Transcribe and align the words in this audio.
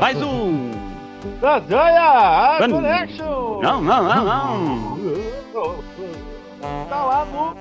Mais 0.00 0.22
um! 0.22 0.70
Da 1.40 1.60
Joia, 1.60 2.58
a 2.60 2.66
Não, 2.68 2.76
Connection. 2.76 3.60
Não, 3.62 3.80
não, 3.82 4.02
não, 4.02 4.24
não! 4.24 4.98
Tá 6.88 7.04
lá 7.04 7.24
no 7.24 7.56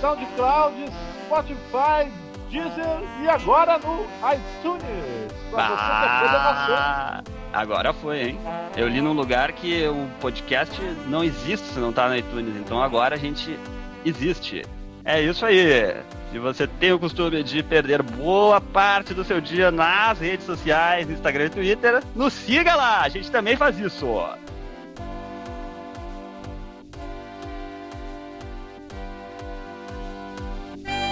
SoundCloud, 0.00 0.90
Spotify, 1.26 2.10
Deezer 2.50 3.00
e 3.22 3.28
agora 3.28 3.78
no 3.78 4.04
iTunes. 4.32 5.32
Pra 5.50 5.68
você 5.68 5.74
ter. 5.76 6.72
Ah, 6.72 7.22
agora 7.52 7.92
foi, 7.92 8.22
hein? 8.22 8.40
Eu 8.76 8.88
li 8.88 9.00
num 9.00 9.12
lugar 9.12 9.52
que 9.52 9.86
o 9.88 10.08
podcast 10.20 10.80
não 11.06 11.22
existe 11.22 11.66
se 11.68 11.78
não 11.78 11.92
tá 11.92 12.08
no 12.08 12.16
iTunes, 12.16 12.56
então 12.56 12.82
agora 12.82 13.14
a 13.14 13.18
gente 13.18 13.58
existe. 14.04 14.62
É 15.06 15.22
isso 15.22 15.46
aí. 15.46 15.94
Se 16.32 16.38
você 16.40 16.66
tem 16.66 16.92
o 16.92 16.98
costume 16.98 17.40
de 17.44 17.62
perder 17.62 18.02
boa 18.02 18.60
parte 18.60 19.14
do 19.14 19.22
seu 19.22 19.40
dia 19.40 19.70
nas 19.70 20.18
redes 20.18 20.44
sociais, 20.44 21.08
Instagram 21.08 21.46
e 21.46 21.50
Twitter, 21.50 22.02
nos 22.12 22.32
siga 22.32 22.74
lá, 22.74 23.02
a 23.02 23.08
gente 23.08 23.30
também 23.30 23.56
faz 23.56 23.78
isso. 23.78 24.04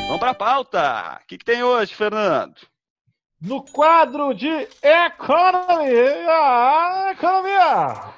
Vamos 0.06 0.18
pra 0.18 0.34
pauta. 0.34 1.20
O 1.22 1.26
que, 1.28 1.38
que 1.38 1.44
tem 1.44 1.62
hoje, 1.62 1.94
Fernando? 1.94 2.56
No 3.40 3.62
quadro 3.62 4.34
de 4.34 4.48
Economy, 4.82 5.94
a 6.28 7.12
economia. 7.12 8.14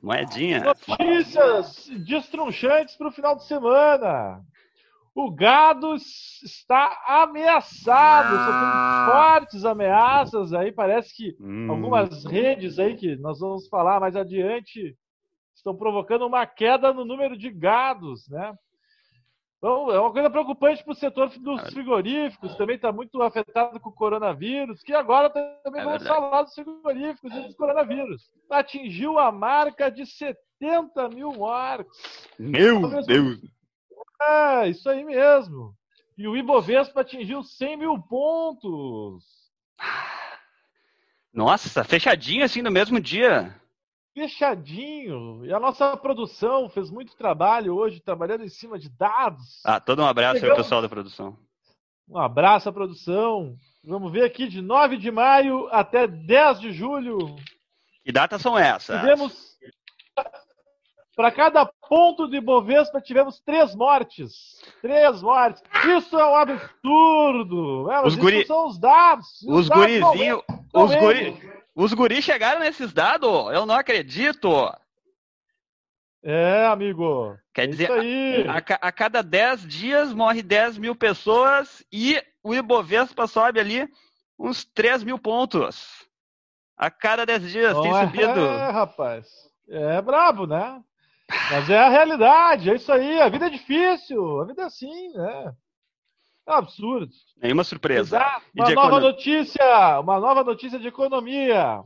Moedinha. 0.00 0.62
Notícias 0.62 1.88
destrunchantes 1.98 2.94
para 2.94 3.08
o 3.08 3.12
final 3.12 3.34
de 3.34 3.44
semana. 3.44 4.40
O 5.18 5.30
gado 5.30 5.94
está 5.94 7.02
ameaçado, 7.06 8.36
sofrendo 8.36 9.10
fortes 9.10 9.64
ameaças 9.64 10.52
aí. 10.52 10.70
Parece 10.70 11.16
que 11.16 11.34
Hum. 11.40 11.70
algumas 11.70 12.22
redes 12.26 12.78
aí 12.78 12.94
que 12.96 13.16
nós 13.16 13.40
vamos 13.40 13.66
falar 13.68 13.98
mais 13.98 14.14
adiante 14.14 14.94
estão 15.54 15.74
provocando 15.74 16.26
uma 16.26 16.44
queda 16.46 16.92
no 16.92 17.02
número 17.06 17.34
de 17.34 17.48
gados, 17.50 18.28
né? 18.28 18.54
Então, 19.56 19.90
é 19.90 19.98
uma 19.98 20.12
coisa 20.12 20.28
preocupante 20.28 20.84
para 20.84 20.92
o 20.92 20.94
setor 20.94 21.30
dos 21.38 21.62
frigoríficos, 21.72 22.54
também 22.56 22.76
está 22.76 22.92
muito 22.92 23.20
afetado 23.22 23.80
com 23.80 23.88
o 23.88 23.94
coronavírus, 23.94 24.82
que 24.82 24.92
agora 24.92 25.30
também 25.30 25.80
É 25.80 25.84
vamos 25.84 26.02
verdade. 26.02 26.08
falar 26.08 26.42
dos 26.42 26.54
frigoríficos 26.54 27.34
e 27.34 27.40
dos 27.40 27.54
coronavírus. 27.56 28.30
Atingiu 28.50 29.18
a 29.18 29.32
marca 29.32 29.90
de 29.90 30.04
70 30.04 31.08
mil 31.08 31.32
mortes. 31.32 32.28
Meu 32.38 32.82
Deus. 33.06 33.40
É, 34.20 34.68
isso 34.68 34.88
aí 34.88 35.04
mesmo. 35.04 35.74
E 36.16 36.26
o 36.26 36.36
Ibovespa 36.36 37.02
atingiu 37.02 37.42
100 37.42 37.76
mil 37.76 37.98
pontos. 38.02 39.24
Nossa, 41.32 41.84
fechadinho 41.84 42.44
assim 42.44 42.62
no 42.62 42.70
mesmo 42.70 42.98
dia. 42.98 43.54
Fechadinho. 44.14 45.44
E 45.44 45.52
a 45.52 45.60
nossa 45.60 45.94
produção 45.94 46.70
fez 46.70 46.90
muito 46.90 47.14
trabalho 47.14 47.74
hoje, 47.74 48.00
trabalhando 48.00 48.44
em 48.44 48.48
cima 48.48 48.78
de 48.78 48.88
dados. 48.88 49.60
Ah, 49.62 49.78
todo 49.78 50.00
um 50.00 50.06
abraço 50.06 50.36
aí 50.36 50.38
ao 50.38 50.40
Chegamos. 50.40 50.62
pessoal 50.62 50.80
da 50.80 50.88
produção. 50.88 51.36
Um 52.08 52.18
abraço 52.18 52.68
à 52.68 52.72
produção. 52.72 53.54
Vamos 53.84 54.10
ver 54.10 54.24
aqui 54.24 54.48
de 54.48 54.62
9 54.62 54.96
de 54.96 55.10
maio 55.10 55.68
até 55.70 56.06
10 56.06 56.60
de 56.60 56.72
julho. 56.72 57.36
Que 58.02 58.10
datas 58.10 58.40
são 58.40 58.56
essas? 58.56 58.98
Tivemos. 58.98 59.55
Para 61.16 61.32
cada 61.32 61.64
ponto 61.88 62.28
de 62.28 62.36
Ibovespa, 62.36 63.00
tivemos 63.00 63.40
três 63.40 63.74
mortes. 63.74 64.60
Três 64.82 65.22
mortes. 65.22 65.62
Isso 65.96 66.16
é 66.18 66.24
um 66.26 66.36
absurdo. 66.36 67.90
É, 67.90 68.00
Os 68.02 68.12
isso 68.12 68.22
guri- 68.22 68.46
são 68.46 68.66
os 68.66 68.78
dados. 68.78 69.42
Os 69.48 69.66
dados 69.68 69.86
gurizinhos. 69.86 70.42
Os, 70.74 70.94
guri, 70.94 71.50
os 71.74 71.94
guris 71.94 72.22
chegaram 72.22 72.60
nesses 72.60 72.92
dados? 72.92 73.28
Eu 73.54 73.64
não 73.64 73.74
acredito. 73.74 74.70
É, 76.22 76.66
amigo. 76.66 77.34
Quer 77.54 77.64
É 77.64 77.66
dizer. 77.66 78.50
A, 78.50 78.60
ca- 78.60 78.78
a 78.82 78.92
cada 78.92 79.22
10 79.22 79.66
dias 79.66 80.12
morre 80.12 80.42
10 80.42 80.76
mil 80.76 80.94
pessoas 80.94 81.82
e 81.90 82.22
o 82.42 82.54
Ibovespa 82.54 83.26
sobe 83.26 83.58
ali 83.58 83.88
uns 84.38 84.64
3 84.64 85.02
mil 85.02 85.18
pontos. 85.18 86.04
A 86.76 86.90
cada 86.90 87.24
10 87.24 87.50
dias 87.50 87.80
tem 87.80 87.90
Não 87.90 87.98
é, 87.98 88.04
subido. 88.06 88.40
É, 88.40 88.70
rapaz. 88.70 89.26
É 89.68 90.02
brabo, 90.02 90.46
né? 90.46 90.82
Mas 91.28 91.68
é 91.70 91.78
a 91.78 91.88
realidade, 91.88 92.70
é 92.70 92.74
isso 92.76 92.92
aí. 92.92 93.20
A 93.20 93.28
vida 93.28 93.46
é 93.46 93.50
difícil, 93.50 94.40
a 94.40 94.44
vida 94.44 94.62
é 94.62 94.66
assim, 94.66 95.08
né? 95.12 95.54
É 96.46 96.52
um 96.52 96.54
absurdo. 96.54 97.12
Nenhuma 97.36 97.64
surpresa. 97.64 98.16
Exato. 98.18 98.46
Uma 98.54 98.70
nova 98.70 98.86
econo- 98.88 99.00
notícia, 99.08 100.00
uma 100.00 100.20
nova 100.20 100.44
notícia 100.44 100.78
de 100.78 100.86
economia. 100.86 101.82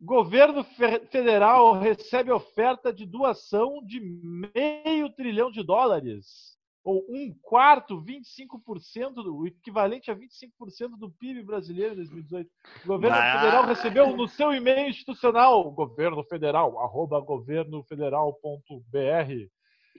Governo 0.00 0.62
fe- 0.62 1.00
federal 1.10 1.72
recebe 1.72 2.30
oferta 2.30 2.92
de 2.92 3.04
doação 3.06 3.82
de 3.84 3.98
meio 4.00 5.10
trilhão 5.10 5.50
de 5.50 5.64
dólares, 5.64 6.55
ou 6.86 7.04
um 7.08 7.34
quarto, 7.42 8.00
25%, 8.00 9.14
do, 9.14 9.38
o 9.38 9.46
equivalente 9.48 10.08
a 10.08 10.14
25% 10.14 10.90
do 10.96 11.10
PIB 11.10 11.42
brasileiro 11.42 11.94
em 11.94 11.96
2018. 11.96 12.48
O 12.84 12.86
governo 12.86 13.16
Ah. 13.16 13.40
federal 13.40 13.66
recebeu 13.66 14.16
no 14.16 14.28
seu 14.28 14.52
e-mail 14.52 14.88
institucional, 14.88 15.68
governo 15.72 16.22
federal, 16.22 16.78
arroba 16.80 17.18
governofederal.br, 17.20 19.48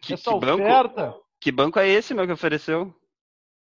Que, 0.02 0.14
essa 0.14 0.32
que 0.32 0.40
banco, 0.40 0.64
oferta. 0.64 1.14
que 1.42 1.52
banco 1.52 1.78
é 1.78 1.90
esse, 1.90 2.14
meu, 2.14 2.26
que 2.26 2.32
ofereceu? 2.32 2.96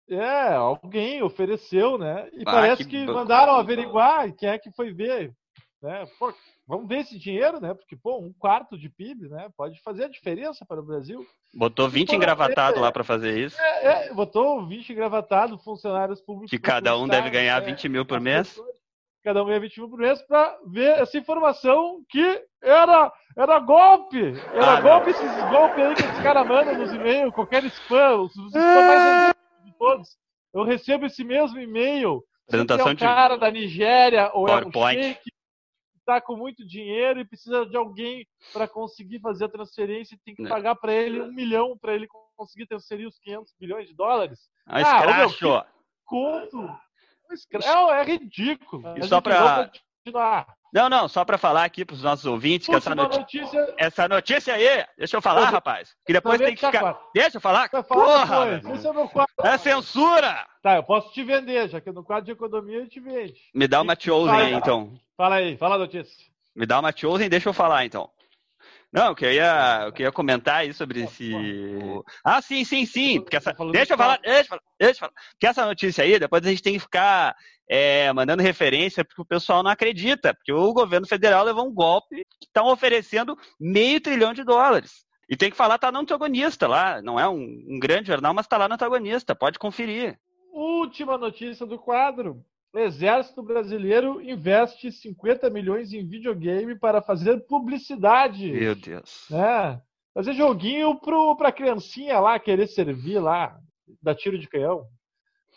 É, 0.07 0.53
alguém 0.53 1.23
ofereceu, 1.23 1.97
né? 1.97 2.29
E 2.35 2.43
Ah, 2.43 2.53
parece 2.53 2.85
que 2.85 2.91
que, 2.91 3.07
banco. 3.07 3.21
mandaram 3.21 3.55
averiguar 3.55 4.31
quem 4.35 4.51
é 4.51 4.59
que 4.59 4.71
foi 4.73 4.93
ver. 4.93 5.35
Né? 5.85 6.07
Pô, 6.19 6.33
vamos 6.67 6.89
ver 6.89 7.01
esse 7.01 7.19
dinheiro, 7.19 7.61
né? 7.61 7.75
Porque, 7.75 7.95
pô, 7.95 8.19
um 8.19 8.33
quarto 8.33 8.79
de 8.79 8.89
PIB, 8.89 9.29
né? 9.29 9.51
Pode 9.55 9.79
fazer 9.83 10.05
a 10.05 10.09
diferença 10.09 10.65
para 10.65 10.81
o 10.81 10.83
Brasil. 10.83 11.27
Botou 11.53 11.91
20 11.91 12.09
Pô, 12.09 12.15
engravatados 12.17 12.79
é- 12.79 12.83
lá 12.83 12.91
pra 12.91 13.05
fazer 13.05 13.39
isso. 13.39 13.61
É, 13.61 14.09
é, 14.09 14.15
botou 14.15 14.67
20 14.67 14.91
engravatados, 14.91 15.63
funcionários 15.63 16.23
públicos. 16.23 16.51
Que 16.51 16.59
cada 16.59 16.97
um 16.97 17.07
deve 17.07 17.29
ganhar 17.29 17.61
20 17.61 17.87
mil 17.91 18.07
por 18.07 18.19
mês. 18.19 18.59
Cada 19.23 19.43
um 19.43 19.47
ganha 19.47 19.61
20 19.61 19.79
mil 19.79 19.91
por 19.91 19.99
mês 19.99 20.23
para 20.23 20.59
ver 20.67 21.01
essa 21.01 21.19
informação 21.19 22.03
que 22.09 22.43
era, 22.63 23.13
era 23.37 23.59
golpe. 23.59 24.23
Era 24.55 24.79
Ah, 24.79 24.81
golpe, 24.81 25.11
esses 25.11 25.51
golpes 25.51 25.85
aí 25.85 25.95
que 25.95 26.03
os 26.03 26.23
caras 26.23 26.49
mandam 26.49 26.79
nos 26.79 26.95
e-mails, 26.95 27.35
qualquer 27.35 27.63
spam, 27.65 28.23
os, 28.23 28.35
os 28.37 28.55
spam 28.55 28.87
mais 28.87 29.35
de 29.67 29.73
todos. 29.79 30.17
Eu 30.55 30.65
recebo 30.65 31.05
esse 31.05 31.23
mesmo 31.23 31.61
e-mail. 31.61 32.25
Apresentação 32.49 32.87
se 32.87 32.93
é 32.93 32.95
de 32.95 33.05
um 33.05 33.07
cara 33.07 33.37
da 33.37 33.51
Nigéria 33.51 34.31
ou 34.33 34.49
é 34.49 34.57
um 34.57 34.71
PowerPoint. 34.71 35.19
Está 36.05 36.21
com 36.21 36.37
muito 36.37 36.65
dinheiro 36.67 37.19
e 37.19 37.25
precisa 37.25 37.65
de 37.67 37.77
alguém 37.77 38.27
para 38.53 38.69
conseguir 38.69 39.19
fazer 39.21 39.47
a 39.47 39.49
transferência 39.49 40.15
e 40.15 40.19
tem 40.19 40.35
que 40.35 40.43
Né. 40.43 40.49
pagar 40.49 40.75
para 40.77 40.93
ele 40.93 41.21
um 41.21 41.33
milhão 41.33 41.77
para 41.79 41.95
ele 41.95 42.07
conseguir 42.37 42.67
transferir 42.67 43.09
os 43.09 43.19
500 43.19 43.55
bilhões 43.59 43.89
de 43.89 43.95
dólares. 43.95 44.51
Ah, 44.67 44.77
Ah, 44.77 44.81
escracho. 44.81 45.65
Conto. 46.05 46.69
É, 47.65 48.01
é 48.01 48.05
ridículo. 48.05 48.83
E 48.97 49.01
Mas 49.01 49.09
só 49.09 49.21
vamos 49.21 49.71
continuar. 50.09 50.47
Não, 50.73 50.89
não, 50.89 51.09
só 51.09 51.25
pra 51.25 51.39
falar 51.39 51.65
aqui 51.65 51.85
pros 51.85 52.03
nossos 52.03 52.27
ouvintes 52.27 52.67
que 52.67 52.75
essa, 52.75 52.95
noti- 52.95 53.19
notícia. 53.19 53.75
essa 53.79 54.09
notícia 54.09 54.55
aí, 54.55 54.85
deixa 54.99 55.17
eu 55.17 55.23
falar, 55.23 55.43
Eu- 55.43 55.53
rapaz. 55.53 55.95
Que 56.05 56.13
depois 56.13 56.39
tem 56.39 56.49
que 56.55 56.57
ficar. 56.57 56.73
chacoalha. 56.73 56.97
Deixa 57.15 57.37
eu 57.37 57.41
falar? 57.41 57.69
Falar 57.71 57.85
Porra, 57.85 58.47
é 58.49 58.61
meu 58.93 59.09
quadro. 59.09 59.35
É 59.45 59.57
censura! 59.57 60.47
Tá, 60.63 60.77
eu 60.77 60.83
posso 60.83 61.13
te 61.13 61.23
vender, 61.23 61.69
já 61.69 61.81
que 61.81 61.93
no 61.93 62.03
quadro 62.05 62.25
de 62.27 62.33
economia 62.33 62.79
a 62.79 62.83
gente 62.83 62.99
vende. 63.01 63.35
Me 63.55 63.69
dá 63.69 63.81
uma 63.81 63.97
chosen 63.99 64.35
aí, 64.35 64.53
então. 64.53 64.93
Fala 65.17 65.37
aí, 65.37 65.57
fala 65.57 65.77
a 65.77 65.79
notícia. 65.79 66.13
Me 66.55 66.67
dá 66.67 66.81
uma 66.81 66.93
chosen, 66.95 67.29
deixa 67.29 67.49
eu 67.49 67.53
falar, 67.55 67.85
então. 67.85 68.11
Não, 68.93 69.07
eu 69.07 69.15
queria, 69.17 69.83
eu 69.87 69.93
queria 69.93 70.13
comentar 70.13 70.59
aí 70.59 70.73
sobre 70.73 71.03
esse. 71.03 71.33
Ah, 72.25 72.41
sim, 72.41 72.65
sim, 72.65 72.87
sim. 72.87 73.21
Porque 73.21 73.37
essa... 73.37 73.53
Tá 73.53 73.65
Deixa 73.73 73.95
eu 73.95 73.99
falar, 73.99 74.19
deixa 74.23 74.41
eu 74.43 74.47
falar, 74.47 74.63
deixa 74.79 74.95
eu 74.95 75.01
falar. 75.01 75.13
Porque 75.33 75.47
essa 75.49 75.67
notícia 75.67 76.05
aí, 76.05 76.17
depois 76.17 76.47
a 76.47 76.49
gente 76.51 76.63
tem 76.63 76.75
que 76.75 76.79
ficar 76.79 77.35
é, 77.69 78.13
mandando 78.13 78.43
referência, 78.43 79.05
porque 79.05 79.23
o 79.23 79.27
pessoal 79.27 79.63
não 79.63 79.71
acredita. 79.71 80.35
Porque 80.35 80.53
o 80.53 80.73
governo 80.73 81.07
federal 81.07 81.45
levou 81.45 81.67
um 81.67 81.73
golpe 81.73 82.17
que 82.41 82.47
estão 82.47 82.67
oferecendo 82.67 83.37
meio 83.59 84.01
trilhão 84.01 84.33
de 84.33 84.45
dólares. 84.45 85.05
E 85.29 85.37
tem 85.37 85.51
que 85.51 85.57
falar, 85.57 85.79
tá 85.79 85.91
no 85.91 86.01
antagonista 86.01 86.67
lá. 86.67 87.01
Não 87.01 87.19
é 87.19 87.29
um, 87.29 87.65
um 87.69 87.79
grande 87.79 88.09
jornal, 88.09 88.35
mas 88.35 88.47
tá 88.47 88.57
lá 88.59 88.69
no 88.69 88.75
antagonista. 88.75 89.35
Pode 89.35 89.59
conferir. 89.59 90.19
Última 90.53 91.17
notícia 91.17 91.67
do 91.67 91.79
quadro. 91.79 92.45
O 92.73 92.79
Exército 92.79 93.43
Brasileiro 93.43 94.21
investe 94.21 94.91
50 94.91 95.49
milhões 95.49 95.93
em 95.93 96.07
videogame 96.07 96.77
para 96.77 97.01
fazer 97.01 97.47
publicidade. 97.47 98.51
Meu 98.51 98.75
Deus. 98.75 99.27
né? 99.31 99.81
Fazer 100.13 100.33
joguinho 100.35 100.99
pro, 101.01 101.37
pra 101.37 101.53
criancinha 101.53 102.21
lá 102.21 102.39
querer 102.39 102.67
servir 102.67 103.19
lá, 103.19 103.59
dar 104.03 104.15
tiro 104.15 104.39
de 104.39 104.49
canhão. 104.49 104.87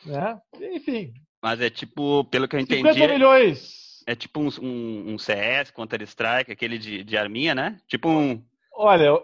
Né? 0.06 0.40
Enfim, 0.74 1.12
Mas 1.42 1.62
é 1.62 1.70
tipo, 1.70 2.24
pelo 2.26 2.48
que 2.48 2.56
eu 2.56 2.62
50 2.62 2.90
entendi, 2.90 3.08
milhões. 3.08 4.04
é 4.06 4.16
tipo 4.16 4.40
um, 4.40 4.50
um, 4.62 5.14
um 5.14 5.18
CS, 5.18 5.72
Counter-Strike, 5.72 6.52
aquele 6.52 6.78
de, 6.78 7.04
de 7.04 7.18
arminha, 7.18 7.54
né? 7.54 7.78
Tipo 7.88 8.10
um. 8.10 8.42
Olha, 8.74 9.20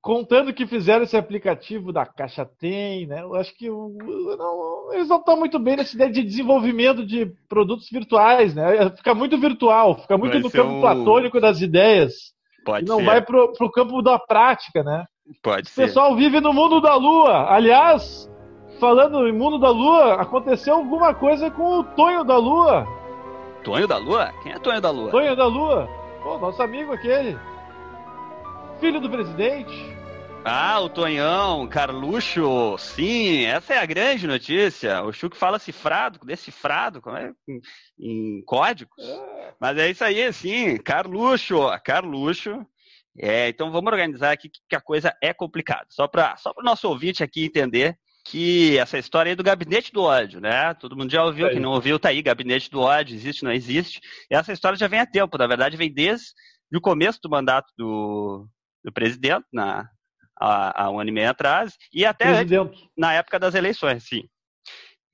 contando 0.00 0.54
que 0.54 0.66
fizeram 0.66 1.04
esse 1.04 1.16
aplicativo 1.16 1.92
da 1.92 2.06
Caixa 2.06 2.44
Tem, 2.44 3.06
né? 3.06 3.22
Eu 3.22 3.34
acho 3.34 3.54
que 3.56 3.68
não, 3.68 4.88
eles 4.92 5.08
não 5.08 5.18
estão 5.18 5.36
muito 5.36 5.58
bem 5.58 5.76
nessa 5.76 5.94
ideia 5.94 6.10
de 6.10 6.22
desenvolvimento 6.22 7.04
de 7.04 7.26
produtos 7.48 7.88
virtuais, 7.90 8.54
né? 8.54 8.90
Fica 8.96 9.14
muito 9.14 9.38
virtual, 9.38 10.00
fica 10.00 10.16
muito 10.16 10.32
vai 10.32 10.40
no 10.40 10.50
campo 10.50 10.72
um... 10.72 10.80
platônico 10.80 11.40
das 11.40 11.60
ideias. 11.60 12.32
Pode 12.64 12.86
e 12.86 12.88
não 12.88 12.98
ser. 12.98 13.04
vai 13.04 13.22
pro, 13.22 13.52
pro 13.52 13.70
campo 13.70 14.00
da 14.00 14.18
prática, 14.18 14.82
né? 14.82 15.04
Pode 15.42 15.68
o 15.68 15.70
ser. 15.70 15.82
O 15.82 15.86
pessoal 15.86 16.16
vive 16.16 16.40
no 16.40 16.52
mundo 16.52 16.80
da 16.80 16.94
lua. 16.94 17.52
Aliás, 17.52 18.30
falando 18.78 19.26
em 19.26 19.32
mundo 19.32 19.58
da 19.58 19.70
lua, 19.70 20.14
aconteceu 20.14 20.74
alguma 20.74 21.14
coisa 21.14 21.50
com 21.50 21.80
o 21.80 21.84
Tonho 21.84 22.24
da 22.24 22.36
Lua. 22.36 22.86
Tonho 23.62 23.86
da 23.86 23.98
Lua? 23.98 24.32
Quem 24.42 24.52
é 24.52 24.58
Tonho 24.58 24.80
da 24.80 24.90
Lua? 24.90 25.10
Tonho 25.10 25.36
da 25.36 25.46
Lua. 25.46 25.88
Pô, 26.22 26.38
nosso 26.38 26.62
amigo 26.62 26.92
aquele. 26.92 27.38
Filho 28.80 29.00
do 29.00 29.10
presidente. 29.10 29.98
Ah, 30.44 30.80
o 30.80 30.88
Tonhão, 30.88 31.66
Carluxo, 31.66 32.78
sim, 32.78 33.44
essa 33.44 33.74
é 33.74 33.78
a 33.78 33.84
grande 33.84 34.26
notícia. 34.26 35.02
O 35.02 35.12
Chuck 35.12 35.36
fala 35.36 35.58
cifrado, 35.58 36.20
decifrado, 36.24 37.02
como 37.02 37.16
é? 37.16 37.32
Em, 37.46 37.60
em 37.98 38.42
códigos. 38.46 39.04
É. 39.04 39.52
Mas 39.60 39.76
é 39.76 39.90
isso 39.90 40.04
aí, 40.04 40.32
sim, 40.32 40.76
Carluxo, 40.78 41.58
Carluxo. 41.84 42.64
É, 43.18 43.48
então 43.48 43.72
vamos 43.72 43.92
organizar 43.92 44.30
aqui 44.30 44.48
que 44.48 44.76
a 44.76 44.80
coisa 44.80 45.14
é 45.20 45.34
complicada. 45.34 45.86
Só 45.88 46.06
para 46.06 46.36
só 46.36 46.54
o 46.56 46.62
nosso 46.62 46.88
ouvinte 46.88 47.22
aqui 47.24 47.44
entender 47.44 47.98
que 48.30 48.76
essa 48.76 48.98
história 48.98 49.30
aí 49.30 49.36
do 49.36 49.42
gabinete 49.42 49.90
do 49.90 50.02
ódio, 50.02 50.40
né? 50.40 50.74
Todo 50.74 50.96
mundo 50.96 51.10
já 51.10 51.24
ouviu, 51.24 51.46
é 51.46 51.50
quem 51.50 51.60
não 51.60 51.72
ouviu 51.72 51.98
tá 51.98 52.10
aí, 52.10 52.20
gabinete 52.20 52.70
do 52.70 52.80
ódio, 52.80 53.14
existe, 53.14 53.42
não 53.42 53.52
existe. 53.52 54.00
E 54.30 54.34
essa 54.34 54.52
história 54.52 54.78
já 54.78 54.86
vem 54.86 55.00
há 55.00 55.06
tempo, 55.06 55.38
na 55.38 55.46
verdade 55.46 55.76
vem 55.76 55.92
desde 55.92 56.32
o 56.74 56.80
começo 56.80 57.18
do 57.22 57.30
mandato 57.30 57.72
do, 57.76 58.46
do 58.84 58.92
presidente, 58.92 59.46
na, 59.50 59.88
há, 60.38 60.84
há 60.84 60.90
um 60.90 61.00
ano 61.00 61.08
e 61.08 61.12
meio 61.12 61.30
atrás, 61.30 61.74
e 61.92 62.04
até 62.04 62.28
antes, 62.28 62.80
na 62.96 63.14
época 63.14 63.38
das 63.38 63.54
eleições, 63.54 64.04
sim. 64.04 64.28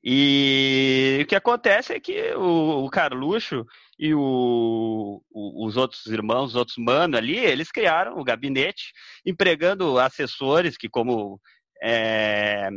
E 0.03 1.21
o 1.23 1.27
que 1.27 1.37
acontece 1.37 1.95
é 1.95 2.01
que 2.01 2.35
o, 2.35 2.85
o 2.85 2.91
Carluxo 2.91 3.65
e 3.99 4.13
o, 4.13 5.23
o, 5.31 5.67
os 5.67 5.77
outros 5.77 6.05
irmãos, 6.07 6.51
os 6.51 6.57
outros 6.57 6.77
manos 6.77 7.17
ali, 7.17 7.39
eles 7.39 7.71
criaram 7.71 8.19
o 8.19 8.25
gabinete, 8.25 8.93
empregando 9.25 9.99
assessores 9.99 10.77
que, 10.77 10.89
como 10.89 11.41
é, 11.83 12.69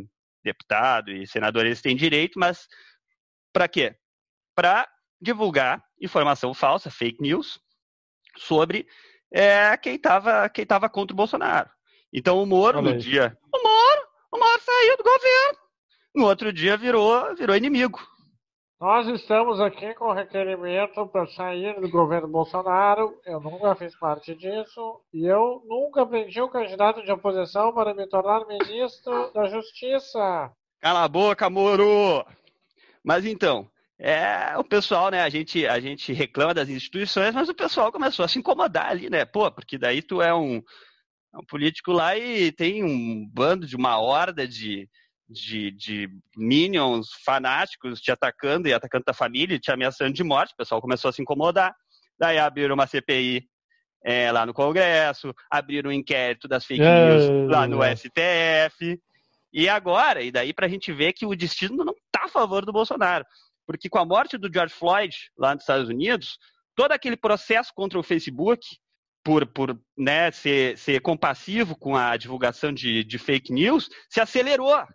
deputado 0.48 1.12
e 1.12 1.28
senador, 1.28 1.66
eles 1.66 1.82
têm 1.82 1.96
direito, 1.96 2.40
mas 2.40 2.68
para 3.54 3.68
quê? 3.68 3.96
Para 4.56 4.88
divulgar 5.22 5.84
informação 6.02 6.54
falsa, 6.54 6.90
fake 6.90 7.22
news, 7.22 7.60
sobre 8.38 8.88
é, 9.32 9.76
quem 9.78 9.96
estava 9.96 10.50
quem 10.50 10.66
tava 10.66 10.90
contra 10.90 11.14
o 11.14 11.18
Bolsonaro. 11.18 11.70
Então 12.14 12.42
o 12.42 12.46
Moro, 12.46 12.82
no 12.82 12.98
dia. 12.98 13.38
O 13.54 13.62
Moro, 13.62 14.08
o 14.32 14.38
Moro 14.38 14.62
saiu 14.62 14.98
do 14.98 15.04
governo. 15.04 15.60
No 16.16 16.26
outro 16.26 16.54
dia 16.54 16.78
virou, 16.78 17.36
virou 17.36 17.56
inimigo. 17.56 18.00
Nós 18.80 19.08
estamos 19.08 19.60
aqui 19.60 19.92
com 19.96 20.12
requerimento 20.12 21.08
para 21.08 21.26
sair 21.26 21.82
do 21.82 21.90
governo 21.90 22.28
Bolsonaro. 22.28 23.20
Eu 23.26 23.40
nunca 23.40 23.74
fiz 23.74 23.98
parte 23.98 24.36
disso. 24.36 25.02
E 25.12 25.26
eu 25.26 25.64
nunca 25.66 26.06
prendi 26.06 26.40
um 26.40 26.48
candidato 26.48 27.04
de 27.04 27.12
oposição 27.12 27.74
para 27.74 27.96
me 27.96 28.08
tornar 28.08 28.46
ministro 28.46 29.32
da 29.34 29.48
Justiça. 29.48 30.52
Cala 30.80 31.06
a 31.06 31.08
boca, 31.08 31.50
Moro! 31.50 32.24
Mas 33.04 33.26
então, 33.26 33.68
é, 33.98 34.56
o 34.60 34.64
pessoal, 34.64 35.10
né, 35.10 35.24
a 35.24 35.30
gente, 35.30 35.66
a 35.66 35.80
gente 35.80 36.14
reclama 36.14 36.54
das 36.54 36.70
instituições, 36.70 37.34
mas 37.34 37.50
o 37.50 37.56
pessoal 37.56 37.92
começou 37.92 38.24
a 38.24 38.28
se 38.28 38.38
incomodar 38.38 38.92
ali, 38.92 39.10
né? 39.10 39.26
Pô, 39.26 39.52
porque 39.52 39.80
daí 39.80 40.04
tu 40.04 40.22
é 40.22 40.36
um, 40.36 40.58
é 41.34 41.38
um 41.40 41.46
político 41.50 41.92
lá 41.92 42.16
e 42.16 42.52
tem 42.52 42.84
um 42.84 43.28
bando 43.28 43.66
de 43.66 43.76
uma 43.76 44.00
horda 44.00 44.48
de, 44.48 44.88
de, 45.30 45.72
de 45.72 46.10
minions 46.36 47.10
fanáticos 47.26 48.00
te 48.02 48.12
atacando 48.12 48.68
e 48.68 48.74
atacando 48.74 49.06
tua 49.06 49.14
família, 49.14 49.60
te 49.60 49.72
ameaçando 49.72 50.14
de 50.14 50.24
morte. 50.24 50.54
O 50.54 50.58
pessoal 50.58 50.82
começou 50.82 51.10
a 51.10 51.12
se 51.12 51.22
incomodar. 51.22 51.76
Daí 52.18 52.38
abriram 52.38 52.76
uma 52.76 52.88
CPI 52.88 53.48
é, 54.04 54.32
lá 54.32 54.46
no 54.46 54.54
Congresso, 54.54 55.34
abriram 55.52 55.90
um 55.90 55.94
inquérito 55.94 56.48
das 56.48 56.66
fake 56.66 56.82
news 56.82 57.24
é, 57.24 57.52
lá 57.52 57.68
no 57.68 57.80
STF. 57.84 59.00
E 59.52 59.68
agora, 59.68 60.22
e 60.22 60.32
daí 60.32 60.54
para 60.54 60.66
a 60.66 60.70
gente 60.70 60.92
ver 60.94 61.14
que 61.14 61.26
o 61.26 61.36
destino 61.36 61.84
não 61.84 61.94
está 61.94 62.26
a 62.26 62.30
favor 62.30 62.66
do 62.66 62.72
Bolsonaro. 62.72 63.26
Porque 63.66 63.90
com 63.90 64.00
a 64.00 64.06
morte 64.06 64.38
do 64.38 64.52
George 64.52 64.74
Floyd 64.74 65.16
lá 65.38 65.54
nos 65.54 65.64
Estados 65.64 65.90
Unidos, 65.90 66.38
todo 66.76 66.92
aquele 66.92 67.18
processo 67.18 67.72
contra 67.76 68.00
o 68.00 68.04
Facebook, 68.04 68.66
por, 69.24 69.46
por 69.46 69.78
né, 69.98 70.32
ser, 70.32 70.78
ser 70.78 71.02
compassivo 71.02 71.76
com 71.76 71.98
a 71.98 72.16
divulgação 72.16 72.72
de, 72.72 73.04
de 73.04 73.18
fake 73.18 73.52
news, 73.52 73.90
se 74.10 74.22
acelerou. 74.22 74.88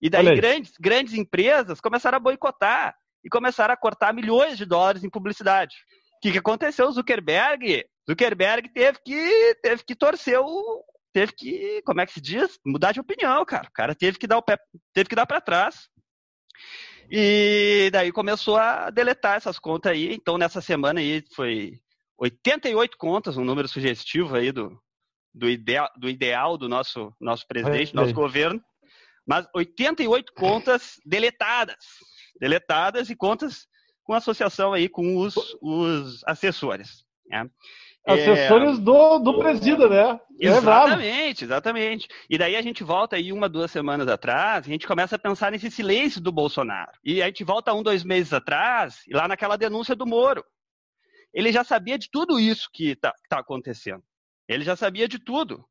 E 0.00 0.08
daí 0.08 0.36
grandes, 0.36 0.72
grandes 0.78 1.14
empresas 1.14 1.80
começaram 1.80 2.16
a 2.16 2.20
boicotar 2.20 2.94
e 3.24 3.28
começaram 3.28 3.74
a 3.74 3.76
cortar 3.76 4.14
milhões 4.14 4.56
de 4.56 4.64
dólares 4.64 5.02
em 5.02 5.10
publicidade. 5.10 5.74
O 6.16 6.20
que, 6.20 6.32
que 6.32 6.38
aconteceu? 6.38 6.90
Zuckerberg, 6.90 7.84
Zuckerberg 8.08 8.68
teve 8.72 8.98
que, 9.04 9.54
teve 9.62 9.84
que 9.84 9.94
torcer 9.94 10.38
o. 10.40 10.84
Teve 11.12 11.32
que, 11.32 11.82
como 11.84 12.00
é 12.00 12.06
que 12.06 12.12
se 12.12 12.20
diz? 12.20 12.58
Mudar 12.64 12.92
de 12.92 13.00
opinião, 13.00 13.44
cara. 13.44 13.66
O 13.68 13.72
cara 13.72 13.94
teve 13.94 14.18
que 14.18 14.26
dar 14.26 14.38
o 14.38 14.42
pé, 14.42 14.56
teve 14.92 15.08
que 15.08 15.16
dar 15.16 15.26
para 15.26 15.40
trás. 15.40 15.88
E 17.10 17.88
daí 17.92 18.12
começou 18.12 18.56
a 18.56 18.90
deletar 18.90 19.36
essas 19.36 19.58
contas 19.58 19.92
aí. 19.92 20.12
Então, 20.12 20.36
nessa 20.36 20.60
semana 20.60 21.00
aí, 21.00 21.24
foi 21.34 21.80
88 22.18 22.96
contas, 22.98 23.36
um 23.36 23.44
número 23.44 23.68
sugestivo 23.68 24.36
aí 24.36 24.52
do, 24.52 24.78
do, 25.32 25.48
ideal, 25.48 25.88
do 25.96 26.08
ideal 26.08 26.58
do 26.58 26.68
nosso, 26.68 27.12
nosso 27.20 27.46
presidente, 27.46 27.92
do 27.92 28.00
nosso 28.00 28.12
governo. 28.12 28.60
Mas 29.28 29.46
88 29.54 30.32
contas 30.32 30.94
deletadas. 31.04 31.76
Deletadas 32.40 33.10
e 33.10 33.14
contas 33.14 33.66
com 34.02 34.14
associação 34.14 34.72
aí 34.72 34.88
com 34.88 35.18
os, 35.18 35.34
os 35.60 36.24
assessores. 36.24 37.04
Né? 37.26 37.46
Assessores 38.06 38.78
é... 38.78 38.80
do, 38.80 39.18
do 39.18 39.38
presida, 39.38 39.86
né? 39.86 40.18
É 40.40 40.46
exatamente, 40.46 41.44
exatamente. 41.44 42.08
E 42.30 42.38
daí 42.38 42.56
a 42.56 42.62
gente 42.62 42.82
volta 42.82 43.16
aí 43.16 43.30
uma, 43.30 43.50
duas 43.50 43.70
semanas 43.70 44.08
atrás, 44.08 44.66
a 44.66 44.70
gente 44.70 44.86
começa 44.86 45.16
a 45.16 45.18
pensar 45.18 45.52
nesse 45.52 45.70
silêncio 45.70 46.22
do 46.22 46.32
Bolsonaro. 46.32 46.92
E 47.04 47.22
a 47.22 47.26
gente 47.26 47.44
volta 47.44 47.74
um, 47.74 47.82
dois 47.82 48.02
meses 48.02 48.32
atrás, 48.32 49.02
e 49.06 49.14
lá 49.14 49.28
naquela 49.28 49.58
denúncia 49.58 49.94
do 49.94 50.06
Moro. 50.06 50.42
Ele 51.34 51.52
já 51.52 51.62
sabia 51.62 51.98
de 51.98 52.08
tudo 52.10 52.40
isso 52.40 52.70
que 52.72 52.92
está 52.92 53.12
tá 53.28 53.40
acontecendo. 53.40 54.02
Ele 54.48 54.64
já 54.64 54.74
sabia 54.74 55.06
de 55.06 55.18
tudo. 55.18 55.62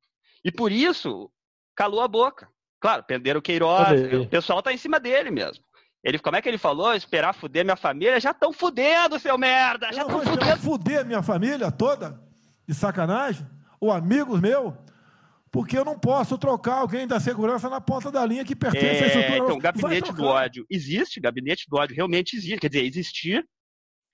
E 0.45 0.51
por 0.51 0.71
isso, 0.71 1.31
calou 1.75 2.01
a 2.01 2.07
boca. 2.07 2.47
Claro, 2.79 3.03
perderam 3.03 3.39
o 3.39 3.41
Queiroz, 3.41 4.13
o 4.13 4.27
pessoal 4.27 4.61
tá 4.61 4.71
em 4.71 4.77
cima 4.77 4.99
dele 4.99 5.31
mesmo. 5.31 5.63
Ele, 6.03 6.19
como 6.19 6.35
é 6.35 6.41
que 6.41 6.47
ele 6.47 6.57
falou? 6.57 6.93
Esperar 6.93 7.33
fuder 7.33 7.65
minha 7.65 7.75
família? 7.75 8.19
Já 8.19 8.31
estão 8.31 8.53
fudendo, 8.53 9.19
seu 9.19 9.37
merda! 9.37 9.91
Já 9.91 10.03
estão 10.03 10.21
fudendo. 10.21 10.57
fuder 10.57 11.05
minha 11.05 11.23
família 11.23 11.71
toda? 11.71 12.27
de 12.67 12.73
sacanagem, 12.73 13.47
ou 13.79 13.91
amigos 13.91 14.41
meus, 14.41 14.73
porque 15.49 15.77
eu 15.77 15.85
não 15.85 15.97
posso 15.97 16.37
trocar 16.37 16.79
alguém 16.79 17.07
da 17.07 17.19
segurança 17.19 17.69
na 17.69 17.79
ponta 17.79 18.11
da 18.11 18.25
linha 18.25 18.43
que 18.43 18.55
pertence 18.55 18.85
é, 18.85 19.03
à 19.03 19.07
estrutura. 19.07 19.37
Então, 19.37 19.57
gabinete 19.57 20.13
do 20.13 20.25
ódio 20.25 20.65
existe, 20.69 21.21
gabinete 21.21 21.65
do 21.69 21.77
ódio 21.77 21.95
realmente 21.95 22.35
existe, 22.35 22.59
quer 22.59 22.69
dizer, 22.69 22.83
existir. 22.83 23.47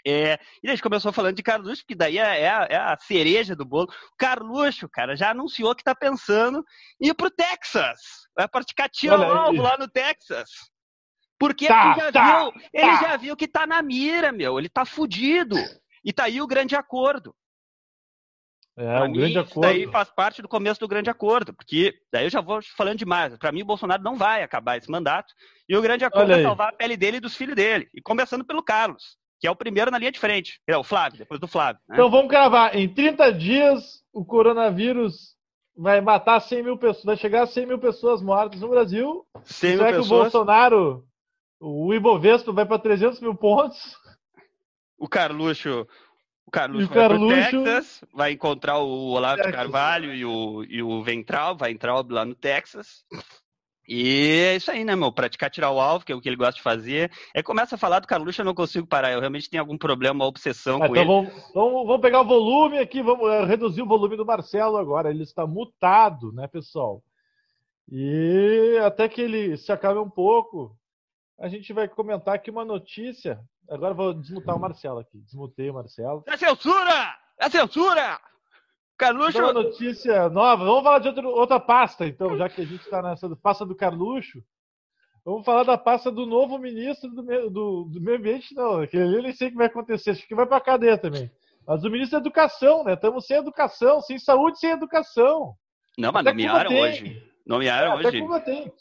É, 0.06 0.38
e 0.62 0.68
a 0.68 0.72
gente 0.72 0.84
começou 0.84 1.14
falando 1.14 1.36
de 1.36 1.44
Carluxo, 1.44 1.86
que 1.88 1.96
daí 1.96 2.18
é, 2.18 2.42
é, 2.42 2.50
a, 2.50 2.68
é, 2.70 2.76
a, 2.76 2.98
cereja 3.00 3.56
do 3.56 3.64
bolo. 3.64 3.88
O 3.90 4.18
Carluxo, 4.18 4.90
cara, 4.90 5.16
já 5.16 5.32
anunciou 5.32 5.74
que 5.74 5.82
está 5.82 5.96
pensando 5.96 6.64
em 7.00 7.08
ir 7.08 7.14
pro 7.14 7.32
Texas. 7.32 8.00
Vai 8.36 8.48
praticar 8.48 8.90
tiro 8.90 9.24
alvo 9.24 9.62
lá 9.62 9.78
no 9.78 9.88
Texas. 9.88 10.50
Porque 11.40 11.68
tá, 11.68 11.92
ele, 11.92 11.96
já, 12.00 12.12
tá, 12.12 12.40
viu, 12.40 12.52
tá. 12.52 12.70
ele 12.74 12.98
já 12.98 13.18
viu 13.18 13.36
que 13.36 13.48
tá 13.48 13.66
na 13.66 13.82
mira, 13.82 14.32
meu. 14.32 14.60
Ele 14.60 14.70
tá 14.70 14.86
fudido. 14.86 15.56
E 16.04 16.12
tá 16.12 16.26
aí 16.26 16.42
o 16.42 16.48
grande 16.48 16.76
acordo. 16.76 17.34
É, 18.76 19.02
um 19.04 19.14
grande 19.14 19.38
acordo. 19.38 19.52
Isso 19.52 19.60
daí 19.62 19.92
faz 19.92 20.10
parte 20.10 20.42
do 20.42 20.48
começo 20.48 20.80
do 20.80 20.88
grande 20.88 21.10
acordo, 21.10 21.54
porque 21.54 21.94
daí 22.12 22.26
eu 22.26 22.30
já 22.30 22.42
vou 22.42 22.60
falando 22.76 22.98
demais. 22.98 23.38
Para 23.38 23.52
mim, 23.52 23.62
o 23.62 23.66
Bolsonaro 23.66 24.02
não 24.02 24.16
vai 24.16 24.42
acabar 24.42 24.78
esse 24.78 24.90
mandato, 24.90 25.34
e 25.70 25.78
o 25.78 25.82
grande 25.82 26.04
acordo 26.04 26.34
é 26.34 26.42
salvar 26.42 26.70
a 26.70 26.76
pele 26.76 26.98
dele 26.98 27.18
e 27.18 27.20
dos 27.22 27.36
filhos 27.36 27.56
dele. 27.56 27.88
E 27.94 28.02
começando 28.02 28.44
pelo 28.44 28.64
Carlos, 28.64 29.16
que 29.44 29.48
é 29.48 29.52
o 29.52 29.56
primeiro 29.58 29.92
na 29.92 29.98
linha 29.98 30.10
de 30.14 30.22
frente. 30.22 30.62
É 30.66 30.78
o 30.78 30.86
Flávio, 30.86 31.20
depois 31.20 31.38
do 31.38 31.50
Flávio. 31.50 31.82
Né? 31.90 31.96
Então 31.98 32.10
vamos 32.10 32.30
gravar. 32.30 32.74
Em 32.74 32.88
30 32.88 33.34
dias, 33.34 34.02
o 34.14 34.24
coronavírus 34.24 35.36
vai 35.76 36.00
matar 36.00 36.40
100 36.40 36.64
mil 36.64 36.78
pessoas, 36.78 37.04
vai 37.04 37.18
chegar 37.18 37.44
a 37.44 37.48
100 37.48 37.66
mil 37.66 37.78
pessoas 37.78 38.22
mortas 38.22 38.62
no 38.62 38.70
Brasil. 38.70 39.26
100 39.44 39.70
mil 39.70 39.80
Será 39.80 39.90
pessoas. 39.90 40.08
que 40.08 40.14
o 40.14 40.18
Bolsonaro, 40.18 41.06
o 41.60 41.94
Ibovespa 41.94 42.54
vai 42.54 42.66
para 42.66 42.80
300 42.80 43.20
mil 43.20 43.36
pontos? 43.36 43.98
O 44.98 45.10
Carluxo, 45.10 45.86
o 46.46 46.50
Carluxo 46.50 46.88
vai 46.88 46.98
Carluxo... 46.98 47.36
Texas, 47.36 48.04
vai 48.14 48.32
encontrar 48.32 48.78
o 48.78 49.10
Olavo 49.10 49.44
de 49.44 49.52
Carvalho 49.52 50.16
e 50.16 50.24
o, 50.24 50.64
e 50.64 50.82
o 50.82 51.04
Ventral, 51.04 51.58
vai 51.58 51.72
entrar 51.72 52.02
lá 52.08 52.24
no 52.24 52.34
Texas. 52.34 53.04
E 53.88 54.44
é 54.52 54.56
isso 54.56 54.72
aí, 54.72 54.86
né, 54.86 54.96
meu? 54.96 55.12
Praticar 55.12 55.50
tirar 55.50 55.72
o 55.72 55.80
alvo, 55.80 56.06
que 56.06 56.12
é 56.12 56.16
o 56.16 56.22
que 56.22 56.30
ele 56.30 56.36
gosta 56.38 56.54
de 56.54 56.62
fazer. 56.62 57.12
Aí 57.36 57.44
começa 57.44 57.76
a 57.76 57.78
falar 57.78 58.00
do 58.00 58.08
Carluxo, 58.08 58.40
eu 58.42 58.46
não 58.46 58.54
consigo 58.56 58.88
parar. 58.88 59.12
Eu 59.12 59.20
realmente 59.20 59.50
tenho 59.50 59.62
algum 59.62 59.78
problema, 59.78 60.16
uma 60.16 60.26
obsessão 60.26 60.82
Ah, 60.82 60.88
com 60.88 60.96
então 60.96 61.04
ele. 61.04 61.06
vamos, 61.32 61.52
vamos, 61.54 61.88
vamos 61.88 62.02
pegar 62.02 62.22
o 62.22 62.26
volume 62.28 62.78
aqui, 62.80 63.02
vamos 63.04 63.30
eh, 63.30 63.46
reduzir 63.46 63.82
o 63.82 63.88
volume 63.88 64.16
do 64.16 64.26
Marcelo 64.26 64.78
agora. 64.78 65.10
Ele 65.10 65.24
está 65.24 65.46
mutado, 65.46 66.32
né, 66.32 66.48
pessoal? 66.48 67.04
E 67.92 68.78
até 68.84 69.10
que 69.10 69.22
ele 69.22 69.58
se 69.58 69.72
acabe 69.72 70.00
um 70.00 70.10
pouco, 70.10 70.76
a 71.40 71.50
gente 71.50 71.74
vai 71.74 71.88
comentar 71.88 72.36
aqui 72.36 72.50
uma 72.50 72.64
notícia. 72.64 73.40
Agora 73.70 73.92
eu 73.92 73.98
vou 73.98 74.14
desmutar 74.14 74.56
o 74.56 74.60
Marcelo 74.60 75.00
aqui. 75.00 75.20
Desmutei 75.20 75.70
o 75.70 75.74
Marcelo. 75.74 76.24
É 76.28 76.38
censura! 76.38 77.16
É 77.38 77.50
censura! 77.50 78.20
Carluxo. 79.06 79.40
Uma 79.40 79.54
notícia 79.54 80.30
nova. 80.30 80.64
Vamos 80.66 80.84
falar 80.84 81.00
de 81.00 81.08
outro- 81.10 81.30
outra 81.30 81.60
pasta, 81.60 82.06
então, 82.06 82.38
já 82.38 82.48
que 82.50 82.62
a 82.62 82.66
gente 82.66 82.82
está 82.82 83.02
nessa 83.02 83.28
do- 83.28 83.36
pasta 83.38 83.66
do 83.66 83.76
Carluxo. 83.76 84.44
Vamos 85.26 85.46
falar 85.46 85.64
da 85.64 85.78
pasta 85.78 86.12
do 86.12 86.26
novo 86.26 86.58
ministro 86.58 87.10
do, 87.10 87.24
do, 87.50 87.84
do 87.86 88.02
meio 88.02 88.18
ambiente, 88.18 88.54
não. 88.54 88.82
Aquele 88.82 89.04
ali 89.04 89.16
eu 89.16 89.24
nem 89.24 89.32
sei 89.32 89.48
o 89.48 89.52
que 89.52 89.58
vai 89.58 89.68
acontecer. 89.68 90.12
Acho 90.12 90.28
que 90.28 90.36
vai 90.36 90.46
para 90.46 90.60
cadeia 90.60 90.98
também. 90.98 91.32
Mas 91.66 91.84
o 91.84 91.90
ministro 91.90 92.20
da 92.20 92.24
Educação, 92.26 92.84
né? 92.84 92.94
Estamos 92.94 93.26
sem 93.26 93.38
educação, 93.38 94.02
sem 94.02 94.20
saúde, 94.20 94.60
sem 94.60 94.72
educação. 94.72 95.54
Não, 95.98 96.12
mas 96.12 96.22
Até 96.28 96.32
nomearam 96.32 96.76
hoje. 96.78 97.24
Nomearam 97.48 97.94
Até 97.94 98.08
hoje. 98.10 98.22
Cuba 98.22 98.40
tem. 98.42 98.72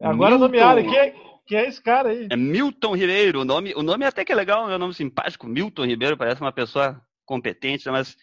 Agora 0.00 0.30
Milton. 0.30 0.44
nomearam. 0.44 0.82
Quem 0.84 0.96
é, 0.98 1.14
quem 1.46 1.58
é 1.58 1.66
esse 1.68 1.82
cara 1.82 2.10
aí? 2.10 2.28
É 2.30 2.36
Milton 2.36 2.94
Ribeiro. 2.94 3.40
O 3.40 3.44
nome, 3.44 3.74
o 3.74 3.82
nome 3.82 4.04
até 4.04 4.24
que 4.24 4.30
é 4.30 4.36
legal, 4.36 4.70
é 4.70 4.76
um 4.76 4.78
nome 4.78 4.94
simpático. 4.94 5.48
Milton 5.48 5.84
Ribeiro 5.84 6.16
parece 6.16 6.40
uma 6.40 6.52
pessoa 6.52 7.00
competente, 7.24 7.86
né? 7.86 7.92
mas 7.92 8.16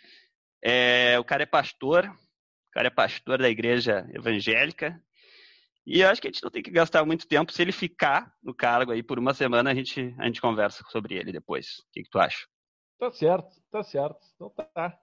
é, 0.64 1.20
o 1.20 1.24
cara 1.24 1.44
é 1.44 1.46
pastor. 1.46 2.06
O 2.06 2.72
cara 2.72 2.88
é 2.88 2.92
pastor 2.92 3.40
da 3.40 3.50
igreja 3.50 4.10
evangélica. 4.14 5.00
E 5.86 6.00
eu 6.00 6.10
acho 6.10 6.22
que 6.22 6.28
a 6.28 6.32
gente 6.32 6.42
não 6.42 6.50
tem 6.50 6.64
que 6.64 6.72
gastar 6.72 7.06
muito 7.06 7.28
tempo. 7.28 7.52
Se 7.52 7.62
ele 7.62 7.74
ficar 7.74 8.34
no 8.42 8.54
cargo 8.54 8.92
aí 8.92 9.04
por 9.04 9.20
uma 9.20 9.34
semana, 9.34 9.70
a 9.72 9.76
gente, 9.76 10.16
a 10.18 10.26
gente 10.26 10.40
conversa 10.40 10.84
sobre 10.90 11.16
ele 11.16 11.32
depois. 11.32 11.80
O 11.80 11.92
que, 11.92 12.04
que 12.04 12.10
tu 12.10 12.20
acha? 12.20 12.48
Tá 12.98 13.12
certo, 13.12 13.50
tá 13.70 13.84
certo. 13.84 14.20
Então 14.36 14.50
tá. 14.50 14.98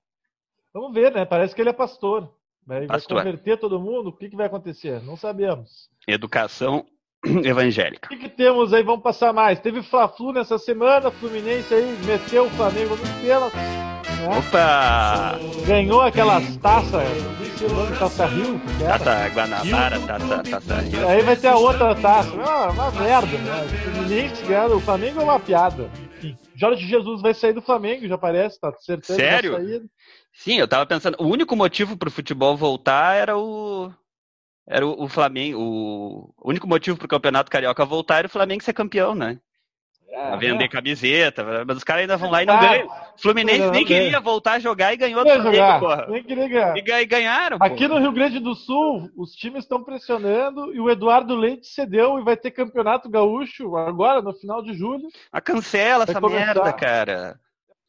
Vamos 0.73 0.95
ver, 0.95 1.13
né? 1.13 1.27
Parece 1.27 1.55
que 1.55 1.61
ele 1.61 1.69
é 1.69 1.75
pastor. 1.75 2.35
Vai, 2.67 2.81
vai 2.81 2.87
Pastor. 2.87 3.19
converter 3.19 3.59
todo 3.59 3.81
mundo? 3.81 4.09
O 4.09 4.17
que, 4.17 4.29
que 4.29 4.37
vai 4.37 4.47
acontecer? 4.47 5.03
Não 5.03 5.17
sabemos. 5.17 5.91
Educação 6.07 6.87
evangélica. 7.45 8.07
O 8.07 8.09
que, 8.11 8.17
que 8.17 8.29
temos 8.29 8.73
aí? 8.73 8.83
Vamos 8.83 9.03
passar 9.03 9.33
mais. 9.33 9.61
Teve 9.61 9.83
Fla-Flu 9.83 10.33
nessa 10.33 10.59
semana. 10.59 11.11
Fluminense 11.11 11.75
aí 11.75 11.85
meteu 12.07 12.47
o 12.47 12.51
Flamengo 12.51 12.97
nos 12.97 13.11
pênaltis. 13.21 14.00
Né? 14.21 14.39
Opa! 14.39 15.39
Ganhou 15.67 16.01
aquelas 16.01 16.57
taças. 16.57 17.03
O 17.63 17.69
nome, 17.69 17.97
Taça 17.99 18.27
Rio. 18.27 18.61
Taça 18.79 19.29
Guanabara, 19.29 20.01
taça, 20.01 20.43
taça 20.43 20.81
Rio. 20.81 21.07
Aí 21.07 21.23
vai 21.23 21.37
ter 21.37 21.49
a 21.49 21.57
outra 21.57 21.95
taça. 21.95 22.31
Ah, 22.41 22.71
uma 22.71 22.91
merda, 22.93 23.37
né? 23.37 23.65
O 23.65 23.93
Fluminense 23.93 24.45
ganhando. 24.47 24.77
O 24.77 24.81
Flamengo 24.81 25.21
é 25.21 25.25
uma 25.25 25.39
piada. 25.39 25.91
Enfim, 26.17 26.39
Jorge 26.55 26.87
Jesus 26.87 27.21
vai 27.21 27.35
sair 27.35 27.53
do 27.53 27.61
Flamengo, 27.61 28.09
já 28.09 28.17
parece. 28.17 28.59
Tá 28.59 28.73
certeza 28.79 29.19
Sério? 29.19 29.89
Sim, 30.33 30.59
eu 30.59 30.69
tava 30.69 30.87
pensando, 30.87 31.17
o 31.21 31.27
único 31.27 31.55
motivo 31.55 31.97
pro 31.97 32.11
futebol 32.11 32.57
voltar 32.57 33.17
era 33.17 33.37
o 33.37 33.93
era 34.67 34.87
o, 34.87 35.05
o 35.05 35.09
Flamengo, 35.09 35.59
o, 35.59 36.35
o 36.39 36.49
único 36.49 36.67
motivo 36.67 36.97
pro 36.97 37.09
Campeonato 37.09 37.51
Carioca 37.51 37.85
voltar 37.85 38.19
era 38.19 38.27
o 38.27 38.31
Flamengo 38.31 38.63
ser 38.63 38.73
campeão, 38.73 39.15
né? 39.15 39.39
É, 40.21 40.29
Pra 40.29 40.37
vender 40.37 40.69
camiseta, 40.69 41.65
mas 41.67 41.77
os 41.79 41.85
caras 41.85 42.03
ainda 42.03 42.17
vão 42.17 42.31
lá 42.31 42.43
e 42.43 42.47
não 42.47 42.55
Ah, 42.55 42.61
ganham. 42.61 42.89
Fluminense 43.17 43.59
não 43.61 43.71
nem 43.71 43.85
ganha. 43.85 44.01
queria 44.03 44.21
voltar 44.21 44.53
a 44.53 44.59
jogar 44.59 44.93
e 44.93 44.97
ganhou 44.97 45.25
do 45.25 45.31
Flamengo, 45.31 45.81
porra. 45.81 46.07
Nem 46.09 46.23
queria 46.23 46.49
ganhar. 46.49 46.77
E 46.77 46.81
e 47.03 47.07
ganharam. 47.07 47.59
Aqui 47.61 47.89
no 47.89 47.99
Rio 47.99 48.13
Grande 48.13 48.39
do 48.39 48.55
Sul, 48.55 49.11
os 49.17 49.33
times 49.33 49.65
estão 49.65 49.83
pressionando 49.83 50.75
e 50.75 50.81
o 50.81 50.91
Eduardo 50.91 51.35
Leite 51.35 51.67
cedeu 51.67 52.19
e 52.19 52.23
vai 52.23 52.37
ter 52.37 52.51
campeonato 52.51 53.09
gaúcho 53.09 53.77
agora, 53.77 54.21
no 54.23 54.33
final 54.35 54.63
de 54.63 54.75
julho. 54.75 55.09
Mas 55.33 55.43
cancela 55.43 56.05
Vai 56.05 56.13
essa 56.13 56.21
começar. 56.21 56.47
merda, 56.47 56.73
cara. 56.73 57.41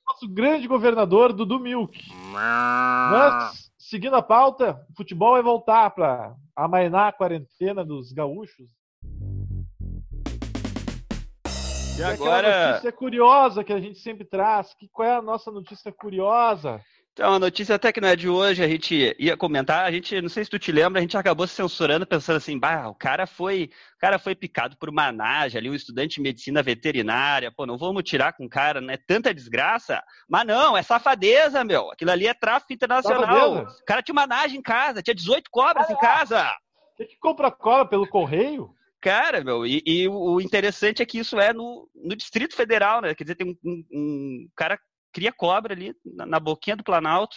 Nosso 0.08 0.28
grande 0.28 0.68
governador, 0.68 1.32
Dudu 1.34 1.60
Milk. 1.60 1.98
Mas, 2.32 3.72
seguindo 3.78 4.16
a 4.16 4.22
pauta, 4.22 4.80
o 4.90 4.96
futebol 4.96 5.34
vai 5.34 5.42
voltar 5.44 5.90
para 5.92 6.34
amainar 6.56 7.08
a 7.10 7.12
quarentena 7.14 7.84
dos 7.86 8.12
gaúchos. 8.12 8.70
E 11.98 12.04
agora, 12.04 12.70
notícia 12.70 12.92
curiosa 12.92 13.64
que 13.64 13.74
a 13.74 13.80
gente 13.80 14.00
sempre 14.00 14.26
traz. 14.26 14.74
Que, 14.74 14.88
qual 14.88 15.08
é 15.08 15.16
a 15.16 15.22
nossa 15.22 15.52
notícia 15.52 15.92
curiosa? 15.92 16.82
então, 17.14 17.34
a 17.34 17.40
notícia 17.40 17.76
até 17.76 17.92
que 17.92 18.00
não 18.00 18.08
é 18.08 18.16
de 18.16 18.30
hoje, 18.30 18.64
a 18.64 18.68
gente 18.68 19.16
ia 19.20 19.36
comentar, 19.36 19.86
a 19.86 19.92
gente, 19.92 20.22
não 20.22 20.30
sei 20.30 20.46
se 20.46 20.50
tu 20.50 20.58
te 20.58 20.72
lembra, 20.72 21.00
a 21.00 21.02
gente 21.02 21.18
acabou 21.18 21.46
se 21.46 21.54
censurando 21.54 22.08
pensando 22.08 22.38
assim, 22.38 22.58
bah, 22.58 22.88
o 22.88 22.96
cara 22.96 23.28
foi, 23.28 23.70
o 23.96 24.00
cara 24.00 24.18
foi 24.18 24.34
picado 24.34 24.78
por 24.78 24.90
uma 24.90 25.12
naja 25.12 25.60
ali, 25.60 25.70
um 25.70 25.76
estudante 25.76 26.16
de 26.16 26.22
medicina 26.22 26.64
veterinária, 26.64 27.52
pô, 27.52 27.66
não 27.66 27.78
vamos 27.78 28.04
tirar 28.04 28.32
com 28.32 28.46
o 28.46 28.50
cara, 28.50 28.80
né? 28.80 28.98
Tanta 29.06 29.34
desgraça. 29.34 30.02
Mas 30.30 30.48
não, 30.48 30.78
é 30.78 30.82
safadeza, 30.82 31.66
meu. 31.66 31.92
Aquilo 31.92 32.12
ali 32.12 32.28
é 32.28 32.34
tráfico 32.34 32.72
internacional. 32.72 33.56
Safadeza? 33.56 33.82
O 33.82 33.86
cara 33.86 34.02
tinha 34.02 34.14
uma 34.14 34.26
naja 34.26 34.56
em 34.56 34.62
casa, 34.62 35.04
tinha 35.04 35.14
18 35.14 35.52
cobras 35.52 35.90
em 35.90 35.98
casa. 35.98 36.50
Quem 36.96 37.08
que 37.08 37.18
compra 37.20 37.52
cola 37.52 37.86
pelo 37.86 38.08
correio? 38.08 38.74
Cara, 39.02 39.44
meu, 39.44 39.66
e, 39.66 39.82
e 39.86 40.08
o 40.08 40.40
interessante 40.40 41.02
é 41.02 41.06
que 41.06 41.18
isso 41.18 41.40
é 41.40 41.52
no, 41.52 41.90
no 41.96 42.16
Distrito 42.16 42.56
Federal, 42.56 43.02
né? 43.02 43.16
Quer 43.16 43.24
dizer, 43.24 43.36
tem 43.36 43.48
um, 43.48 43.58
um- 43.64 43.86
um 43.92 44.50
cara 44.56 44.80
cria 45.12 45.32
cobra 45.34 45.74
ali 45.74 45.96
na, 46.06 46.26
na 46.26 46.40
boquinha 46.40 46.76
do 46.76 46.84
Planalto. 46.84 47.36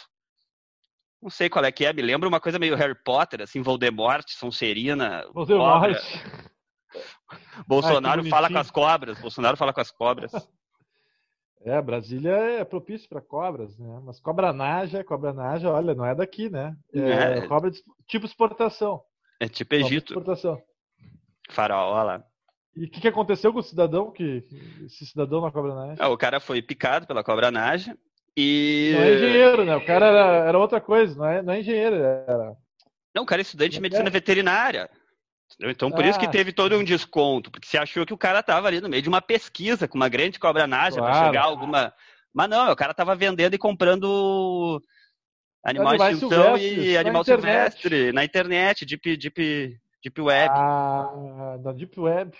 Não 1.22 1.30
sei 1.30 1.48
qual 1.48 1.64
é 1.64 1.72
que 1.72 1.86
é, 1.86 1.92
me 1.92 2.02
lembra 2.02 2.28
uma 2.28 2.38
coisa 2.38 2.58
meio 2.58 2.76
Harry 2.76 2.94
Potter, 3.02 3.40
assim, 3.40 3.62
Voldemort, 3.62 4.26
Sonserina, 4.28 5.24
mais. 5.34 5.98
Bolsonaro 7.66 8.22
que 8.22 8.28
fala 8.28 8.50
com 8.50 8.58
as 8.58 8.70
cobras, 8.70 9.18
Bolsonaro 9.18 9.56
fala 9.56 9.72
com 9.72 9.80
as 9.80 9.90
cobras. 9.90 10.32
É, 11.66 11.80
Brasília 11.80 12.30
é 12.30 12.62
propício 12.62 13.08
para 13.08 13.22
cobras, 13.22 13.78
né? 13.78 13.98
Mas 14.04 14.20
cobra 14.20 14.52
naja, 14.52 15.02
cobra 15.02 15.32
naja, 15.32 15.70
olha, 15.72 15.94
não 15.94 16.04
é 16.04 16.14
daqui, 16.14 16.50
né? 16.50 16.76
É, 16.92 17.38
É. 17.38 17.48
cobra 17.48 17.70
de, 17.70 17.82
tipo 18.06 18.26
exportação. 18.26 19.02
É 19.40 19.48
tipo 19.48 19.74
Egito, 19.74 20.12
Exportação. 20.12 20.60
Faraó 21.50 22.02
lá. 22.02 22.24
E 22.76 22.86
o 22.86 22.90
que, 22.90 23.00
que 23.00 23.08
aconteceu 23.08 23.52
com 23.52 23.60
o 23.60 23.62
cidadão 23.62 24.10
que 24.10 24.44
esse 24.84 25.06
cidadão 25.06 25.40
na 25.40 25.50
cobra 25.50 25.74
naja? 25.74 26.02
Ah, 26.02 26.08
o 26.08 26.18
cara 26.18 26.40
foi 26.40 26.60
picado 26.60 27.06
pela 27.06 27.22
cobra 27.22 27.50
naja 27.50 27.96
e... 28.36 28.92
Não 28.94 29.02
é 29.02 29.14
engenheiro, 29.14 29.64
né? 29.64 29.76
O 29.76 29.84
cara 29.86 30.06
era, 30.06 30.48
era 30.48 30.58
outra 30.58 30.80
coisa, 30.80 31.16
não 31.16 31.26
é, 31.26 31.42
não 31.42 31.52
é 31.52 31.60
engenheiro, 31.60 31.94
era. 31.96 32.56
Não, 33.14 33.22
o 33.22 33.26
cara 33.26 33.40
é 33.40 33.44
estudante 33.44 33.70
de 33.70 33.76
Não 33.78 33.82
medicina 33.82 34.08
é? 34.08 34.10
veterinária. 34.10 34.90
Então, 35.60 35.90
por 35.92 36.04
isso 36.04 36.18
que 36.18 36.26
Ah, 36.26 36.30
teve 36.30 36.52
todo 36.52 36.76
um 36.76 36.82
desconto, 36.82 37.48
porque 37.50 37.68
você 37.68 37.78
achou 37.78 38.04
que 38.04 38.14
o 38.14 38.18
cara 38.18 38.40
estava 38.40 38.66
ali 38.66 38.80
no 38.80 38.88
meio 38.88 39.02
de 39.02 39.08
uma 39.08 39.22
pesquisa 39.22 39.86
com 39.86 39.94
uma 39.96 40.08
grande 40.08 40.40
cobra 40.40 40.66
naja 40.66 40.96
para 41.00 41.12
Claro. 41.12 41.26
chegar 41.26 41.42
a 41.42 41.46
alguma. 41.46 41.94
Mas 42.32 42.48
não, 42.50 42.72
o 42.72 42.76
cara 42.76 42.90
estava 42.90 43.14
vendendo 43.14 43.54
e 43.54 43.58
comprando 43.58 44.82
animal 45.62 45.96
de 45.96 46.02
Animais 46.02 46.14
extinção 46.14 46.58
silvestres, 46.58 46.86
e 46.88 46.94
na 46.94 47.00
animal 47.00 47.22
internet. 47.22 47.72
silvestre 47.72 48.12
na 48.12 48.24
internet, 48.24 48.84
deep, 48.84 49.16
deep, 49.16 49.80
deep 50.04 50.20
web. 50.20 50.50
Ah, 50.54 51.56
da 51.60 51.72
Deep 51.72 51.98
Web. 51.98 52.36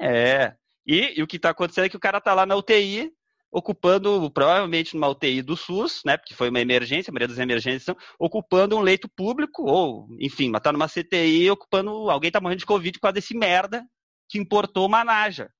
É. 0.00 0.54
E, 0.86 1.18
e 1.18 1.22
o 1.22 1.26
que 1.26 1.36
está 1.36 1.50
acontecendo 1.50 1.84
é 1.84 1.88
que 1.88 1.96
o 1.96 2.00
cara 2.00 2.18
está 2.18 2.32
lá 2.32 2.46
na 2.46 2.56
UTI, 2.56 3.12
ocupando, 3.52 4.30
provavelmente 4.30 4.94
numa 4.94 5.08
UTI 5.08 5.42
do 5.42 5.56
SUS, 5.56 6.02
né? 6.04 6.16
Porque 6.16 6.34
foi 6.34 6.48
uma 6.48 6.60
emergência, 6.60 7.10
a 7.10 7.12
maioria 7.12 7.28
das 7.28 7.38
emergências 7.38 7.84
são, 7.84 7.96
ocupando 8.18 8.76
um 8.76 8.80
leito 8.80 9.08
público, 9.08 9.64
ou, 9.64 10.08
enfim, 10.18 10.50
mas 10.50 10.62
tá 10.62 10.72
numa 10.72 10.88
CTI 10.88 11.50
ocupando. 11.50 12.10
Alguém 12.10 12.30
tá 12.30 12.40
morrendo 12.40 12.60
de 12.60 12.66
Covid 12.66 12.98
por 12.98 13.02
causa 13.02 13.14
desse 13.14 13.36
merda 13.36 13.84
que 14.28 14.38
importou 14.38 14.86
uma 14.86 15.04
naja. 15.04 15.50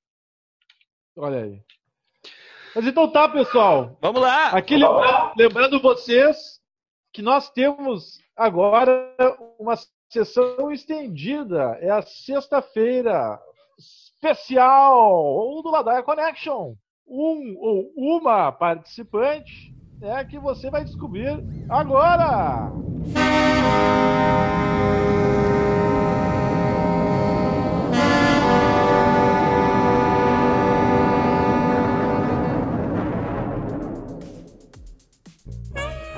Olha 1.17 1.45
aí. 1.45 1.63
Mas 2.75 2.87
então 2.87 3.11
tá, 3.11 3.29
pessoal. 3.29 3.97
Vamos 4.01 4.21
lá! 4.21 4.49
Aqui 4.49 4.77
lembrando, 4.77 5.33
lembrando 5.37 5.81
vocês 5.81 6.61
que 7.13 7.23
nós 7.23 7.49
temos 7.51 8.19
agora 8.37 9.15
uma 9.61 9.77
sessão 10.15 10.71
estendida. 10.71 11.77
É 11.81 11.91
a 11.91 12.01
sexta-feira 12.01 13.41
especial 13.77 15.61
do 15.61 15.71
Ladaia 15.71 16.05
Connection. 16.05 16.75
Um 17.07 17.57
ou 17.59 17.93
uma 17.97 18.53
participante 18.53 19.75
é 20.01 20.25
que 20.25 20.39
você 20.39 20.71
vai 20.71 20.85
descobrir 20.85 21.45
agora. 21.69 22.71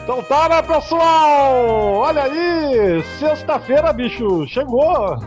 Então 0.06 0.22
tá, 0.22 0.48
né, 0.48 0.62
pessoal? 0.62 1.64
Olha 1.96 2.22
aí, 2.22 3.02
sexta-feira, 3.18 3.92
bicho, 3.92 4.46
chegou. 4.46 5.18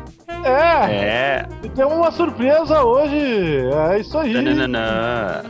É, 0.42 0.96
É. 0.96 1.50
e 1.62 1.68
tem 1.68 1.84
uma 1.84 2.10
surpresa 2.12 2.82
hoje. 2.82 3.18
É 3.92 4.00
isso 4.00 4.18
aí. 4.18 4.32
Tananana. 4.32 5.44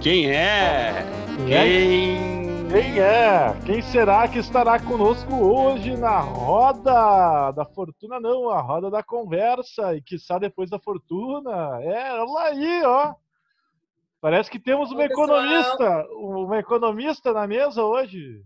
Quem 0.00 0.30
é? 0.30 1.04
Quem 1.48 1.54
é? 1.54 1.64
Quem 1.64 2.68
Quem 2.70 3.00
é? 3.00 3.54
Quem 3.66 3.82
será 3.82 4.28
que 4.28 4.38
estará 4.38 4.78
conosco 4.78 5.34
hoje 5.34 5.96
na 5.96 6.20
roda 6.20 7.50
da 7.50 7.64
fortuna? 7.64 8.20
Não, 8.20 8.48
a 8.48 8.60
roda 8.60 8.88
da 8.88 9.02
conversa 9.02 9.92
e 9.96 10.00
quiçá 10.00 10.38
depois 10.38 10.70
da 10.70 10.78
fortuna. 10.78 11.80
É, 11.82 12.12
olha 12.22 12.44
aí, 12.44 12.82
ó. 12.84 13.14
Parece 14.22 14.48
que 14.48 14.60
temos 14.60 14.92
uma 14.92 15.04
economista, 15.04 16.06
uma 16.12 16.56
economista 16.56 17.32
na 17.32 17.44
mesa 17.46 17.82
hoje. 17.82 18.42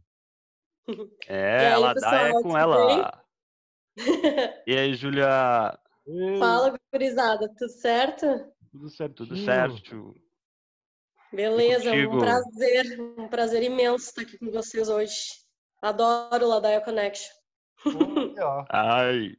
É, 1.27 1.59
aí, 1.59 1.73
ela 1.73 1.95
pessoal, 1.95 2.13
dá 2.13 2.29
é 2.29 2.33
com 2.43 2.57
ela. 2.57 3.25
E 4.65 4.79
aí, 4.79 4.95
Júlia? 4.95 5.77
Fala, 6.39 6.79
gurizada, 6.93 7.53
tudo 7.59 7.69
certo? 7.69 8.27
Tudo 8.71 8.89
certo. 8.89 9.15
Tudo 9.17 9.37
certo. 9.37 10.15
Beleza, 11.33 11.91
um 11.93 12.19
prazer, 12.21 13.01
um 13.19 13.27
prazer 13.27 13.65
imenso 13.65 14.11
estar 14.11 14.23
aqui 14.23 14.39
com 14.39 14.49
vocês 14.53 14.89
hoje. 14.89 15.17
Adoro 15.83 16.47
o 16.47 16.49
Ladaia 16.49 16.81
Connection. 16.81 17.35
Ai, 18.71 19.33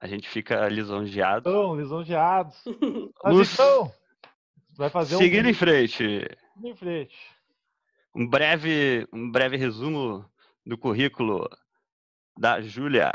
a 0.00 0.08
gente 0.08 0.28
fica 0.28 0.68
lisonjeado. 0.68 1.48
Então, 1.48 1.76
lisonjeados. 1.76 2.60
Mas 3.22 3.52
então, 3.52 3.92
vai 4.76 4.90
fazer 4.90 5.16
Seguindo 5.16 5.46
um... 5.46 5.50
em 5.50 5.54
frente. 5.54 5.96
Seguindo 5.96 6.72
em 6.72 6.76
frente. 6.76 7.16
Um 8.14 8.26
breve, 8.26 9.06
um 9.12 9.30
breve 9.30 9.56
resumo 9.56 10.24
do 10.64 10.78
currículo 10.78 11.48
da 12.36 12.60
Júlia. 12.60 13.12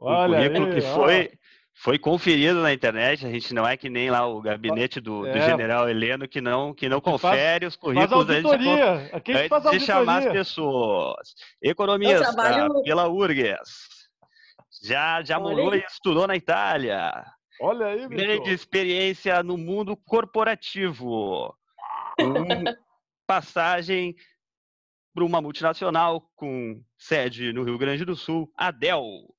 Um 0.00 0.26
currículo 0.26 0.66
aí, 0.66 0.74
que 0.74 0.80
foi, 0.80 1.30
foi 1.74 1.98
conferido 1.98 2.60
na 2.60 2.72
internet. 2.72 3.26
A 3.26 3.30
gente 3.30 3.54
não 3.54 3.66
é 3.66 3.76
que 3.76 3.88
nem 3.88 4.10
lá 4.10 4.26
o 4.26 4.40
gabinete 4.40 5.00
do, 5.00 5.26
é. 5.26 5.32
do 5.32 5.40
general 5.40 5.88
Heleno 5.88 6.26
que 6.26 6.40
não, 6.40 6.74
que 6.74 6.88
não 6.88 7.00
confere 7.00 7.64
faz, 7.64 7.74
os 7.74 7.76
currículos 7.76 8.26
faz 8.26 8.44
auditoria. 8.44 9.10
Aqui 9.12 9.32
antes 9.32 9.48
faz 9.48 9.70
de 9.70 9.80
chamar 9.80 10.26
as 10.26 10.32
pessoas. 10.32 11.34
Economista 11.62 12.32
trabalho... 12.32 12.82
pela 12.82 13.08
URGS. 13.08 13.90
Já, 14.82 15.22
já 15.22 15.38
morou 15.38 15.74
e 15.74 15.78
estudou 15.78 16.26
na 16.26 16.36
Itália. 16.36 17.24
Olha 17.60 17.86
aí. 17.86 18.08
Grande 18.08 18.50
experiência 18.50 19.42
no 19.42 19.58
mundo 19.58 19.94
corporativo. 19.96 21.54
Um 22.18 22.64
passagem 23.26 24.16
para 25.14 25.24
uma 25.24 25.42
multinacional 25.42 26.22
com 26.34 26.82
sede 26.96 27.52
no 27.52 27.62
Rio 27.62 27.76
Grande 27.76 28.04
do 28.04 28.16
Sul, 28.16 28.50
a 28.56 28.70
Dell. 28.70 29.34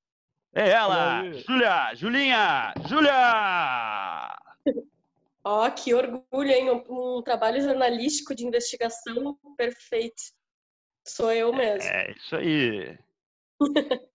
É 0.54 0.70
ela, 0.70 1.32
Júlia, 1.32 1.96
Julinha, 1.96 2.74
Júlia! 2.88 4.38
Ó, 5.44 5.66
oh, 5.66 5.72
que 5.72 5.94
orgulho, 5.94 6.52
hein? 6.52 6.70
Um, 6.70 7.18
um, 7.18 7.22
trabalho 7.24 7.62
jornalístico 7.62 8.36
de 8.36 8.46
investigação 8.46 9.36
perfeito. 9.58 10.22
Sou 11.08 11.32
eu 11.32 11.52
mesmo. 11.52 11.90
É, 11.90 12.12
isso 12.12 12.36
aí. 12.36 13.00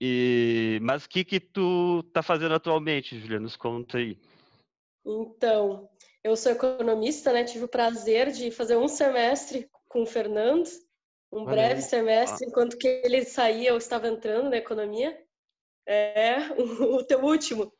e, 0.00 0.78
mas 0.82 1.04
o 1.04 1.08
que 1.08 1.24
que 1.24 1.40
tu 1.40 2.02
tá 2.12 2.22
fazendo 2.22 2.54
atualmente, 2.54 3.18
Julia? 3.18 3.40
Nos 3.40 3.56
conta 3.56 3.98
aí. 3.98 4.16
Então, 5.04 5.88
eu 6.22 6.36
sou 6.36 6.52
economista, 6.52 7.32
né? 7.32 7.44
Tive 7.44 7.64
o 7.64 7.68
prazer 7.68 8.30
de 8.30 8.50
fazer 8.50 8.76
um 8.76 8.88
semestre 8.88 9.68
com 9.88 10.02
o 10.02 10.06
Fernando, 10.06 10.68
um 11.32 11.42
Olha 11.42 11.50
breve 11.50 11.74
aí. 11.74 11.82
semestre, 11.82 12.44
ah. 12.44 12.48
enquanto 12.48 12.76
que 12.76 12.86
ele 13.04 13.24
saía, 13.24 13.70
eu 13.70 13.76
estava 13.76 14.08
entrando 14.08 14.50
na 14.50 14.56
economia. 14.56 15.18
É, 15.86 16.36
o, 16.94 17.02
teu 17.02 17.24
último. 17.24 17.72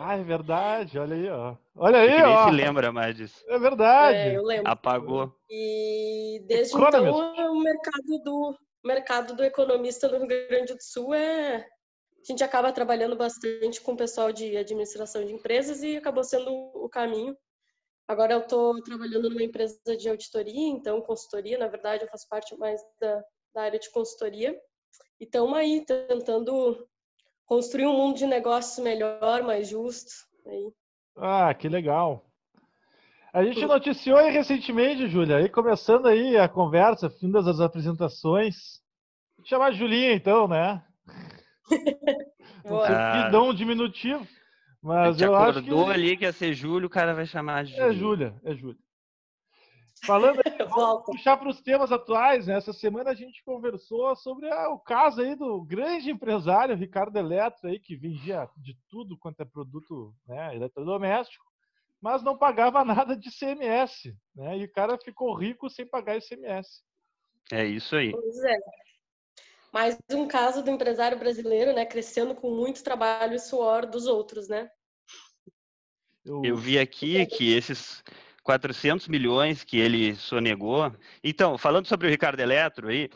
Ah, 0.00 0.16
é 0.16 0.22
verdade, 0.22 0.98
olha 0.98 1.14
aí, 1.14 1.28
ó. 1.30 1.56
Olha 1.76 1.98
aí, 2.00 2.16
que 2.16 2.22
ó. 2.22 2.44
nem 2.44 2.44
se 2.44 2.64
lembra 2.64 2.92
mais 2.92 3.16
disso. 3.16 3.44
É 3.48 3.58
verdade. 3.58 4.18
É, 4.18 4.36
eu 4.36 4.42
lembro. 4.42 4.70
Apagou. 4.70 5.34
E 5.48 6.42
desde 6.46 6.74
então 6.74 7.54
o 7.54 7.62
mercado 7.62 8.18
do 8.24 8.58
mercado 8.84 9.34
do 9.34 9.44
economista 9.44 10.08
no 10.08 10.18
Rio 10.18 10.48
Grande 10.48 10.74
do 10.74 10.82
Sul 10.82 11.14
é 11.14 11.56
a 11.56 12.24
gente 12.24 12.44
acaba 12.44 12.72
trabalhando 12.72 13.16
bastante 13.16 13.80
com 13.80 13.92
o 13.92 13.96
pessoal 13.96 14.32
de 14.32 14.56
administração 14.56 15.24
de 15.24 15.32
empresas 15.32 15.82
e 15.82 15.96
acabou 15.96 16.22
sendo 16.22 16.50
o 16.52 16.88
caminho 16.88 17.36
Agora 18.12 18.34
eu 18.34 18.40
estou 18.40 18.82
trabalhando 18.82 19.30
numa 19.30 19.42
empresa 19.42 19.78
de 19.96 20.08
auditoria, 20.08 20.68
então 20.68 21.00
consultoria, 21.00 21.56
na 21.56 21.68
verdade 21.68 22.04
eu 22.04 22.08
faço 22.08 22.28
parte 22.28 22.56
mais 22.58 22.80
da, 23.00 23.24
da 23.54 23.62
área 23.62 23.78
de 23.78 23.90
consultoria. 23.90 24.54
E 25.20 25.24
estamos 25.24 25.56
aí 25.56 25.84
tentando 25.84 26.86
construir 27.46 27.86
um 27.86 27.96
mundo 27.96 28.18
de 28.18 28.26
negócios 28.26 28.84
melhor, 28.84 29.42
mais 29.42 29.68
justo. 29.68 30.10
Aí. 30.46 30.72
Ah, 31.16 31.54
que 31.54 31.68
legal. 31.68 32.22
A 33.32 33.42
gente 33.42 33.64
noticiou 33.64 34.18
aí 34.18 34.30
recentemente, 34.30 35.08
Júlia, 35.08 35.38
aí 35.38 35.48
começando 35.48 36.06
aí 36.06 36.36
a 36.36 36.46
conversa, 36.46 37.08
fim 37.08 37.30
das 37.30 37.60
apresentações. 37.60 38.82
Vou 39.38 39.46
chamar 39.46 39.66
a 39.66 39.72
Julinha 39.72 40.12
então, 40.12 40.46
né? 40.46 40.84
Não 43.32 43.48
um 43.48 43.54
diminutivo. 43.54 44.26
Mas 44.82 45.20
eu 45.20 45.34
acho 45.34 45.62
que. 45.62 45.70
ali 45.70 46.16
que 46.16 46.24
ia 46.24 46.32
ser 46.32 46.52
Júlio, 46.52 46.88
o 46.88 46.90
cara 46.90 47.14
vai 47.14 47.24
chamar 47.24 47.64
de 47.64 47.74
É 47.80 47.92
Júlia, 47.92 48.34
é 48.44 48.54
Júlia. 48.54 48.78
Falando 50.04 50.40
aí, 50.44 50.52
vamos 50.68 51.04
puxar 51.06 51.36
para 51.36 51.48
os 51.48 51.60
temas 51.62 51.92
atuais, 51.92 52.46
né? 52.46 52.56
Essa 52.56 52.72
semana 52.72 53.10
a 53.10 53.14
gente 53.14 53.42
conversou 53.44 54.14
sobre 54.16 54.50
a, 54.50 54.68
o 54.68 54.78
caso 54.78 55.22
aí 55.22 55.36
do 55.36 55.62
grande 55.62 56.10
empresário 56.10 56.76
Ricardo 56.76 57.16
Eletro 57.16 57.68
aí, 57.68 57.78
que 57.78 57.96
vendia 57.96 58.48
de 58.56 58.76
tudo 58.90 59.16
quanto 59.16 59.40
é 59.40 59.44
produto 59.44 60.12
né, 60.26 60.54
eletrodoméstico, 60.56 61.44
mas 62.02 62.22
não 62.22 62.36
pagava 62.36 62.84
nada 62.84 63.16
de 63.16 63.30
CMS, 63.30 64.12
né? 64.34 64.58
E 64.58 64.64
o 64.64 64.72
cara 64.72 64.98
ficou 64.98 65.34
rico 65.34 65.70
sem 65.70 65.86
pagar 65.86 66.18
ICMS. 66.18 66.82
É 67.50 67.64
isso 67.64 67.94
aí. 67.94 68.10
Pois 68.10 68.44
é. 68.44 68.56
Mais 69.72 69.98
um 70.10 70.28
caso 70.28 70.62
do 70.62 70.70
empresário 70.70 71.18
brasileiro, 71.18 71.72
né, 71.72 71.86
crescendo 71.86 72.34
com 72.34 72.50
muito 72.50 72.84
trabalho 72.84 73.34
e 73.34 73.38
suor 73.38 73.86
dos 73.86 74.06
outros, 74.06 74.46
né? 74.46 74.68
Eu, 76.24 76.44
Eu 76.44 76.56
vi 76.56 76.78
aqui 76.78 77.24
que 77.24 77.54
esses 77.54 78.04
400 78.42 79.08
milhões 79.08 79.64
que 79.64 79.78
ele 79.78 80.14
sonegou. 80.14 80.94
Então, 81.24 81.56
falando 81.56 81.86
sobre 81.86 82.06
o 82.06 82.10
Ricardo 82.10 82.40
Eletro 82.40 82.88
aí, 82.88 83.08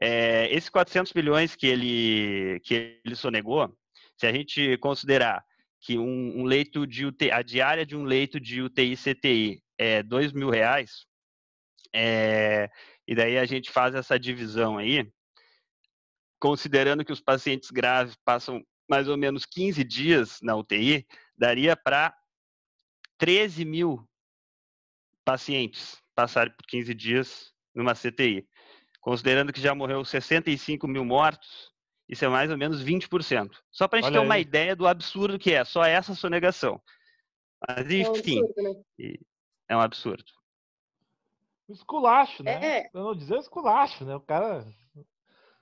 é, 0.00 0.52
esses 0.52 0.68
400 0.68 1.12
milhões 1.12 1.54
que 1.54 1.66
ele 1.66 2.60
que 2.64 3.00
ele 3.04 3.14
sonegou, 3.14 3.72
se 4.16 4.26
a 4.26 4.32
gente 4.32 4.76
considerar 4.78 5.44
que 5.80 5.98
um, 5.98 6.40
um 6.40 6.44
leito 6.44 6.86
de 6.86 7.06
UTI, 7.06 7.30
a 7.30 7.42
diária 7.42 7.86
de 7.86 7.96
um 7.96 8.04
leito 8.04 8.38
de 8.38 8.62
UTI 8.62 8.96
CTI 8.96 9.62
é 9.78 10.02
dois 10.02 10.32
mil 10.32 10.50
reais, 10.50 11.06
é, 11.94 12.70
e 13.06 13.14
daí 13.14 13.38
a 13.38 13.44
gente 13.44 13.70
faz 13.70 13.94
essa 13.94 14.18
divisão 14.18 14.78
aí, 14.78 15.10
considerando 16.38 17.04
que 17.04 17.12
os 17.12 17.20
pacientes 17.20 17.70
graves 17.70 18.16
passam 18.24 18.64
mais 18.88 19.08
ou 19.08 19.16
menos 19.16 19.46
15 19.46 19.84
dias 19.84 20.38
na 20.42 20.56
UTI, 20.56 21.06
daria 21.36 21.76
para 21.76 22.14
13 23.18 23.64
mil 23.64 24.08
pacientes 25.24 26.02
passarem 26.14 26.52
por 26.52 26.66
15 26.66 26.92
dias 26.94 27.52
numa 27.74 27.94
CTI. 27.94 28.46
Considerando 29.00 29.52
que 29.52 29.60
já 29.60 29.74
morreu 29.74 30.04
65 30.04 30.88
mil 30.88 31.04
mortos, 31.04 31.69
isso 32.10 32.24
é 32.24 32.28
mais 32.28 32.50
ou 32.50 32.58
menos 32.58 32.82
20%. 32.82 33.52
Só 33.70 33.86
para 33.86 34.00
a 34.00 34.02
gente 34.02 34.10
Olha 34.10 34.20
ter 34.20 34.26
uma 34.26 34.38
ideia 34.38 34.74
do 34.74 34.86
absurdo 34.86 35.38
que 35.38 35.52
é, 35.52 35.64
só 35.64 35.84
essa 35.84 36.12
sonegação. 36.14 36.80
Mas, 37.68 37.90
enfim, 37.90 38.40
é 38.40 38.44
um 38.44 38.50
absurdo, 38.50 38.62
né? 38.98 39.14
é 39.68 39.76
um 39.76 39.80
absurdo. 39.80 40.24
Esculacho, 41.68 42.42
né? 42.42 42.78
É. 42.78 42.90
Eu 42.92 43.04
não 43.04 43.14
dizer 43.14 43.38
esculacho, 43.38 44.04
né? 44.04 44.16
O 44.16 44.20
cara 44.20 44.66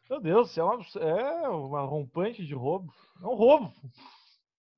meu 0.08 0.20
Deus, 0.22 0.56
é 0.56 0.62
uma, 0.62 0.82
é 1.00 1.48
uma 1.50 1.82
rompante 1.82 2.44
de 2.44 2.54
roubo. 2.54 2.90
É 3.22 3.26
um 3.26 3.34
roubo. 3.34 3.74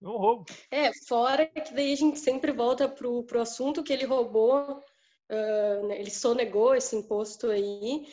É 0.02 0.08
um 0.08 0.16
roubo. 0.16 0.44
É, 0.72 0.90
fora 1.06 1.46
que 1.46 1.72
daí 1.72 1.92
a 1.92 1.96
gente 1.96 2.18
sempre 2.18 2.50
volta 2.50 2.88
pro, 2.88 3.22
pro 3.22 3.40
assunto 3.40 3.84
que 3.84 3.92
ele 3.92 4.04
roubou, 4.06 4.72
uh, 4.78 5.86
né, 5.86 6.00
ele 6.00 6.10
sonegou 6.10 6.74
esse 6.74 6.96
imposto 6.96 7.46
aí, 7.46 8.08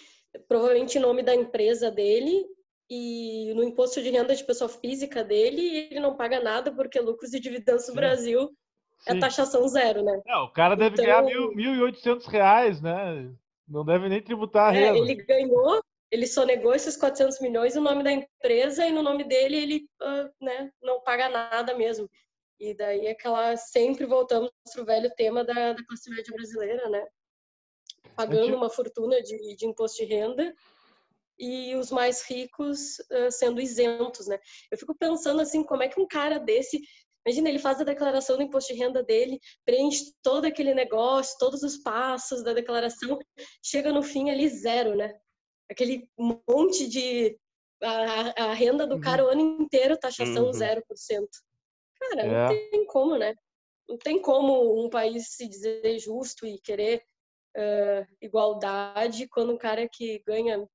provavelmente 0.48 1.00
em 1.00 1.02
nome 1.02 1.24
da 1.24 1.34
empresa 1.34 1.90
dele, 1.90 2.46
e 2.90 3.54
no 3.54 3.64
imposto 3.64 4.02
de 4.02 4.10
renda 4.10 4.36
de 4.36 4.44
pessoa 4.44 4.70
física 4.70 5.24
dele, 5.24 5.88
ele 5.92 6.00
não 6.00 6.16
paga 6.16 6.40
nada 6.40 6.72
porque 6.72 7.00
lucros 7.00 7.34
e 7.34 7.40
dividendos 7.40 7.88
no 7.88 7.96
Brasil 7.96 8.56
é 9.06 9.12
Sim. 9.12 9.18
é 9.18 9.20
taxação 9.20 9.68
zero, 9.68 10.04
né? 10.04 10.22
É, 10.26 10.38
o 10.38 10.50
cara 10.50 10.76
deve 10.76 10.94
então, 10.94 11.06
ganhar 11.06 11.24
mil, 11.24 11.54
1.800 11.54 12.26
reais, 12.28 12.82
né? 12.82 13.30
Não 13.68 13.84
deve 13.84 14.08
nem 14.08 14.22
tributar 14.22 14.72
a 14.72 14.76
é, 14.76 14.80
renda. 14.80 14.98
É, 14.98 15.02
ele 15.02 15.16
ganhou 15.16 15.82
ele 16.10 16.26
sonegou 16.26 16.74
esses 16.74 16.96
400 16.96 17.40
milhões 17.42 17.76
no 17.76 17.82
nome 17.82 18.04
da 18.04 18.12
empresa 18.12 18.86
e 18.86 18.92
no 18.92 19.04
nome 19.04 19.24
dele 19.24 19.58
ele 19.58 19.90
uh, 20.02 20.32
né, 20.42 20.72
não 20.82 21.02
paga 21.02 21.30
nada 21.30 21.76
mesmo. 21.76 22.10
E 22.60 22.74
daí 22.74 23.08
aquela 23.08 23.56
sempre 23.58 24.06
voltamos 24.06 24.52
para 24.74 24.82
o 24.82 24.86
velho 24.86 25.14
tema 25.16 25.44
da, 25.44 25.74
da, 25.74 25.86
classe 25.86 26.10
média 26.10 26.34
brasileira, 26.34 26.90
né? 26.90 27.06
Pagando 28.16 28.56
uma 28.56 28.70
fortuna 28.70 29.22
de, 29.22 29.56
de 29.56 29.66
imposto 29.66 29.98
de 29.98 30.06
renda 30.06 30.56
e 31.40 31.76
os 31.76 31.92
mais 31.92 32.24
ricos 32.24 33.00
uh, 33.12 33.32
sendo 33.32 33.62
isentos, 33.62 34.28
né? 34.28 34.40
Eu 34.72 34.78
fico 34.78 34.96
pensando 34.96 35.42
assim, 35.42 35.64
como 35.64 35.84
é 35.84 35.88
que 35.88 36.00
um 36.00 36.08
cara 36.08 36.40
desse, 36.40 36.82
imagina, 37.26 37.50
ele 37.50 37.60
faz 37.60 37.80
a 37.80 37.84
declaração 37.84 38.38
do 38.38 38.44
imposto 38.44 38.74
de 38.74 38.80
renda 38.80 39.04
dele, 39.04 39.40
preenche 39.66 40.12
todo 40.24 40.46
aquele 40.46 40.74
negócio, 40.74 41.38
todos 41.40 41.64
os 41.64 41.78
passos 41.78 42.44
da 42.44 42.54
declaração, 42.54 43.20
chega 43.64 43.92
no 43.92 44.02
fim 44.02 44.30
ali 44.30 44.50
zero, 44.50 44.96
né? 44.96 45.14
aquele 45.70 46.10
monte 46.18 46.88
de 46.88 47.38
a, 47.82 48.46
a 48.46 48.54
renda 48.54 48.88
do 48.88 49.00
cara 49.00 49.24
o 49.24 49.28
ano 49.28 49.42
inteiro 49.62 49.98
taxação 49.98 50.46
uhum. 50.46 50.52
0%. 50.52 50.82
Cara, 52.00 52.22
é. 52.22 52.28
não 52.28 52.70
tem 52.70 52.86
como, 52.86 53.18
né? 53.18 53.36
Não 53.88 53.98
tem 53.98 54.22
como 54.22 54.84
um 54.84 54.90
país 54.90 55.30
se 55.30 55.48
dizer 55.48 55.98
justo 56.00 56.46
e 56.46 56.60
querer 56.60 57.04
uh, 57.56 58.16
igualdade 58.22 59.28
quando 59.28 59.54
um 59.54 59.58
cara 59.58 59.88
que 59.88 60.22
ganha 60.26 60.68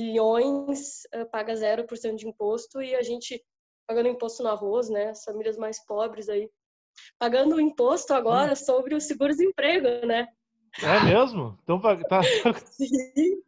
milhões 0.00 1.02
uh, 1.14 1.26
paga 1.30 1.54
0% 1.54 2.16
de 2.16 2.28
imposto 2.28 2.82
e 2.82 2.94
a 2.94 3.02
gente 3.02 3.42
pagando 3.86 4.08
imposto 4.08 4.42
no 4.42 4.48
arroz, 4.48 4.88
né? 4.88 5.10
As 5.10 5.24
famílias 5.24 5.56
mais 5.56 5.84
pobres 5.84 6.28
aí. 6.28 6.50
Pagando 7.18 7.56
o 7.56 7.60
imposto 7.60 8.12
agora 8.14 8.52
hum. 8.52 8.56
sobre 8.56 8.94
o 8.94 9.00
seguro-desemprego, 9.00 10.06
né? 10.06 10.28
É 10.82 11.04
mesmo? 11.04 11.58
Então 11.62 11.80
tá. 11.80 12.20
Sim. 12.66 13.42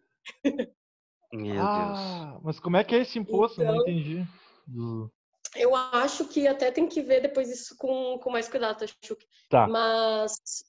Meu 1.32 1.62
ah, 1.62 2.30
Deus. 2.30 2.42
Mas 2.42 2.61
como 2.61 2.76
é 2.76 2.84
que 2.84 2.94
é 2.94 3.00
esse 3.00 3.18
imposto? 3.18 3.61
Então, 3.61 3.74
não 3.74 3.82
entendi. 3.82 4.26
Do... 4.66 5.12
Eu 5.56 5.74
acho 5.74 6.26
que 6.26 6.46
até 6.46 6.70
tem 6.70 6.87
que 6.87 7.02
ver 7.02 7.20
depois 7.20 7.50
isso 7.50 7.76
com, 7.76 8.18
com 8.18 8.30
mais 8.30 8.48
cuidado, 8.48 8.78
Tachuk. 8.78 9.26
Tá. 9.50 9.66
Mas 9.66 10.64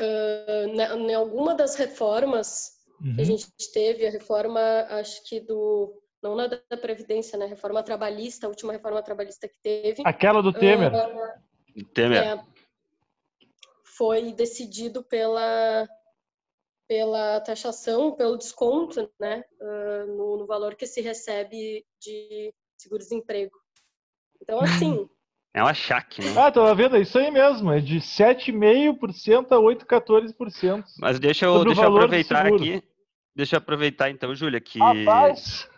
uh, 0.00 0.68
em 0.68 1.14
alguma 1.14 1.54
das 1.54 1.76
reformas 1.76 2.79
uhum. 3.00 3.16
a 3.18 3.24
gente 3.24 3.46
teve, 3.72 4.06
a 4.06 4.10
reforma, 4.10 4.60
acho 4.90 5.24
que 5.28 5.40
do. 5.40 5.92
Não 6.22 6.36
na 6.36 6.46
da 6.46 6.76
Previdência, 6.76 7.38
né? 7.38 7.46
Reforma 7.46 7.82
trabalhista, 7.82 8.46
a 8.46 8.50
última 8.50 8.72
reforma 8.72 9.02
trabalhista 9.02 9.48
que 9.48 9.58
teve. 9.62 10.02
Aquela 10.04 10.42
do 10.42 10.52
Temer. 10.52 10.92
Uh, 10.92 11.84
Temer. 11.94 12.22
É, 12.22 12.44
foi 13.84 14.32
decidido 14.32 15.02
pela 15.02 15.88
pela 16.90 17.40
taxação, 17.40 18.16
pelo 18.16 18.36
desconto, 18.36 19.08
né, 19.20 19.44
uh, 19.60 20.06
no, 20.08 20.38
no, 20.38 20.44
valor 20.44 20.74
que 20.74 20.88
se 20.88 21.00
recebe 21.00 21.86
de 22.00 22.52
seguro-desemprego. 22.76 23.52
Então, 24.42 24.58
assim... 24.60 25.08
É 25.54 25.62
um 25.62 25.68
achaque, 25.68 26.20
né? 26.20 26.34
Ah, 26.36 26.50
tô 26.50 26.74
vendo, 26.74 26.96
é 26.96 27.00
isso 27.00 27.16
aí 27.16 27.30
mesmo, 27.30 27.70
é 27.70 27.80
de 27.80 27.98
7,5% 27.98 29.52
a 29.52 29.56
8,14%. 29.56 30.84
Mas 30.98 31.20
deixa 31.20 31.46
eu, 31.46 31.64
deixa 31.64 31.82
eu 31.82 31.96
aproveitar 31.96 32.46
aqui, 32.46 32.82
deixa 33.34 33.56
eu 33.56 33.58
aproveitar 33.58 34.10
então, 34.10 34.34
Júlia, 34.34 34.60
que 34.60 34.78
Rapaz. 34.78 35.68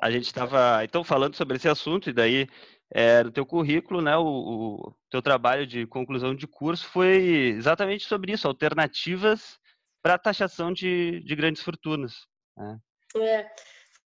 a 0.00 0.10
gente 0.10 0.26
estava 0.26 0.84
então 0.84 1.04
falando 1.04 1.36
sobre 1.36 1.56
esse 1.56 1.68
assunto 1.68 2.10
e 2.10 2.12
daí 2.12 2.48
é, 2.90 3.22
no 3.24 3.30
teu 3.30 3.44
currículo, 3.44 4.00
né, 4.00 4.16
o, 4.16 4.24
o 4.24 4.96
teu 5.10 5.20
trabalho 5.20 5.66
de 5.66 5.86
conclusão 5.86 6.34
de 6.34 6.46
curso 6.46 6.86
foi 6.86 7.52
exatamente 7.56 8.04
sobre 8.04 8.32
isso, 8.32 8.46
alternativas 8.46 9.58
para 10.02 10.14
a 10.14 10.18
taxação 10.18 10.72
de, 10.72 11.20
de 11.20 11.34
grandes 11.34 11.62
fortunas. 11.62 12.26
Né? 12.56 12.78
É, 13.16 13.46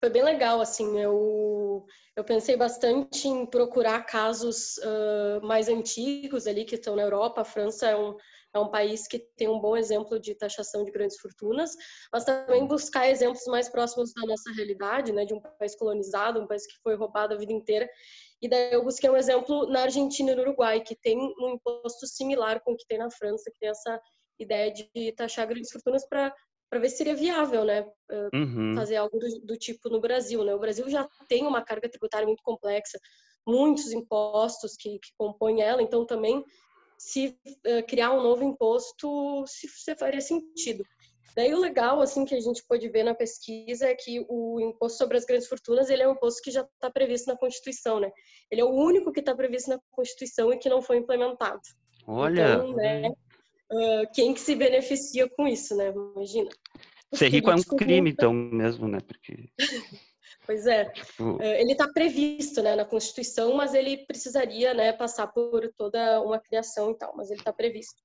foi 0.01 0.09
bem 0.09 0.23
legal, 0.23 0.59
assim, 0.59 0.99
eu, 0.99 1.85
eu 2.15 2.23
pensei 2.23 2.57
bastante 2.57 3.27
em 3.27 3.45
procurar 3.45 4.03
casos 4.03 4.77
uh, 4.79 5.45
mais 5.45 5.69
antigos 5.69 6.47
ali 6.47 6.65
que 6.65 6.73
estão 6.73 6.95
na 6.95 7.03
Europa, 7.03 7.41
a 7.41 7.45
França 7.45 7.85
é 7.87 7.95
um, 7.95 8.17
é 8.51 8.59
um 8.59 8.71
país 8.71 9.07
que 9.07 9.19
tem 9.37 9.47
um 9.47 9.59
bom 9.59 9.77
exemplo 9.77 10.19
de 10.19 10.33
taxação 10.33 10.83
de 10.83 10.89
grandes 10.89 11.19
fortunas, 11.19 11.75
mas 12.11 12.25
também 12.25 12.65
buscar 12.65 13.07
exemplos 13.09 13.45
mais 13.45 13.69
próximos 13.69 14.11
da 14.11 14.25
nossa 14.25 14.51
realidade, 14.53 15.11
né, 15.11 15.23
de 15.23 15.35
um 15.35 15.39
país 15.59 15.75
colonizado, 15.75 16.41
um 16.41 16.47
país 16.47 16.65
que 16.65 16.81
foi 16.81 16.95
roubado 16.95 17.35
a 17.35 17.37
vida 17.37 17.53
inteira. 17.53 17.87
E 18.41 18.49
daí 18.49 18.73
eu 18.73 18.83
busquei 18.83 19.07
um 19.07 19.15
exemplo 19.15 19.67
na 19.67 19.83
Argentina 19.83 20.31
e 20.31 20.35
no 20.35 20.41
Uruguai, 20.41 20.81
que 20.81 20.95
tem 20.95 21.15
um 21.15 21.49
imposto 21.49 22.07
similar 22.07 22.59
com 22.63 22.71
o 22.71 22.75
que 22.75 22.87
tem 22.87 22.97
na 22.97 23.11
França, 23.11 23.51
que 23.51 23.59
tem 23.59 23.69
essa 23.69 24.01
ideia 24.39 24.73
de 24.73 25.11
taxar 25.11 25.47
grandes 25.47 25.71
fortunas 25.71 26.07
para 26.09 26.33
para 26.71 26.79
ver 26.79 26.89
se 26.89 26.97
seria 26.97 27.13
viável, 27.13 27.65
né, 27.65 27.85
uhum. 28.33 28.73
fazer 28.73 28.95
algo 28.95 29.19
do, 29.19 29.41
do, 29.41 29.57
tipo 29.57 29.89
no 29.89 29.99
Brasil, 29.99 30.41
né? 30.45 30.55
O 30.55 30.59
Brasil 30.59 30.89
já 30.89 31.05
tem 31.27 31.45
uma 31.45 31.61
carga 31.61 31.89
tributária 31.89 32.25
muito 32.25 32.41
complexa, 32.41 32.97
muitos 33.45 33.91
impostos 33.91 34.77
que, 34.77 34.97
que 34.97 35.11
compõem 35.17 35.61
ela, 35.61 35.81
então 35.81 36.05
também 36.05 36.41
se 36.97 37.37
uh, 37.47 37.85
criar 37.89 38.13
um 38.13 38.23
novo 38.23 38.45
imposto, 38.45 39.43
se, 39.45 39.67
se 39.67 39.95
faria 39.97 40.21
sentido. 40.21 40.85
Daí 41.35 41.53
o 41.53 41.59
legal, 41.59 41.99
assim, 41.99 42.23
que 42.23 42.35
a 42.35 42.39
gente 42.39 42.63
pode 42.65 42.87
ver 42.87 43.03
na 43.03 43.13
pesquisa 43.13 43.87
é 43.87 43.95
que 43.95 44.25
o 44.29 44.59
imposto 44.61 44.97
sobre 44.97 45.17
as 45.17 45.25
grandes 45.25 45.47
fortunas, 45.47 45.89
ele 45.89 46.03
é 46.03 46.07
um 46.07 46.13
imposto 46.13 46.41
que 46.41 46.51
já 46.51 46.61
está 46.61 46.89
previsto 46.89 47.27
na 47.27 47.37
Constituição, 47.37 47.99
né? 47.99 48.09
Ele 48.49 48.61
é 48.61 48.65
o 48.65 48.71
único 48.71 49.11
que 49.11 49.19
está 49.19 49.35
previsto 49.35 49.69
na 49.69 49.79
Constituição 49.91 50.53
e 50.53 50.57
que 50.57 50.69
não 50.69 50.81
foi 50.81 50.97
implementado. 50.97 51.61
Olha! 52.07 52.53
Então, 52.53 52.73
né, 52.73 53.11
uh, 53.71 54.11
quem 54.13 54.33
que 54.33 54.39
se 54.39 54.55
beneficia 54.55 55.29
com 55.29 55.47
isso, 55.47 55.75
né? 55.75 55.89
Imagina. 55.89 56.49
Ser 57.13 57.29
rico 57.29 57.51
é 57.51 57.55
um 57.55 57.63
crime, 57.63 58.11
então, 58.11 58.33
mesmo, 58.33 58.87
né? 58.87 58.99
Porque... 59.05 59.49
pois 60.45 60.65
é. 60.65 60.85
Tipo... 60.89 61.37
Uh, 61.37 61.43
ele 61.43 61.73
está 61.73 61.87
previsto 61.87 62.61
né, 62.61 62.75
na 62.75 62.85
Constituição, 62.85 63.53
mas 63.55 63.73
ele 63.73 64.05
precisaria 64.05 64.73
né, 64.73 64.93
passar 64.93 65.27
por 65.27 65.71
toda 65.77 66.21
uma 66.21 66.39
criação 66.39 66.91
e 66.91 66.97
tal, 66.97 67.15
mas 67.15 67.29
ele 67.29 67.39
está 67.39 67.51
previsto. 67.51 68.01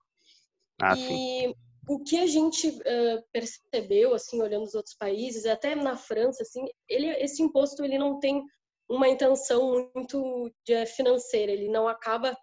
Ah, 0.81 0.97
e 0.97 0.99
sim. 0.99 1.55
o 1.89 2.03
que 2.03 2.19
a 2.19 2.27
gente 2.27 2.69
uh, 2.69 3.25
percebeu, 3.33 4.15
assim, 4.15 4.43
olhando 4.43 4.65
os 4.65 4.75
outros 4.75 4.95
países, 4.95 5.47
até 5.47 5.75
na 5.75 5.97
França, 5.97 6.43
assim, 6.43 6.65
ele, 6.89 7.09
esse 7.23 7.43
imposto 7.43 7.85
ele 7.85 7.99
não 7.99 8.19
tem 8.19 8.43
uma 8.89 9.09
intenção 9.09 9.91
muito 9.95 10.53
de, 10.65 10.87
financeira, 10.87 11.51
ele 11.51 11.69
não 11.69 11.89
acaba 11.89 12.37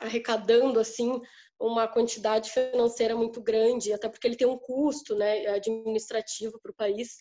arrecadando 0.00 0.80
assim 0.80 1.20
uma 1.60 1.86
quantidade 1.86 2.50
financeira 2.50 3.14
muito 3.14 3.40
grande, 3.40 3.92
até 3.92 4.08
porque 4.08 4.26
ele 4.26 4.36
tem 4.36 4.46
um 4.46 4.58
custo 4.58 5.14
né, 5.14 5.46
administrativo 5.48 6.58
para 6.60 6.72
o 6.72 6.74
país. 6.74 7.18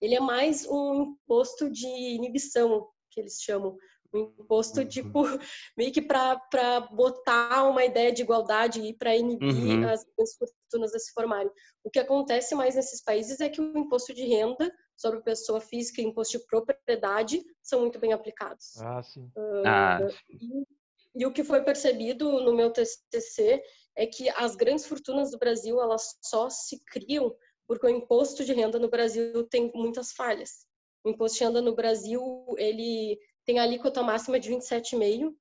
Ele 0.00 0.14
é 0.14 0.20
mais 0.20 0.66
um 0.66 1.02
imposto 1.02 1.68
de 1.68 1.86
inibição, 1.86 2.86
que 3.10 3.20
eles 3.20 3.40
chamam. 3.42 3.76
Um 4.12 4.32
imposto, 4.40 4.80
uhum. 4.80 4.88
tipo, 4.88 5.22
meio 5.76 5.92
que 5.92 6.02
para 6.02 6.80
botar 6.92 7.68
uma 7.68 7.84
ideia 7.84 8.12
de 8.12 8.22
igualdade 8.22 8.80
e 8.80 8.92
para 8.92 9.16
inibir 9.16 9.78
uhum. 9.78 9.88
as, 9.88 10.04
as 10.20 10.34
fortunas 10.36 10.94
a 10.94 10.98
se 10.98 11.12
formarem. 11.12 11.50
O 11.84 11.90
que 11.90 11.98
acontece 11.98 12.54
mais 12.54 12.74
nesses 12.74 13.02
países 13.02 13.40
é 13.40 13.48
que 13.48 13.60
o 13.60 13.78
imposto 13.78 14.12
de 14.12 14.24
renda 14.24 14.72
sobre 14.96 15.20
pessoa 15.22 15.60
física 15.60 16.00
e 16.00 16.04
imposto 16.04 16.38
de 16.38 16.46
propriedade 16.46 17.40
são 17.62 17.80
muito 17.80 18.00
bem 18.00 18.12
aplicados. 18.12 18.76
Ah, 18.80 19.02
sim. 19.02 19.30
Uh, 19.36 19.62
ah. 19.64 20.00
E, 20.28 20.66
e 21.14 21.26
o 21.26 21.32
que 21.32 21.42
foi 21.42 21.62
percebido 21.62 22.40
no 22.40 22.54
meu 22.54 22.70
TCC 22.70 23.62
é 23.96 24.06
que 24.06 24.28
as 24.30 24.54
grandes 24.54 24.86
fortunas 24.86 25.30
do 25.30 25.38
Brasil 25.38 25.80
elas 25.80 26.16
só 26.22 26.48
se 26.48 26.82
criam 26.84 27.34
porque 27.66 27.86
o 27.86 27.90
imposto 27.90 28.44
de 28.44 28.52
renda 28.52 28.78
no 28.78 28.88
Brasil 28.88 29.46
tem 29.48 29.70
muitas 29.74 30.12
falhas. 30.12 30.66
O 31.04 31.10
imposto 31.10 31.38
de 31.38 31.44
renda 31.44 31.62
no 31.62 31.74
Brasil 31.74 32.20
ele 32.58 33.18
tem 33.44 33.58
a 33.58 33.62
alíquota 33.62 34.02
máxima 34.02 34.40
de 34.40 34.50
27,5, 34.50 35.32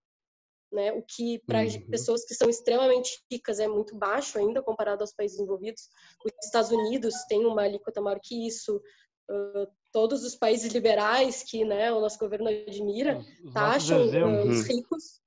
né? 0.72 0.92
O 0.94 1.02
que 1.02 1.40
para 1.46 1.64
uhum. 1.64 1.90
pessoas 1.90 2.24
que 2.26 2.36
são 2.36 2.50
extremamente 2.50 3.20
ricas 3.32 3.60
é 3.60 3.68
muito 3.68 3.96
baixo 3.96 4.38
ainda 4.38 4.62
comparado 4.62 5.02
aos 5.02 5.14
países 5.14 5.40
envolvidos. 5.40 5.90
Os 6.24 6.46
Estados 6.46 6.72
Unidos 6.72 7.16
tem 7.28 7.46
uma 7.46 7.64
alíquota 7.64 8.02
maior 8.02 8.20
que 8.22 8.48
isso. 8.48 8.82
Uh, 9.30 9.68
todos 9.92 10.24
os 10.24 10.36
países 10.36 10.72
liberais 10.72 11.44
que 11.44 11.64
né, 11.64 11.92
o 11.92 12.00
nosso 12.00 12.18
governo 12.18 12.48
admira 12.48 13.20
os 13.44 13.54
taxam 13.54 14.08
uh, 14.08 14.48
os 14.48 14.68
ricos 14.68 15.20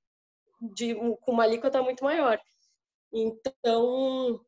de, 0.75 0.95
com 0.95 1.33
uma 1.33 1.43
alíquota 1.43 1.83
muito 1.83 2.05
maior. 2.05 2.41
Então, 3.13 4.41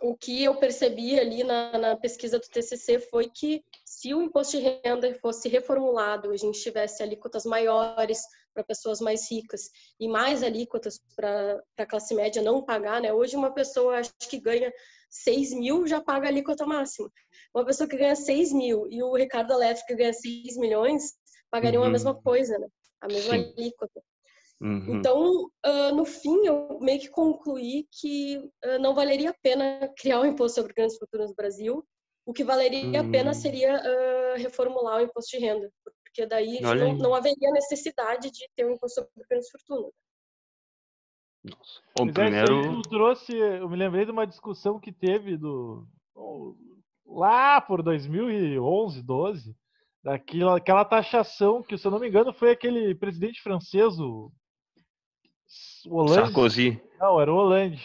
o 0.00 0.16
que 0.16 0.42
eu 0.42 0.54
percebi 0.56 1.18
ali 1.18 1.44
na, 1.44 1.76
na, 1.78 1.96
pesquisa 1.96 2.38
do 2.38 2.46
TCC 2.48 2.98
foi 2.98 3.28
que 3.28 3.62
se 3.84 4.14
o 4.14 4.22
imposto 4.22 4.58
de 4.58 4.80
renda 4.82 5.12
fosse 5.20 5.48
reformulado, 5.48 6.30
a 6.30 6.36
gente 6.36 6.60
tivesse 6.60 7.02
alíquotas 7.02 7.44
maiores 7.44 8.22
para 8.54 8.64
pessoas 8.64 9.00
mais 9.00 9.30
ricas 9.30 9.70
e 9.98 10.08
mais 10.08 10.42
alíquotas 10.42 11.00
para 11.14 11.62
a 11.76 11.86
classe 11.86 12.14
média 12.14 12.42
não 12.42 12.64
pagar, 12.64 13.00
né? 13.00 13.12
Hoje 13.12 13.36
uma 13.36 13.52
pessoa 13.52 13.98
acho 13.98 14.12
que 14.28 14.40
ganha 14.40 14.72
6 15.10 15.54
mil 15.54 15.86
já 15.86 16.00
paga 16.00 16.26
a 16.26 16.30
alíquota 16.30 16.64
máxima. 16.64 17.10
Uma 17.54 17.64
pessoa 17.64 17.88
que 17.88 17.96
ganha 17.96 18.16
6 18.16 18.52
mil 18.52 18.86
e 18.90 19.02
o 19.02 19.14
Ricardo 19.14 19.52
Elétrico 19.52 19.88
que 19.88 19.96
ganha 19.96 20.12
6 20.12 20.56
milhões 20.56 21.14
pagariam 21.50 21.82
uhum. 21.82 21.88
a 21.88 21.92
mesma 21.92 22.14
coisa, 22.14 22.58
né? 22.58 22.68
A 23.00 23.08
mesma 23.08 23.34
Sim. 23.34 23.52
alíquota. 23.56 24.02
Uhum. 24.60 24.96
Então, 24.96 25.50
uh, 25.66 25.94
no 25.94 26.04
fim, 26.04 26.44
eu 26.44 26.78
meio 26.80 27.00
que 27.00 27.08
concluí 27.08 27.88
que 27.90 28.36
uh, 28.36 28.78
não 28.78 28.94
valeria 28.94 29.30
a 29.30 29.36
pena 29.42 29.64
criar 29.96 30.20
um 30.20 30.26
imposto 30.26 30.60
sobre 30.60 30.74
grandes 30.74 30.98
fortunas 30.98 31.30
no 31.30 31.36
Brasil. 31.36 31.84
O 32.26 32.32
que 32.32 32.44
valeria 32.44 33.00
uhum. 33.00 33.08
a 33.08 33.10
pena 33.10 33.30
hum. 33.30 33.34
seria 33.34 33.76
uh, 33.76 34.38
reformular 34.38 34.98
o 34.98 35.04
imposto 35.04 35.36
de 35.36 35.44
renda, 35.44 35.72
porque 36.04 36.26
daí 36.26 36.60
não, 36.60 36.94
não, 36.94 37.14
haveria 37.14 37.50
necessidade 37.50 38.30
de 38.30 38.46
ter 38.54 38.66
um 38.66 38.74
imposto 38.74 39.00
sobre 39.00 39.10
grandes 39.28 39.50
fortunas. 39.50 39.90
Nossa. 41.42 41.80
Bom, 41.96 42.08
é, 42.08 42.12
primeiro... 42.12 42.82
trouxe, 42.82 43.34
eu 43.34 43.68
me 43.68 43.76
lembrei 43.76 44.04
de 44.04 44.10
uma 44.10 44.26
discussão 44.26 44.78
que 44.78 44.92
teve 44.92 45.38
do 45.38 45.86
lá 47.06 47.60
por 47.60 47.82
2011, 47.82 49.02
12, 49.02 49.56
daquela 50.04 50.58
aquela 50.58 50.84
taxação 50.84 51.62
que, 51.62 51.76
se 51.76 51.86
eu 51.86 51.90
não 51.90 51.98
me 51.98 52.08
engano, 52.08 52.32
foi 52.32 52.50
aquele 52.50 52.94
presidente 52.94 53.42
francês, 53.42 53.98
o 53.98 54.30
Hollande. 55.88 56.14
Sarkozy. 56.14 56.82
Não, 56.98 57.20
era 57.20 57.32
o 57.32 57.36
Hollande. 57.36 57.82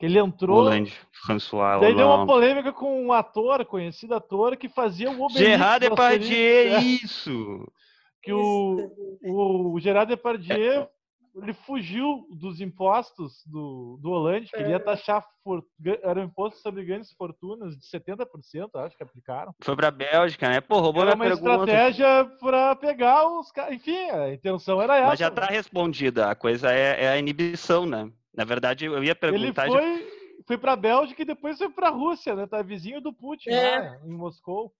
Ele 0.00 0.18
entrou. 0.18 0.56
Hollande, 0.56 0.92
François 1.12 1.80
Daí 1.80 1.94
deu 1.94 2.06
uma 2.06 2.14
Hollande. 2.14 2.32
polêmica 2.32 2.72
com 2.72 3.06
um 3.06 3.12
ator, 3.12 3.64
conhecido 3.64 4.14
ator, 4.16 4.56
que 4.56 4.68
fazia 4.68 5.08
o 5.08 5.22
Obelix. 5.22 5.38
Gerard 5.38 5.88
Depardieu, 5.88 6.74
é, 6.74 6.80
isso! 6.80 7.72
Que 8.20 8.32
o, 8.32 8.90
o, 9.22 9.74
o 9.74 9.80
Gerard 9.80 10.08
Depardieu 10.08 10.88
ele 11.34 11.52
fugiu 11.52 12.26
dos 12.30 12.60
impostos 12.60 13.42
do, 13.46 13.98
do 14.02 14.10
Hollande, 14.10 14.50
queria 14.50 14.76
É. 14.76 14.78
taxar, 14.78 15.24
for, 15.42 15.64
era 16.02 16.20
um 16.20 16.24
imposto 16.24 16.60
sobre 16.60 16.84
grandes 16.84 17.10
fortunas 17.12 17.74
de 17.76 17.86
70%, 17.86 18.68
acho 18.74 18.96
que 18.96 19.02
aplicaram. 19.02 19.54
Foi 19.62 19.74
pra 19.74 19.90
Bélgica, 19.90 20.48
né? 20.48 20.60
Pô, 20.60 20.80
roubou 20.80 21.02
Era 21.02 21.16
minha 21.16 21.28
uma 21.28 21.36
pergunta. 21.36 21.62
estratégia 21.72 22.24
para 22.40 22.76
pegar 22.76 23.26
os 23.26 23.50
caras. 23.50 23.74
Enfim, 23.74 23.96
a 24.10 24.32
intenção 24.32 24.80
era 24.80 24.96
essa. 24.98 25.06
Mas 25.08 25.18
já 25.18 25.30
tá 25.30 25.46
respondida. 25.46 26.30
A 26.30 26.34
coisa 26.34 26.70
é, 26.72 27.04
é 27.04 27.08
a 27.08 27.18
inibição, 27.18 27.86
né? 27.86 28.10
Na 28.34 28.44
verdade, 28.44 28.84
eu 28.84 28.94
ia 29.02 29.10
Ele 29.10 29.14
perguntar. 29.14 29.66
de- 29.66 29.72
foi, 29.72 30.08
foi 30.46 30.58
para 30.58 30.72
a 30.72 30.76
Bélgica 30.76 31.22
e 31.22 31.24
depois 31.26 31.56
foi 31.58 31.70
para 31.70 31.88
a 31.88 31.90
Rússia, 31.90 32.34
né? 32.34 32.46
Tá 32.46 32.62
vizinho 32.62 33.00
do 33.00 33.12
Putin 33.12 33.50
É. 33.50 33.78
lá 33.80 33.98
em 34.04 34.12
Moscou. 34.12 34.72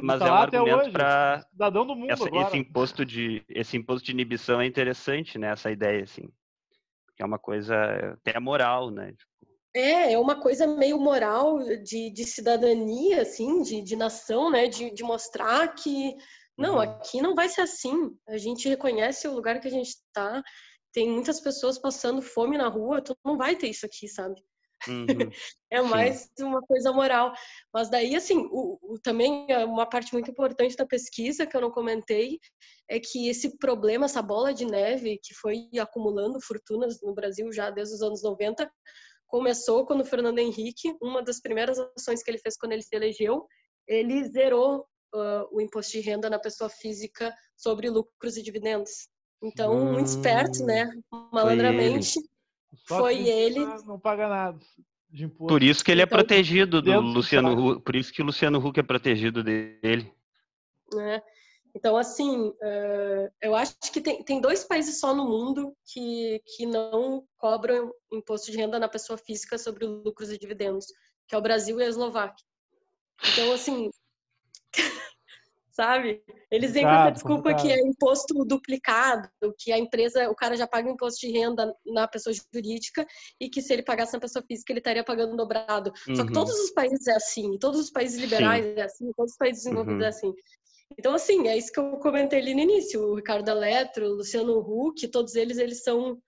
Mas 0.00 0.20
tá 0.20 0.28
é 0.28 0.32
um 0.32 0.34
argumento 0.34 0.92
para 0.92 1.44
Cidadão 1.50 1.86
do 1.86 1.96
mundo 1.96 2.10
essa, 2.10 2.26
agora. 2.26 2.46
esse 2.48 2.56
imposto 2.56 3.04
de 3.04 3.44
esse 3.48 3.76
imposto 3.76 4.06
de 4.06 4.12
inibição 4.12 4.60
é 4.60 4.66
interessante, 4.66 5.38
né? 5.38 5.48
Essa 5.50 5.70
ideia 5.70 6.04
assim, 6.04 6.28
que 7.16 7.22
é 7.22 7.26
uma 7.26 7.38
coisa 7.38 7.74
até 8.12 8.38
moral, 8.38 8.90
né? 8.90 9.12
É, 9.74 10.12
é 10.12 10.18
uma 10.18 10.40
coisa 10.40 10.66
meio 10.66 10.98
moral 10.98 11.58
de, 11.82 12.10
de 12.10 12.24
cidadania, 12.24 13.22
assim, 13.22 13.62
de, 13.62 13.82
de 13.82 13.96
nação, 13.96 14.50
né? 14.50 14.66
De, 14.68 14.90
de 14.92 15.02
mostrar 15.02 15.74
que, 15.74 16.16
não, 16.56 16.74
Uhum. 16.76 16.80
aqui 16.80 17.20
não 17.20 17.34
vai 17.34 17.48
ser 17.48 17.62
assim. 17.62 18.16
A 18.28 18.38
gente 18.38 18.68
reconhece 18.68 19.28
o 19.28 19.34
lugar 19.34 19.60
que 19.60 19.68
a 19.68 19.70
gente 19.70 19.88
está. 19.88 20.42
Tem 20.92 21.08
muitas 21.08 21.40
pessoas 21.40 21.78
passando 21.78 22.22
fome 22.22 22.56
na 22.56 22.68
rua, 22.68 23.02
tu 23.02 23.16
não 23.24 23.36
vai 23.36 23.56
ter 23.56 23.68
isso 23.68 23.84
aqui, 23.84 24.08
sabe? 24.08 24.40
Uhum. 24.86 25.06
É 25.70 25.82
Sim. 25.82 25.88
mais 25.90 26.30
uma 26.40 26.62
coisa 26.62 26.92
moral. 26.92 27.32
Mas 27.74 27.90
daí, 27.90 28.16
assim, 28.16 28.38
o, 28.50 28.78
o- 28.80 28.98
também 28.98 29.46
é 29.50 29.64
uma 29.66 29.84
parte 29.84 30.14
muito 30.14 30.30
importante 30.30 30.74
da 30.76 30.86
pesquisa 30.86 31.46
que 31.46 31.54
eu 31.54 31.60
não 31.60 31.70
comentei 31.70 32.38
é 32.88 32.98
que 32.98 33.28
esse 33.28 33.58
problema, 33.58 34.06
essa 34.06 34.22
bola 34.22 34.54
de 34.54 34.64
neve 34.64 35.18
que 35.22 35.34
foi 35.34 35.68
acumulando 35.78 36.40
fortunas 36.40 37.02
no 37.02 37.12
Brasil 37.14 37.52
já 37.52 37.68
desde 37.70 37.96
os 37.96 38.00
anos 38.02 38.22
90, 38.22 38.70
começou 39.26 39.84
quando 39.84 40.00
o 40.00 40.06
Fernando 40.06 40.38
Henrique, 40.38 40.96
uma 41.02 41.22
das 41.22 41.38
primeiras 41.38 41.78
ações 41.78 42.22
que 42.22 42.30
ele 42.30 42.38
fez 42.38 42.56
quando 42.56 42.72
ele 42.72 42.82
se 42.82 42.96
elegeu, 42.96 43.46
ele 43.86 44.24
zerou 44.24 44.86
ah, 45.14 45.46
o 45.52 45.60
imposto 45.60 45.92
de 45.92 46.00
renda 46.00 46.30
na 46.30 46.38
pessoa 46.38 46.70
física 46.70 47.34
sobre 47.58 47.90
lucros 47.90 48.38
e 48.38 48.42
dividendos. 48.42 49.08
Então, 49.42 49.92
muito 49.92 50.06
esperto, 50.06 50.64
né? 50.64 50.90
Malandramente, 51.30 52.18
Só 52.86 52.98
foi 52.98 53.26
ele. 53.28 53.64
Não 53.86 53.98
paga 53.98 54.28
nada 54.28 54.58
de 55.10 55.24
imposto. 55.24 55.46
Por 55.48 55.62
isso 55.62 55.84
que 55.84 55.90
ele 55.90 56.02
é 56.02 56.04
Então, 56.04 56.18
protegido 56.18 56.82
do 56.82 57.00
Luciano. 57.00 57.72
Huck, 57.72 57.82
por 57.82 57.96
isso 57.96 58.12
que 58.12 58.22
o 58.22 58.24
Luciano 58.24 58.58
Huck 58.58 58.78
é 58.78 58.82
protegido 58.82 59.42
dele. 59.42 60.12
né? 60.92 61.22
Então, 61.74 61.96
assim, 61.96 62.52
eh, 62.62 63.30
eu 63.42 63.54
acho 63.54 63.76
que 63.92 64.00
tem, 64.00 64.22
tem 64.24 64.40
dois 64.40 64.64
países 64.64 64.98
só 64.98 65.14
no 65.14 65.24
mundo 65.28 65.76
que, 65.86 66.42
que 66.44 66.66
não 66.66 67.24
cobram 67.36 67.92
imposto 68.10 68.50
de 68.50 68.56
renda 68.56 68.78
na 68.78 68.88
pessoa 68.88 69.18
física 69.18 69.56
sobre 69.58 69.84
lucros 69.86 70.32
e 70.32 70.38
dividendos, 70.38 70.86
que 71.28 71.34
é 71.34 71.38
o 71.38 71.42
Brasil 71.42 71.78
e 71.78 71.84
a 71.84 71.88
Eslováquia. 71.88 72.44
Então, 73.32 73.52
assim, 73.52 73.90
sabe? 75.78 76.20
Eles 76.50 76.72
vêm 76.72 76.82
com 76.82 76.88
essa 76.90 76.96
Complicado, 76.98 77.14
desculpa 77.14 77.54
que 77.54 77.70
é 77.70 77.80
imposto 77.86 78.44
duplicado, 78.44 79.28
que 79.56 79.70
a 79.70 79.78
empresa, 79.78 80.28
o 80.28 80.34
cara 80.34 80.56
já 80.56 80.66
paga 80.66 80.90
imposto 80.90 81.20
de 81.20 81.30
renda 81.32 81.72
na 81.86 82.08
pessoa 82.08 82.34
jurídica 82.52 83.06
e 83.40 83.48
que 83.48 83.62
se 83.62 83.72
ele 83.72 83.84
pagasse 83.84 84.12
na 84.12 84.18
pessoa 84.18 84.44
física, 84.44 84.72
ele 84.72 84.80
estaria 84.80 85.04
pagando 85.04 85.36
dobrado. 85.36 85.92
Só 86.16 86.24
que 86.24 86.30
Uhum. 86.30 86.32
todos 86.32 86.52
os 86.58 86.70
países 86.72 87.06
é 87.06 87.14
assim, 87.14 87.56
todos 87.58 87.78
os 87.78 87.90
países 87.90 88.20
liberais 88.20 88.64
é 88.76 88.82
assim, 88.82 89.12
todos 89.16 89.32
os 89.32 89.38
países 89.38 89.62
desenvolvidos 89.62 90.00
Uhum. 90.00 90.04
é 90.06 90.08
assim. 90.08 90.34
Então, 90.98 91.14
assim, 91.14 91.46
é 91.46 91.56
isso 91.56 91.70
que 91.70 91.78
eu 91.78 91.92
comentei 91.98 92.40
ali 92.40 92.54
no 92.54 92.60
início. 92.60 93.00
O 93.00 93.14
Ricardo 93.14 93.48
Eletro, 93.48 94.06
o 94.06 94.14
Luciano 94.16 94.58
Huck, 94.58 95.06
todos 95.08 95.36
eles, 95.36 95.58
eles 95.58 95.84
são... 95.84 96.18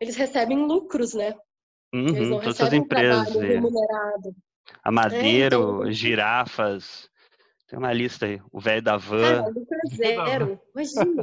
Eles 0.00 0.14
recebem 0.16 0.58
lucros, 0.58 1.12
né? 1.14 1.34
Eles 1.92 2.12
Uhum, 2.12 2.28
não 2.28 2.38
todas 2.38 2.54
essas 2.54 2.58
recebem 2.58 2.80
um 2.80 2.84
empresas, 2.84 3.24
trabalho 3.30 3.50
é. 3.50 3.54
remunerado. 3.54 4.36
Amadeiro, 4.84 5.80
então- 5.80 5.92
girafas, 5.92 7.08
tem 7.66 7.78
uma 7.78 7.92
lista 7.92 8.26
aí, 8.26 8.40
o 8.52 8.60
velho 8.60 8.82
da 8.82 8.98
Cara, 8.98 9.42
van. 9.42 9.48
lucro 9.48 9.78
é 9.84 9.96
zero. 9.96 10.60
Imagina. 10.74 11.22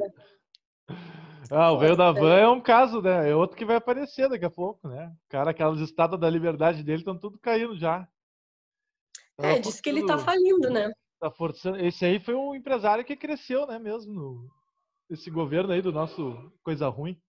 Ah, 1.51 1.71
o 1.71 1.77
velho 1.77 1.97
da 1.97 2.11
van 2.11 2.33
é 2.33 2.47
um 2.47 2.61
caso, 2.61 3.01
né? 3.01 3.29
É 3.29 3.35
outro 3.35 3.57
que 3.57 3.65
vai 3.65 3.75
aparecer 3.75 4.29
daqui 4.29 4.45
a 4.45 4.49
pouco, 4.49 4.87
né? 4.87 5.13
Cara, 5.27 5.51
aquelas 5.51 5.79
estátuas 5.79 6.19
da 6.19 6.29
liberdade 6.29 6.83
dele 6.83 6.99
estão 6.99 7.17
tudo 7.17 7.37
caindo 7.37 7.77
já. 7.77 8.07
É, 9.37 9.59
diz 9.59 9.81
que 9.81 9.89
ele 9.89 10.05
tá 10.05 10.17
falindo, 10.17 10.69
né? 10.69 10.91
Tá 11.19 11.29
forçando. 11.29 11.77
Esse 11.79 12.05
aí 12.05 12.19
foi 12.19 12.35
um 12.35 12.55
empresário 12.55 13.03
que 13.03 13.15
cresceu, 13.15 13.67
né, 13.67 13.77
mesmo, 13.77 14.13
no... 14.13 14.49
esse 15.09 15.29
governo 15.29 15.73
aí 15.73 15.81
do 15.81 15.91
nosso 15.91 16.51
Coisa 16.63 16.87
Ruim. 16.87 17.19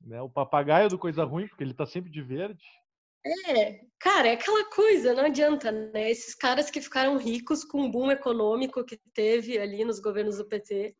Né? 0.00 0.20
O 0.20 0.28
papagaio 0.28 0.88
do 0.88 0.98
Coisa 0.98 1.24
Ruim, 1.24 1.46
porque 1.48 1.64
ele 1.64 1.74
tá 1.74 1.86
sempre 1.86 2.10
de 2.10 2.22
verde. 2.22 2.64
É, 3.48 3.80
cara, 3.98 4.28
é 4.28 4.32
aquela 4.32 4.64
coisa, 4.70 5.14
não 5.14 5.24
adianta, 5.24 5.72
né? 5.72 6.10
Esses 6.10 6.34
caras 6.34 6.70
que 6.70 6.80
ficaram 6.80 7.16
ricos 7.16 7.64
com 7.64 7.82
o 7.82 7.90
boom 7.90 8.10
econômico 8.10 8.84
que 8.84 8.98
teve 9.12 9.58
ali 9.58 9.84
nos 9.84 9.98
governos 9.98 10.36
do 10.36 10.44
PT, 10.44 10.94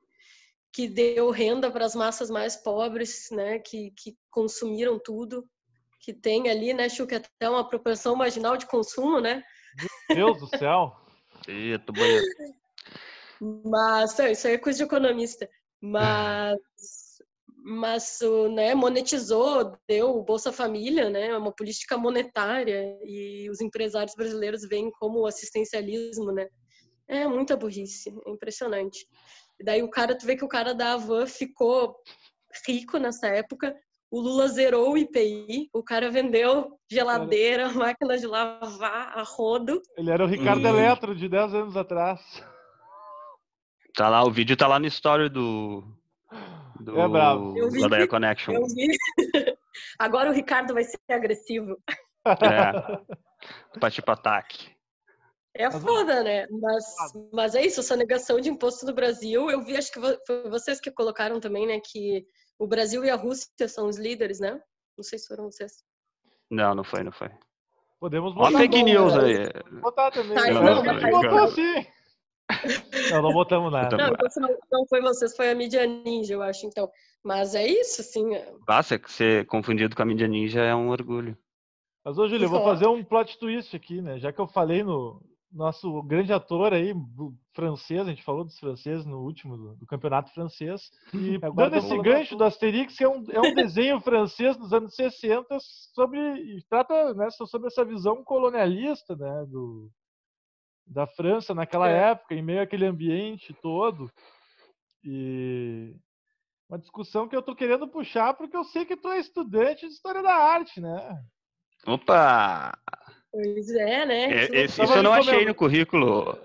que 0.72 0.88
deu 0.88 1.30
renda 1.30 1.70
para 1.70 1.84
as 1.84 1.94
massas 1.94 2.28
mais 2.28 2.56
pobres, 2.56 3.28
né? 3.30 3.58
Que, 3.60 3.92
que 3.92 4.16
consumiram 4.30 4.98
tudo, 4.98 5.48
que 6.00 6.12
tem 6.12 6.50
ali, 6.50 6.74
né, 6.74 6.88
Chu, 6.88 7.06
que 7.06 7.14
até 7.14 7.48
uma 7.48 7.68
proporção 7.68 8.16
marginal 8.16 8.56
de 8.56 8.66
consumo, 8.66 9.20
né? 9.20 9.42
Deus 10.08 10.38
do 10.38 10.46
céu. 10.48 10.96
Eita, 11.46 11.92
bonito. 11.92 12.26
Mas 13.64 14.18
é, 14.18 14.32
isso 14.32 14.46
aí 14.46 14.54
é 14.54 14.58
coisa 14.58 14.78
de 14.78 14.84
economista. 14.84 15.48
Mas, 15.80 16.58
mas 17.68 18.20
o, 18.20 18.48
né, 18.48 18.76
monetizou, 18.76 19.76
deu 19.88 20.16
o 20.16 20.22
Bolsa 20.22 20.52
Família, 20.52 21.10
né, 21.10 21.36
uma 21.36 21.50
política 21.50 21.98
monetária 21.98 22.96
e 23.02 23.50
os 23.50 23.60
empresários 23.60 24.14
brasileiros 24.14 24.62
veem 24.68 24.88
como 24.92 25.26
assistencialismo, 25.26 26.30
né? 26.30 26.46
É 27.08 27.26
muita 27.26 27.56
burrice, 27.56 28.08
é 28.24 28.30
impressionante. 28.30 29.04
E 29.58 29.64
daí 29.64 29.82
o 29.82 29.90
cara, 29.90 30.16
tu 30.16 30.24
vê 30.24 30.36
que 30.36 30.44
o 30.44 30.48
cara 30.48 30.74
da 30.74 30.92
Avan 30.92 31.26
ficou 31.26 31.96
rico 32.68 32.98
nessa 32.98 33.26
época. 33.26 33.74
O 34.12 34.20
Lula 34.20 34.46
zerou 34.46 34.92
o 34.92 34.98
IPI, 34.98 35.68
o 35.72 35.82
cara 35.82 36.08
vendeu 36.08 36.78
geladeira, 36.88 37.72
máquina 37.72 38.16
de 38.16 38.28
lavar, 38.28 39.18
a 39.18 39.24
rodo. 39.24 39.82
Ele 39.96 40.10
era 40.10 40.24
o 40.24 40.28
Ricardo 40.28 40.64
Hum. 40.64 40.68
Eletro 40.68 41.16
de 41.16 41.28
10 41.28 41.54
anos 41.54 41.76
atrás. 41.76 42.20
Tá 43.96 44.08
lá, 44.08 44.22
o 44.24 44.30
vídeo 44.30 44.56
tá 44.56 44.68
lá 44.68 44.78
no 44.78 44.86
story 44.86 45.28
do. 45.28 45.82
Do 46.86 47.00
É 47.00 47.08
bravo. 47.08 47.58
Eu 47.58 47.70
vi. 47.70 47.80
Ladaia 47.80 48.06
Connection. 48.06 48.54
Eu 48.54 48.66
vi. 48.66 48.96
Agora 49.98 50.30
o 50.30 50.32
Ricardo 50.32 50.72
vai 50.72 50.84
ser 50.84 50.98
agressivo. 51.10 51.76
É. 52.24 53.78
Partir 53.80 54.02
pro 54.02 54.14
ataque. 54.14 54.74
É 55.54 55.70
foda, 55.70 56.22
né? 56.22 56.46
Mas, 56.50 56.84
mas 57.32 57.54
é 57.54 57.64
isso, 57.64 57.80
essa 57.80 57.96
negação 57.96 58.40
de 58.40 58.50
imposto 58.50 58.84
no 58.86 58.94
Brasil. 58.94 59.50
Eu 59.50 59.62
vi, 59.62 59.76
acho 59.76 59.90
que 59.90 60.00
foi 60.00 60.48
vocês 60.50 60.78
que 60.80 60.90
colocaram 60.90 61.40
também, 61.40 61.66
né? 61.66 61.80
Que 61.80 62.26
o 62.58 62.66
Brasil 62.66 63.04
e 63.04 63.10
a 63.10 63.16
Rússia 63.16 63.66
são 63.66 63.88
os 63.88 63.96
líderes, 63.96 64.38
né? 64.38 64.60
Não 64.96 65.02
sei 65.02 65.18
se 65.18 65.26
foram 65.26 65.50
vocês. 65.50 65.72
Não, 66.50 66.74
não 66.74 66.84
foi, 66.84 67.02
não 67.02 67.12
foi. 67.12 67.30
Podemos 67.98 68.32
Ó, 68.32 68.34
botar. 68.34 68.58
fake 68.58 68.78
bom, 68.78 68.84
news 68.84 69.14
aí. 69.14 69.48
botar 69.80 70.10
também. 70.10 70.36
Tá, 70.36 70.48
Eu 70.48 70.56
então, 70.56 70.68
acho 70.68 70.82
que 70.82 70.88
a 70.88 70.92
gente 70.92 71.10
não, 71.10 71.20
botou 71.22 71.32
não. 71.32 71.86
Não, 73.10 73.22
não 73.22 73.32
botamos 73.32 73.72
nada. 73.72 73.96
Não, 73.96 74.08
então 74.14 74.28
não- 74.42 74.56
não 74.72 74.86
foi 74.86 75.00
vocês, 75.00 75.36
foi 75.36 75.50
a 75.50 75.54
mídia 75.54 75.86
ninja, 75.86 76.34
eu 76.34 76.42
acho, 76.42 76.66
então. 76.66 76.90
Mas 77.24 77.54
é 77.54 77.66
isso, 77.66 78.00
assim. 78.00 78.34
é- 78.34 78.52
Nossa, 78.66 78.98
que 78.98 79.10
ser 79.10 79.46
confundido 79.46 79.94
com 79.96 80.02
a 80.02 80.06
mídia 80.06 80.28
ninja 80.28 80.60
é 80.62 80.74
um 80.74 80.90
orgulho. 80.90 81.36
Mas, 82.04 82.18
ô, 82.18 82.28
Júlio, 82.28 82.44
eu 82.44 82.50
vou 82.50 82.62
fazer 82.62 82.86
um 82.86 83.02
plot 83.02 83.36
twist 83.38 83.74
aqui, 83.74 84.00
né? 84.00 84.18
Já 84.18 84.32
que 84.32 84.40
eu 84.40 84.46
falei 84.46 84.84
no 84.84 85.20
nosso 85.52 86.02
grande 86.02 86.32
ator 86.32 86.72
aí, 86.72 86.94
francês, 87.52 88.02
a 88.02 88.10
gente 88.10 88.22
falou 88.22 88.44
dos 88.44 88.58
franceses 88.58 89.04
no 89.04 89.20
último 89.22 89.56
do, 89.56 89.74
do 89.76 89.86
campeonato 89.86 90.32
francês. 90.32 90.90
E 91.12 91.38
dando 91.40 91.54
tamo 91.72 91.76
esse 91.78 91.98
gancho 91.98 92.36
do 92.36 92.44
Asterix, 92.44 92.96
que 92.96 93.02
é 93.02 93.08
um, 93.08 93.24
é 93.30 93.40
um 93.40 93.54
desenho 93.54 94.00
francês 94.00 94.56
dos 94.56 94.72
anos 94.72 94.94
60 94.94 95.56
sobre. 95.94 96.18
e 96.18 96.62
trata 96.68 97.14
né, 97.14 97.28
sobre 97.30 97.66
essa 97.68 97.84
visão 97.84 98.22
colonialista, 98.22 99.16
né? 99.16 99.44
Do, 99.48 99.90
da 100.96 101.06
França 101.06 101.54
naquela 101.54 101.90
É. 101.90 102.10
época, 102.12 102.34
em 102.34 102.40
meio 102.42 102.62
àquele 102.62 102.86
ambiente 102.86 103.54
todo. 103.60 104.10
E 105.04 105.94
uma 106.68 106.78
discussão 106.78 107.28
que 107.28 107.36
eu 107.36 107.42
tô 107.42 107.54
querendo 107.54 107.86
puxar, 107.86 108.32
porque 108.32 108.56
eu 108.56 108.64
sei 108.64 108.86
que 108.86 108.96
tu 108.96 109.08
é 109.08 109.18
estudante 109.18 109.86
de 109.86 109.92
história 109.92 110.22
da 110.22 110.34
arte, 110.34 110.80
né? 110.80 111.20
Opa! 111.86 112.76
Pois 113.30 113.68
é, 113.70 114.06
né? 114.06 114.24
É, 114.32 114.44
esse- 114.64 114.82
isso 114.82 114.94
eu 114.94 115.02
não 115.02 115.12
achei 115.12 115.34
comendo. 115.34 115.48
no 115.50 115.54
currículo. 115.54 116.38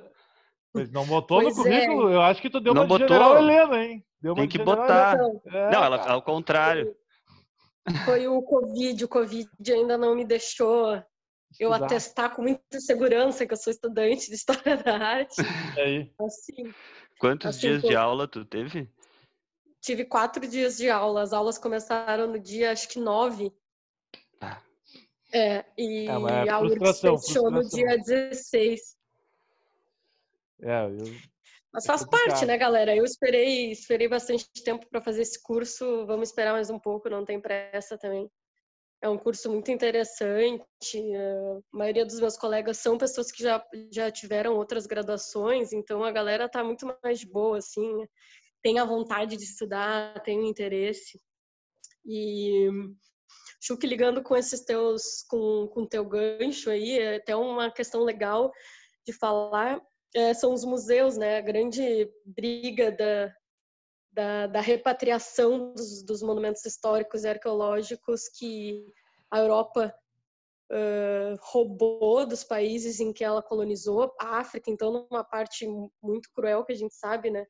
Mas 0.74 0.92
não 0.92 1.06
botou 1.06 1.42
Pois 1.42 1.56
no 1.58 1.66
é. 1.66 1.70
currículo? 1.86 2.10
Eu 2.12 2.22
acho 2.22 2.42
que 2.42 2.50
tu 2.50 2.60
deu 2.60 2.74
Não 2.74 2.84
uma 2.84 2.98
de 2.98 3.04
botou. 3.06 3.08
General 3.08 3.38
Helena, 3.42 3.84
hein? 3.86 4.06
Deu 4.22 4.34
uma 4.34 4.42
Tem 4.42 4.48
de 4.50 4.58
que 4.58 4.64
botar. 4.64 5.18
É, 5.46 5.72
Não, 5.72 5.84
ela, 5.84 6.12
ao 6.12 6.22
contrário. 6.22 6.94
Foi 8.06 8.28
o 8.28 8.42
Covid. 8.44 9.06
O 9.06 9.08
Covid 9.08 9.50
ainda 9.74 9.98
não 9.98 10.14
me 10.16 10.24
deixou 10.26 11.02
eu 11.60 11.74
atestar 11.74 12.36
com 12.36 12.42
muita 12.42 12.80
segurança 12.80 13.46
que 13.46 13.54
eu 13.54 13.58
sou 13.58 13.72
estudante 13.72 14.28
de 14.28 14.36
História 14.36 14.78
da 14.84 14.98
Arte. 14.98 15.42
aí? 15.78 16.12
Assim, 16.20 16.74
Quantos 17.20 17.48
assim, 17.48 17.60
dias 17.60 17.82
de 17.84 17.96
aula 17.96 18.28
tu 18.28 18.44
teve? 18.44 18.90
Tive 19.80 20.06
quatro 20.06 20.48
dias 20.48 20.78
de 20.78 20.90
aula. 20.90 21.22
As 21.22 21.34
aulas 21.34 21.58
começaram 21.58 22.28
no 22.28 22.40
dia, 22.40 22.72
acho 22.72 22.88
que 22.88 23.00
nove. 23.00 23.52
Ah. 24.40 24.62
É, 25.34 25.66
e 25.78 26.08
é, 26.08 26.50
a 26.50 26.60
URGS 26.60 27.00
fechou 27.00 27.50
no 27.50 27.68
dia 27.68 27.98
16. 27.98 28.98
É, 30.64 30.86
eu... 30.86 31.32
Mas 31.74 31.86
faz 31.86 32.06
parte, 32.06 32.46
né, 32.46 32.58
galera? 32.58 32.96
Eu 32.96 33.06
esperei, 33.06 33.72
esperei 33.72 34.08
bastante 34.08 34.46
tempo 34.64 34.86
para 34.90 35.02
fazer 35.02 35.22
esse 35.22 35.42
curso. 35.42 36.06
Vamos 36.06 36.30
esperar 36.30 36.52
mais 36.52 36.70
um 36.70 36.78
pouco, 36.78 37.10
não 37.10 37.24
tem 37.24 37.40
pressa 37.40 37.98
também. 37.98 38.30
É 39.02 39.10
um 39.10 39.18
curso 39.18 39.50
muito 39.50 39.72
interessante. 39.72 40.68
A 40.84 41.78
maioria 41.78 42.06
dos 42.06 42.20
meus 42.20 42.38
colegas 42.38 42.78
são 42.78 42.98
pessoas 42.98 43.32
que 43.32 43.42
já, 43.42 43.66
já 43.92 44.12
tiveram 44.12 44.56
outras 44.56 44.86
graduações, 44.86 45.74
então 45.74 46.04
a 46.04 46.12
galera 46.12 46.48
tá 46.48 46.64
muito 46.64 46.86
mais 47.04 47.24
boa, 47.24 47.58
assim, 47.58 48.06
tem 48.62 48.78
a 48.78 48.86
vontade 48.86 49.36
de 49.36 49.44
estudar, 49.44 50.22
tem 50.22 50.40
o 50.40 50.46
interesse. 50.46 51.20
E 52.06 52.70
acho 53.60 53.78
que 53.78 53.88
ligando 53.88 54.22
com 54.22 54.36
esses 54.36 54.62
teus, 54.62 55.24
com, 55.28 55.68
com 55.74 55.88
teu 55.88 56.06
gancho 56.06 56.70
aí, 56.70 57.00
é 57.00 57.16
até 57.16 57.36
uma 57.36 57.72
questão 57.72 58.04
legal 58.04 58.52
de 59.06 59.14
falar, 59.14 59.82
é, 60.16 60.34
são 60.34 60.54
os 60.54 60.64
museus, 60.64 61.18
né? 61.18 61.38
A 61.38 61.42
grande 61.42 62.08
briga 62.24 62.92
da, 62.92 63.34
da, 64.12 64.48
da 64.48 64.62
repatriação 64.62 65.74
dos, 65.74 66.04
dos, 66.04 66.22
monumentos 66.22 66.66
históricos 66.66 67.24
e 67.24 67.30
arqueológicos 67.30 68.28
que 68.28 68.86
a 69.30 69.40
Europa 69.40 69.94
uh, 70.72 71.38
roubou 71.42 72.26
dos 72.26 72.44
países 72.44 73.00
em 73.00 73.14
que 73.14 73.24
ela 73.24 73.42
colonizou, 73.42 74.14
a 74.20 74.40
África, 74.40 74.70
então, 74.70 75.08
numa 75.10 75.24
parte 75.24 75.66
muito 76.02 76.30
cruel 76.34 76.66
que 76.66 76.74
a 76.74 76.76
gente 76.76 76.94
sabe, 76.94 77.30
né? 77.30 77.46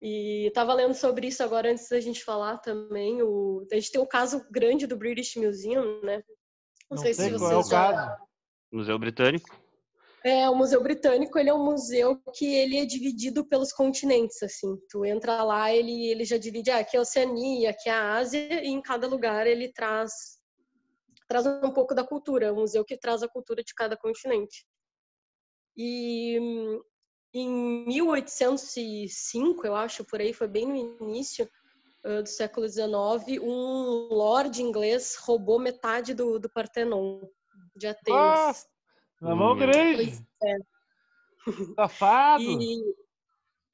E 0.00 0.46
estava 0.46 0.74
lendo 0.74 0.94
sobre 0.94 1.26
isso 1.26 1.42
agora 1.42 1.70
antes 1.70 1.88
da 1.88 1.98
gente 2.00 2.22
falar 2.22 2.58
também. 2.58 3.22
O, 3.22 3.66
a 3.72 3.74
gente 3.74 3.90
tem 3.90 4.00
o 4.00 4.06
caso 4.06 4.46
grande 4.50 4.86
do 4.86 4.96
British 4.96 5.36
Museum, 5.36 6.00
né? 6.02 6.22
Não, 6.88 6.96
Não 6.96 6.98
sei, 6.98 7.14
sei 7.14 7.30
se 7.30 7.32
vocês 7.32 7.50
é 7.50 7.56
o 7.56 7.62
já... 7.62 7.92
caso. 7.92 8.26
Museu 8.70 8.98
Britânico. 8.98 9.65
É, 10.26 10.50
o 10.50 10.56
Museu 10.56 10.82
Britânico, 10.82 11.38
ele 11.38 11.50
é 11.50 11.54
um 11.54 11.64
museu 11.64 12.20
que 12.34 12.52
ele 12.52 12.78
é 12.78 12.84
dividido 12.84 13.46
pelos 13.46 13.72
continentes, 13.72 14.42
assim. 14.42 14.76
Tu 14.90 15.04
entra 15.04 15.44
lá, 15.44 15.72
ele, 15.72 16.08
ele 16.08 16.24
já 16.24 16.36
divide, 16.36 16.68
ah, 16.68 16.78
aqui 16.78 16.96
é 16.96 16.98
a 16.98 17.02
Oceania, 17.02 17.70
aqui 17.70 17.88
é 17.88 17.92
a 17.92 18.14
Ásia, 18.14 18.60
e 18.64 18.66
em 18.66 18.82
cada 18.82 19.06
lugar 19.06 19.46
ele 19.46 19.72
traz, 19.72 20.40
traz 21.28 21.46
um 21.46 21.70
pouco 21.70 21.94
da 21.94 22.02
cultura. 22.02 22.46
É 22.46 22.52
um 22.52 22.56
museu 22.56 22.84
que 22.84 22.98
traz 22.98 23.22
a 23.22 23.28
cultura 23.28 23.62
de 23.62 23.72
cada 23.72 23.96
continente. 23.96 24.66
E 25.76 26.40
em 27.32 27.86
1805, 27.86 29.64
eu 29.64 29.76
acho, 29.76 30.04
por 30.04 30.20
aí, 30.20 30.32
foi 30.32 30.48
bem 30.48 30.66
no 30.66 30.74
início 31.06 31.48
uh, 32.04 32.20
do 32.24 32.28
século 32.28 32.68
XIX, 32.68 33.40
um 33.40 34.08
lord 34.10 34.60
inglês 34.60 35.14
roubou 35.20 35.60
metade 35.60 36.14
do, 36.14 36.40
do 36.40 36.50
Partenon 36.50 37.20
de 37.76 37.86
Atenas. 37.86 38.66
Na 39.20 39.34
mão 39.34 39.56
grande. 39.56 40.18
É. 40.42 40.56
Safado. 41.74 42.42
E, 42.42 42.82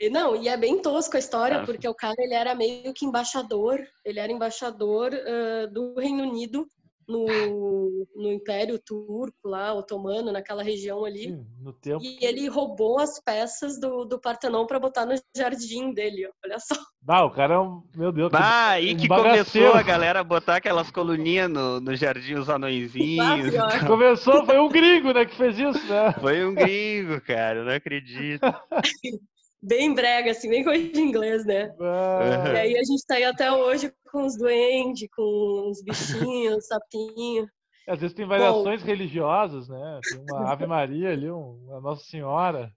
e, 0.01 0.11
não, 0.11 0.37
e 0.37 0.49
é 0.49 0.57
bem 0.57 0.81
tosco 0.81 1.17
a 1.17 1.21
história, 1.21 1.65
porque 1.65 1.89
o 1.89 1.95
cara 1.95 2.17
ele 2.19 2.35
era 2.35 2.55
meio 2.55 2.93
que 2.93 3.07
embaixador, 3.07 3.81
ele 4.05 4.19
era 4.19 4.33
embaixador 4.33 5.13
uh, 5.13 5.73
do 5.73 5.95
Reino 5.95 6.23
Unido 6.23 6.67
no, 7.09 8.07
no 8.15 8.33
Império 8.33 8.79
Turco 8.79 9.49
lá, 9.49 9.73
otomano, 9.75 10.33
naquela 10.33 10.63
região 10.63 11.05
ali. 11.05 11.25
Sim, 11.25 11.47
no 11.61 11.73
tempo. 11.73 12.03
E 12.03 12.19
ele 12.25 12.49
roubou 12.49 12.99
as 12.99 13.21
peças 13.21 13.79
do, 13.79 14.05
do 14.05 14.19
Partenon 14.19 14.67
para 14.67 14.79
botar 14.79 15.07
no 15.07 15.15
jardim 15.37 15.93
dele, 15.93 16.29
olha 16.45 16.59
só. 16.59 16.75
Ah, 17.07 17.25
o 17.25 17.31
cara 17.31 17.55
é 17.55 17.59
um. 17.59 17.83
Meu 17.97 18.13
Deus. 18.13 18.31
Ah, 18.33 18.71
aí 18.71 18.95
que 18.95 19.09
começou 19.09 19.75
a 19.75 19.83
galera 19.83 20.21
a 20.21 20.25
botar 20.25 20.57
aquelas 20.57 20.91
coluninhas 20.91 21.51
no, 21.51 21.81
no 21.81 21.97
jardim, 21.97 22.35
os 22.35 22.49
anõezinhos. 22.49 23.55
Ah, 23.57 23.85
começou, 23.87 24.47
foi 24.47 24.59
um 24.59 24.69
gringo, 24.69 25.13
né, 25.13 25.25
que 25.25 25.35
fez 25.35 25.59
isso, 25.59 25.85
né? 25.87 26.13
Foi 26.21 26.45
um 26.45 26.55
gringo, 26.55 27.21
cara, 27.21 27.59
eu 27.59 27.65
não 27.65 27.73
acredito. 27.73 28.43
bem 29.63 29.95
brega, 29.95 30.33
assim, 30.33 30.51
bem 30.51 30.65
coisa 30.65 30.89
de 30.89 31.01
inglês, 31.01 31.45
né? 31.47 31.75
Ah. 31.81 32.53
E 32.53 32.59
aí 32.59 32.77
a 32.77 32.83
gente 32.83 33.07
tá 33.07 33.15
aí 33.15 33.25
até 33.25 33.53
hoje 33.53 33.93
com 34.11 34.25
os 34.25 34.37
duendes, 34.37 35.09
com 35.15 35.71
os 35.71 35.83
bichinhos, 35.83 36.67
sapinho. 36.67 37.49
Às 37.87 38.01
vezes 38.01 38.15
tem 38.15 38.27
variações 38.27 38.81
Bom, 38.81 38.87
religiosas, 38.87 39.69
né? 39.69 40.01
Tem 40.09 40.21
uma 40.21 40.53
Ave 40.53 40.67
Maria 40.67 41.11
ali, 41.11 41.31
uma 41.31 41.81
Nossa 41.81 42.05
Senhora. 42.05 42.73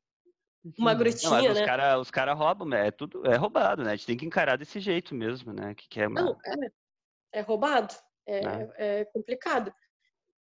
Uma 0.80 0.96
grutinha, 0.96 1.42
Não, 1.44 1.52
os 1.52 1.60
né? 1.60 1.66
Cara, 1.66 2.00
os 2.00 2.10
caras 2.10 2.38
roubam, 2.38 2.74
é 2.74 2.90
tudo 2.90 3.26
é 3.28 3.36
roubado, 3.36 3.84
né? 3.84 3.92
A 3.92 3.96
gente 3.96 4.08
tem 4.08 4.18
que 4.18 4.26
encarar 4.26 4.58
desse 4.58 4.80
jeito 4.80 5.14
mesmo, 5.14 5.54
né? 5.54 5.76
Que, 5.76 5.88
que 5.88 6.02
é, 6.02 6.08
uma... 6.08 6.22
Não, 6.22 6.38
é, 6.44 7.40
é 7.40 7.42
roubado, 7.42 7.94
é, 8.26 8.42
né? 8.42 8.74
é 8.78 9.06
complicado. 9.06 9.72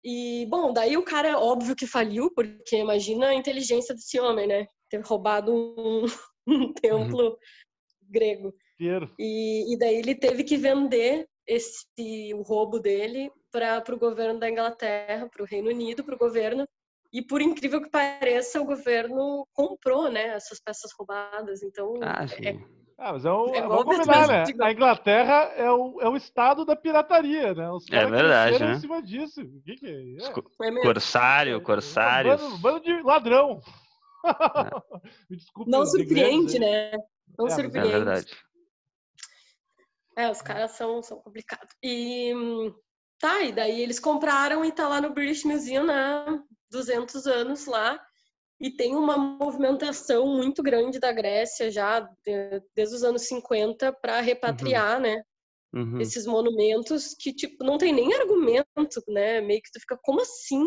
E, 0.03 0.45
bom, 0.49 0.73
daí 0.73 0.97
o 0.97 1.03
cara, 1.03 1.39
óbvio 1.39 1.75
que 1.75 1.87
faliu, 1.87 2.29
porque 2.33 2.77
imagina 2.77 3.27
a 3.27 3.33
inteligência 3.33 3.95
desse 3.95 4.19
homem, 4.19 4.47
né? 4.47 4.67
ter 4.93 5.01
roubado 5.01 5.53
um, 5.53 6.05
um 6.47 6.73
templo 6.73 7.29
uhum. 7.29 7.37
grego. 8.09 8.53
E, 9.17 9.73
e, 9.73 9.77
daí 9.77 9.95
ele 9.95 10.13
teve 10.13 10.43
que 10.43 10.57
vender 10.57 11.27
esse 11.47 12.33
o 12.33 12.41
roubo 12.41 12.79
dele 12.79 13.31
para 13.51 13.83
o 13.89 13.99
governo 13.99 14.39
da 14.39 14.49
Inglaterra, 14.49 15.29
para 15.29 15.43
o 15.43 15.45
Reino 15.45 15.69
Unido, 15.69 16.03
para 16.03 16.15
o 16.15 16.19
governo. 16.19 16.67
E 17.11 17.21
por 17.21 17.41
incrível 17.41 17.81
que 17.81 17.89
pareça, 17.89 18.61
o 18.61 18.65
governo 18.65 19.47
comprou, 19.53 20.11
né, 20.11 20.29
essas 20.29 20.59
peças 20.59 20.91
roubadas. 20.97 21.61
Então, 21.61 21.93
ah, 22.01 22.25
é, 22.43 22.57
ah, 22.97 23.13
mas 23.13 23.25
é 23.25 23.31
o, 23.31 23.55
é 23.55 23.61
vamos 23.61 23.83
combinar, 23.83 24.27
né? 24.27 24.43
A 24.61 24.71
Inglaterra 24.71 25.51
é 25.55 25.69
o, 25.71 25.99
é 26.01 26.07
o 26.07 26.15
estado 26.15 26.65
da 26.65 26.75
pirataria, 26.75 27.53
né? 27.53 27.69
Os 27.71 27.85
é 27.91 28.05
verdade, 28.05 28.59
né? 28.59 28.73
em 28.73 28.79
cima 28.79 29.01
disso. 29.01 29.41
O 29.41 29.61
que, 29.61 29.75
que 29.75 29.87
é? 29.87 30.27
é? 30.27 30.81
Corsário, 30.81 31.61
corsário. 31.61 32.31
É, 32.31 32.37
bando, 32.37 32.57
bando 32.59 32.79
de 32.81 33.01
ladrão. 33.01 33.59
É. 34.25 35.35
Desculpe, 35.35 35.69
não 35.69 35.85
surpreende, 35.85 36.57
né? 36.57 36.91
Não 37.37 37.47
é, 37.47 37.49
surpreende. 37.49 37.89
É 37.89 37.91
verdade. 37.91 38.37
É, 40.15 40.31
os 40.31 40.41
caras 40.41 40.71
são, 40.71 41.03
são 41.03 41.19
complicados. 41.19 41.75
E 41.83 42.33
tá, 43.19 43.41
e 43.41 43.51
daí 43.51 43.81
eles 43.81 43.99
compraram 43.99 44.63
e 44.63 44.71
tá 44.71 44.87
lá 44.87 45.01
no 45.01 45.13
British 45.13 45.43
Museum 45.43 45.83
há 45.83 46.31
né? 46.31 46.43
200 46.71 47.27
anos 47.27 47.65
lá. 47.65 47.99
E 48.63 48.71
tem 48.71 48.95
uma 48.95 49.17
movimentação 49.17 50.25
muito 50.25 50.63
grande 50.63 50.99
da 50.99 51.11
Grécia 51.11 51.69
já 51.69 52.09
desde 52.73 52.95
os 52.95 53.03
anos 53.03 53.23
50 53.27 53.91
para 54.01 54.21
repatriar, 54.21 54.95
uhum. 54.95 55.01
né? 55.01 55.23
Uhum. 55.75 55.99
Esses 55.99 56.25
monumentos 56.25 57.13
que, 57.19 57.33
tipo, 57.33 57.63
não 57.63 57.77
tem 57.77 57.91
nem 57.91 58.13
argumento, 58.13 59.03
né? 59.07 59.41
Meio 59.41 59.61
que 59.61 59.71
tu 59.71 59.79
fica, 59.79 59.99
como 60.01 60.21
assim? 60.21 60.65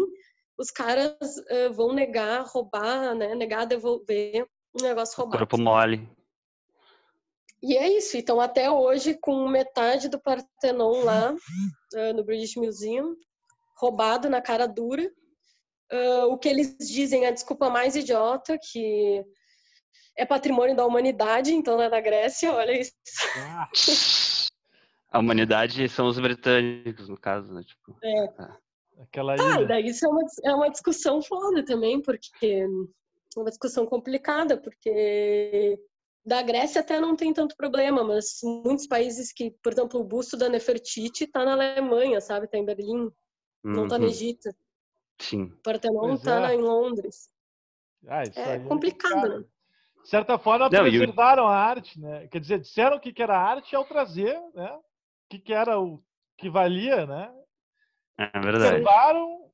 os 0.59 0.71
caras 0.71 1.13
uh, 1.21 1.73
vão 1.73 1.93
negar, 1.93 2.45
roubar, 2.47 3.15
né? 3.15 3.35
Negar 3.35 3.67
devolver 3.67 4.47
um 4.75 4.83
negócio 4.83 5.17
roubado. 5.17 5.39
Corpo 5.39 5.59
mole. 5.59 6.09
E 7.63 7.77
é 7.77 7.89
isso. 7.97 8.17
Então, 8.17 8.41
até 8.41 8.71
hoje, 8.71 9.19
com 9.21 9.49
metade 9.49 10.09
do 10.09 10.21
Partenon 10.21 11.05
lá 11.05 11.33
uh, 11.33 12.13
no 12.15 12.25
British 12.25 12.57
Museum, 12.57 13.15
roubado 13.77 14.31
na 14.31 14.41
cara 14.41 14.67
dura. 14.67 15.11
Uh, 15.93 16.33
o 16.33 16.39
que 16.39 16.49
eles 16.49 16.77
dizem, 16.79 17.27
a 17.27 17.31
desculpa 17.31 17.71
mais 17.71 17.95
idiota, 17.95 18.59
que 18.59 19.25
é 20.17 20.27
patrimônio 20.27 20.75
da 20.75 20.85
humanidade, 20.85 21.53
então 21.53 21.77
não 21.77 21.85
é 21.85 21.91
da 21.91 22.01
Grécia, 22.01 22.51
olha 22.55 22.81
isso. 22.81 22.93
A 25.09 25.19
humanidade 25.19 25.89
são 25.89 26.09
os 26.09 26.19
britânicos, 26.19 27.09
no 27.09 27.19
caso, 27.19 27.53
né? 27.53 27.63
Tipo, 27.63 27.97
é. 28.03 28.35
Ah. 28.39 28.57
Aquela 28.99 29.35
ah, 29.35 29.63
daí 29.65 29.89
isso 29.89 30.07
é 30.07 30.09
uma, 30.09 30.23
é 30.45 30.55
uma 30.55 30.71
discussão 30.71 31.21
foda 31.21 31.63
também, 31.65 32.01
porque 32.01 32.65
é 33.37 33.39
uma 33.39 33.51
discussão 33.51 33.85
complicada, 33.85 34.57
porque 34.57 35.79
da 36.25 36.43
Grécia 36.43 36.81
até 36.81 36.99
não 36.99 37.15
tem 37.15 37.33
tanto 37.33 37.55
problema, 37.57 38.03
mas 38.03 38.39
muitos 38.43 38.87
países 38.87 39.33
que, 39.33 39.51
por 39.63 39.73
exemplo, 39.73 40.01
o 40.01 40.05
busto 40.05 40.37
da 40.37 40.49
Nefertiti 40.49 41.25
está 41.25 41.45
na 41.45 41.53
Alemanha, 41.53 42.21
sabe? 42.21 42.47
Está 42.47 42.57
em 42.57 42.65
Berlim, 42.65 43.03
uhum. 43.03 43.13
não 43.63 43.85
está 43.85 43.99
no 43.99 44.07
Egito. 44.07 44.49
Sim. 45.19 45.45
O 45.45 45.57
Partenon 45.63 46.15
está 46.15 46.53
é. 46.53 46.55
em 46.55 46.61
Londres. 46.61 47.31
Ah, 48.07 48.23
isso 48.23 48.39
é, 48.39 48.57
é 48.57 48.59
complicado, 48.61 49.41
né? 49.41 49.45
De 50.03 50.09
certa 50.09 50.39
forma, 50.39 50.69
não, 50.69 50.83
preservaram 50.83 51.45
eu... 51.45 51.49
a 51.49 51.57
arte, 51.57 52.01
né? 52.01 52.29
Quer 52.29 52.41
dizer, 52.41 52.61
disseram 52.61 52.99
que, 53.01 53.13
que 53.13 53.23
era 53.23 53.37
arte 53.37 53.75
ao 53.75 53.85
trazer, 53.85 54.41
né? 54.55 54.73
O 54.73 54.83
que, 55.29 55.39
que 55.41 55.53
era 55.53 55.81
o 55.81 56.01
que 56.37 56.49
valia, 56.49 57.07
né? 57.07 57.35
É 58.17 58.41
verdade. 58.41 58.85
Salvaram, 58.85 59.51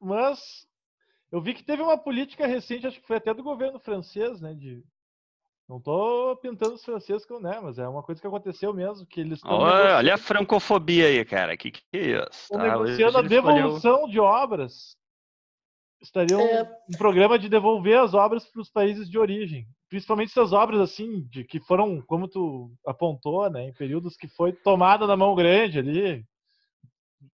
mas 0.00 0.68
eu 1.32 1.40
vi 1.40 1.54
que 1.54 1.62
teve 1.62 1.82
uma 1.82 1.96
política 1.96 2.46
recente, 2.46 2.86
acho 2.86 3.00
que 3.00 3.06
foi 3.06 3.16
até 3.16 3.32
do 3.32 3.42
governo 3.42 3.78
francês, 3.78 4.40
né, 4.40 4.54
de 4.54 4.84
Não 5.70 5.78
tô 5.78 6.36
pintando 6.42 6.74
os 6.74 6.84
franceses, 6.84 7.24
né? 7.40 7.60
Mas 7.62 7.78
é 7.78 7.86
uma 7.86 8.02
coisa 8.02 8.20
que 8.20 8.26
aconteceu 8.26 8.74
mesmo, 8.74 9.06
que 9.06 9.20
eles 9.20 9.40
olha, 9.44 9.98
olha, 9.98 10.14
a 10.14 10.18
francofobia 10.18 11.06
aí, 11.06 11.24
cara. 11.24 11.56
Que 11.56 11.70
que 11.70 11.80
é 11.92 11.98
isso? 11.98 12.28
Estão 12.32 12.58
tá? 12.58 12.64
negociando 12.64 13.18
a 13.18 13.22
devolução 13.22 13.92
escolheu... 13.92 14.08
de 14.08 14.18
obras. 14.18 14.96
Estariam 16.02 16.40
é... 16.40 16.64
um 16.92 16.98
programa 16.98 17.38
de 17.38 17.48
devolver 17.48 18.00
as 18.00 18.14
obras 18.14 18.44
para 18.46 18.60
os 18.60 18.68
países 18.68 19.08
de 19.08 19.16
origem. 19.16 19.64
Principalmente 19.88 20.30
essas 20.30 20.52
obras 20.52 20.80
assim, 20.80 21.22
de 21.30 21.44
que 21.44 21.60
foram, 21.60 22.02
como 22.02 22.26
tu 22.26 22.72
apontou, 22.84 23.48
né, 23.48 23.68
em 23.68 23.72
períodos 23.72 24.16
que 24.16 24.26
foi 24.26 24.52
tomada 24.52 25.06
na 25.06 25.16
mão 25.16 25.36
grande 25.36 25.78
ali, 25.78 26.24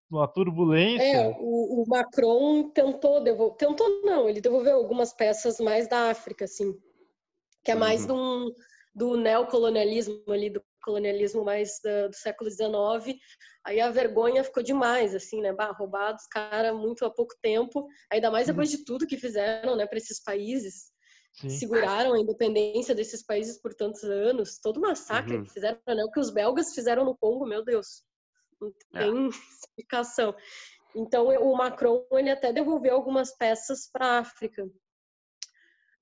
uma 0.09 0.29
turbulência. 0.29 1.03
É, 1.03 1.37
o, 1.37 1.83
o 1.83 1.85
Macron 1.89 2.71
tentou 2.71 3.21
devolver, 3.21 3.57
tentou 3.57 3.89
não, 4.05 4.29
ele 4.29 4.41
devolveu 4.41 4.77
algumas 4.77 5.13
peças 5.13 5.59
mais 5.59 5.89
da 5.89 6.11
África, 6.11 6.45
assim 6.45 6.73
que 7.65 7.71
é 7.71 7.75
mais 7.75 8.03
uhum. 8.03 8.47
do, 8.47 8.55
do 8.95 9.17
neocolonialismo 9.17 10.23
ali, 10.29 10.51
do 10.51 10.63
colonialismo 10.83 11.45
mais 11.45 11.79
do, 11.83 12.09
do 12.09 12.17
século 12.17 12.51
XIX. 12.51 13.19
Aí 13.65 13.81
a 13.81 13.91
vergonha 13.91 14.43
ficou 14.43 14.63
demais, 14.63 15.15
assim, 15.15 15.41
né? 15.41 15.53
Bah, 15.53 15.73
roubados, 15.73 16.27
cara, 16.27 16.73
muito 16.73 17.05
há 17.05 17.11
pouco 17.11 17.35
tempo. 17.43 17.87
Ainda 18.11 18.31
mais 18.31 18.47
depois 18.47 18.71
uhum. 18.71 18.79
de 18.79 18.85
tudo 18.85 19.07
que 19.07 19.19
fizeram, 19.19 19.77
né, 19.77 19.87
para 19.87 19.99
esses 19.99 20.23
países. 20.23 20.91
Sim. 21.35 21.49
Seguraram 21.49 22.15
a 22.15 22.19
independência 22.19 22.95
desses 22.95 23.25
países 23.25 23.61
por 23.61 23.75
tantos 23.75 24.03
anos. 24.05 24.59
Todo 24.59 24.79
o 24.79 24.81
massacre 24.81 25.37
uhum. 25.37 25.45
que 25.45 25.53
fizeram, 25.53 25.79
né? 25.87 26.05
O 26.05 26.11
que 26.11 26.21
os 26.21 26.31
belgas 26.31 26.75
fizeram 26.75 27.05
no 27.05 27.17
Congo, 27.17 27.47
meu 27.47 27.65
Deus. 27.65 28.03
Não 28.61 28.69
é. 28.95 29.01
tem 29.01 29.27
é. 29.27 29.31
explicação. 29.61 30.35
Então, 30.95 31.29
o 31.29 31.57
Macron, 31.57 32.05
ele 32.13 32.31
até 32.31 32.53
devolveu 32.53 32.95
algumas 32.95 33.37
peças 33.37 33.89
para 33.93 34.07
a 34.07 34.19
África. 34.19 34.69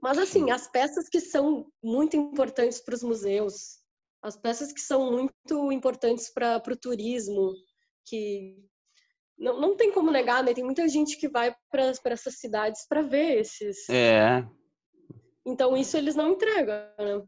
Mas, 0.01 0.19
assim, 0.19 0.51
as 0.51 0.69
peças 0.69 1.09
que 1.09 1.21
são 1.21 1.67
muito 1.83 2.17
importantes 2.17 2.81
para 2.81 2.95
os 2.95 3.03
museus, 3.03 3.79
as 4.23 4.37
peças 4.37 4.73
que 4.73 4.81
são 4.81 5.11
muito 5.11 5.73
importantes 5.73 6.31
para 6.33 6.63
o 6.69 6.77
turismo, 6.77 7.53
que 8.07 8.57
não, 9.37 9.61
não 9.61 9.77
tem 9.77 9.93
como 9.93 10.11
negar, 10.11 10.43
né? 10.43 10.55
Tem 10.55 10.65
muita 10.65 10.89
gente 10.89 11.17
que 11.17 11.29
vai 11.29 11.55
para 11.71 11.93
essas 12.05 12.39
cidades 12.39 12.87
para 12.89 13.03
ver 13.03 13.39
esses. 13.41 13.89
É. 13.89 14.47
Então, 15.45 15.77
isso 15.77 15.97
eles 15.97 16.15
não 16.15 16.33
entregam, 16.33 16.77
né? 16.99 17.23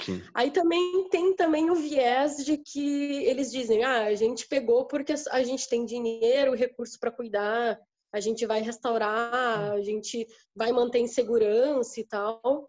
Sim. 0.00 0.22
Aí 0.34 0.50
também 0.50 1.08
tem 1.10 1.34
também 1.36 1.70
o 1.70 1.74
viés 1.74 2.44
de 2.44 2.56
que 2.56 3.24
eles 3.24 3.52
dizem, 3.52 3.84
ah, 3.84 4.04
a 4.04 4.14
gente 4.14 4.48
pegou 4.48 4.86
porque 4.86 5.14
a 5.30 5.42
gente 5.42 5.68
tem 5.68 5.84
dinheiro, 5.84 6.54
recurso 6.54 6.98
para 6.98 7.12
cuidar, 7.12 7.78
a 8.12 8.20
gente 8.20 8.44
vai 8.46 8.60
restaurar, 8.60 9.72
a 9.72 9.80
gente 9.80 10.26
vai 10.54 10.70
manter 10.70 10.98
em 10.98 11.06
segurança 11.06 11.98
e 11.98 12.04
tal. 12.04 12.68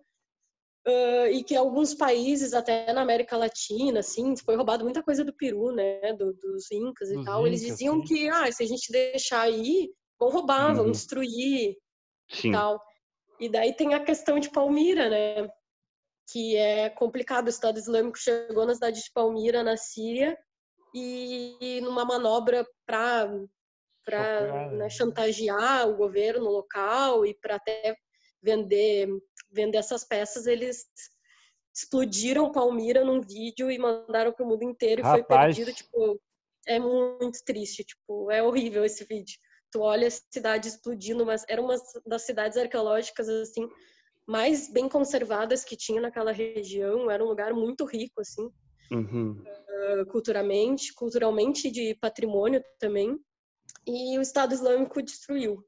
Uh, 0.85 1.27
e 1.31 1.43
que 1.43 1.55
alguns 1.55 1.93
países, 1.93 2.53
até 2.53 2.91
na 2.91 3.01
América 3.01 3.37
Latina, 3.37 4.01
assim, 4.01 4.35
foi 4.35 4.55
roubado 4.55 4.83
muita 4.83 5.01
coisa 5.01 5.23
do 5.23 5.33
Peru, 5.33 5.71
né, 5.71 6.13
do, 6.13 6.33
dos 6.33 6.69
Incas 6.71 7.09
e 7.09 7.15
dos 7.15 7.25
tal. 7.25 7.47
Eles 7.47 7.61
diziam 7.61 8.01
sim. 8.01 8.03
que, 8.03 8.29
ah, 8.29 8.51
se 8.51 8.63
a 8.63 8.67
gente 8.67 8.91
deixar 8.91 9.41
aí, 9.41 9.89
vão 10.19 10.29
roubar, 10.29 10.71
uhum. 10.71 10.75
vão 10.75 10.91
destruir 10.91 11.77
sim. 12.29 12.49
e 12.49 12.51
tal. 12.51 12.81
E 13.39 13.47
daí 13.47 13.73
tem 13.73 13.93
a 13.93 14.03
questão 14.03 14.39
de 14.39 14.49
Palmira, 14.49 15.09
né, 15.09 15.49
que 16.29 16.57
é 16.57 16.89
complicado. 16.89 17.47
O 17.47 17.49
Estado 17.49 17.79
Islâmico 17.79 18.17
chegou 18.17 18.65
na 18.65 18.75
cidade 18.75 19.01
de 19.01 19.11
Palmira, 19.13 19.63
na 19.63 19.77
Síria, 19.77 20.37
e 20.93 21.79
numa 21.81 22.03
manobra 22.05 22.67
para 22.85 23.31
para 24.05 24.69
né, 24.71 24.89
chantagear 24.89 25.87
o 25.87 25.95
governo 25.95 26.49
local 26.49 27.25
e 27.25 27.33
para 27.33 27.55
até 27.55 27.95
vender 28.41 29.07
vender 29.51 29.77
essas 29.77 30.03
peças 30.03 30.45
eles 30.45 30.85
explodiram 31.75 32.51
Palmira 32.51 33.03
num 33.03 33.21
vídeo 33.21 33.71
e 33.71 33.79
mandaram 33.79 34.31
para 34.31 34.45
o 34.45 34.47
mundo 34.47 34.63
inteiro 34.63 35.01
e 35.01 35.03
Rapaz. 35.03 35.25
foi 35.25 35.37
perdido 35.37 35.73
tipo 35.73 36.21
é 36.67 36.79
muito 36.79 37.43
triste 37.45 37.83
tipo 37.83 38.29
é 38.29 38.43
horrível 38.43 38.83
esse 38.85 39.03
vídeo 39.05 39.37
tu 39.71 39.81
olha 39.81 40.07
a 40.07 40.11
cidade 40.11 40.67
explodindo 40.67 41.25
mas 41.25 41.43
era 41.47 41.61
uma 41.61 41.75
das 42.05 42.21
cidades 42.23 42.57
arqueológicas 42.57 43.27
assim 43.27 43.67
mais 44.27 44.71
bem 44.71 44.87
conservadas 44.87 45.65
que 45.65 45.75
tinha 45.75 46.01
naquela 46.01 46.31
região 46.31 47.09
era 47.09 47.23
um 47.23 47.27
lugar 47.27 47.53
muito 47.53 47.85
rico 47.85 48.21
assim 48.21 48.49
uhum. 48.91 49.41
uh, 49.41 50.05
culturalmente 50.07 50.93
culturalmente 50.93 51.71
de 51.71 51.95
patrimônio 51.95 52.63
também 52.79 53.17
e 53.85 54.17
o 54.17 54.21
Estado 54.21 54.53
Islâmico 54.53 55.01
destruiu. 55.01 55.63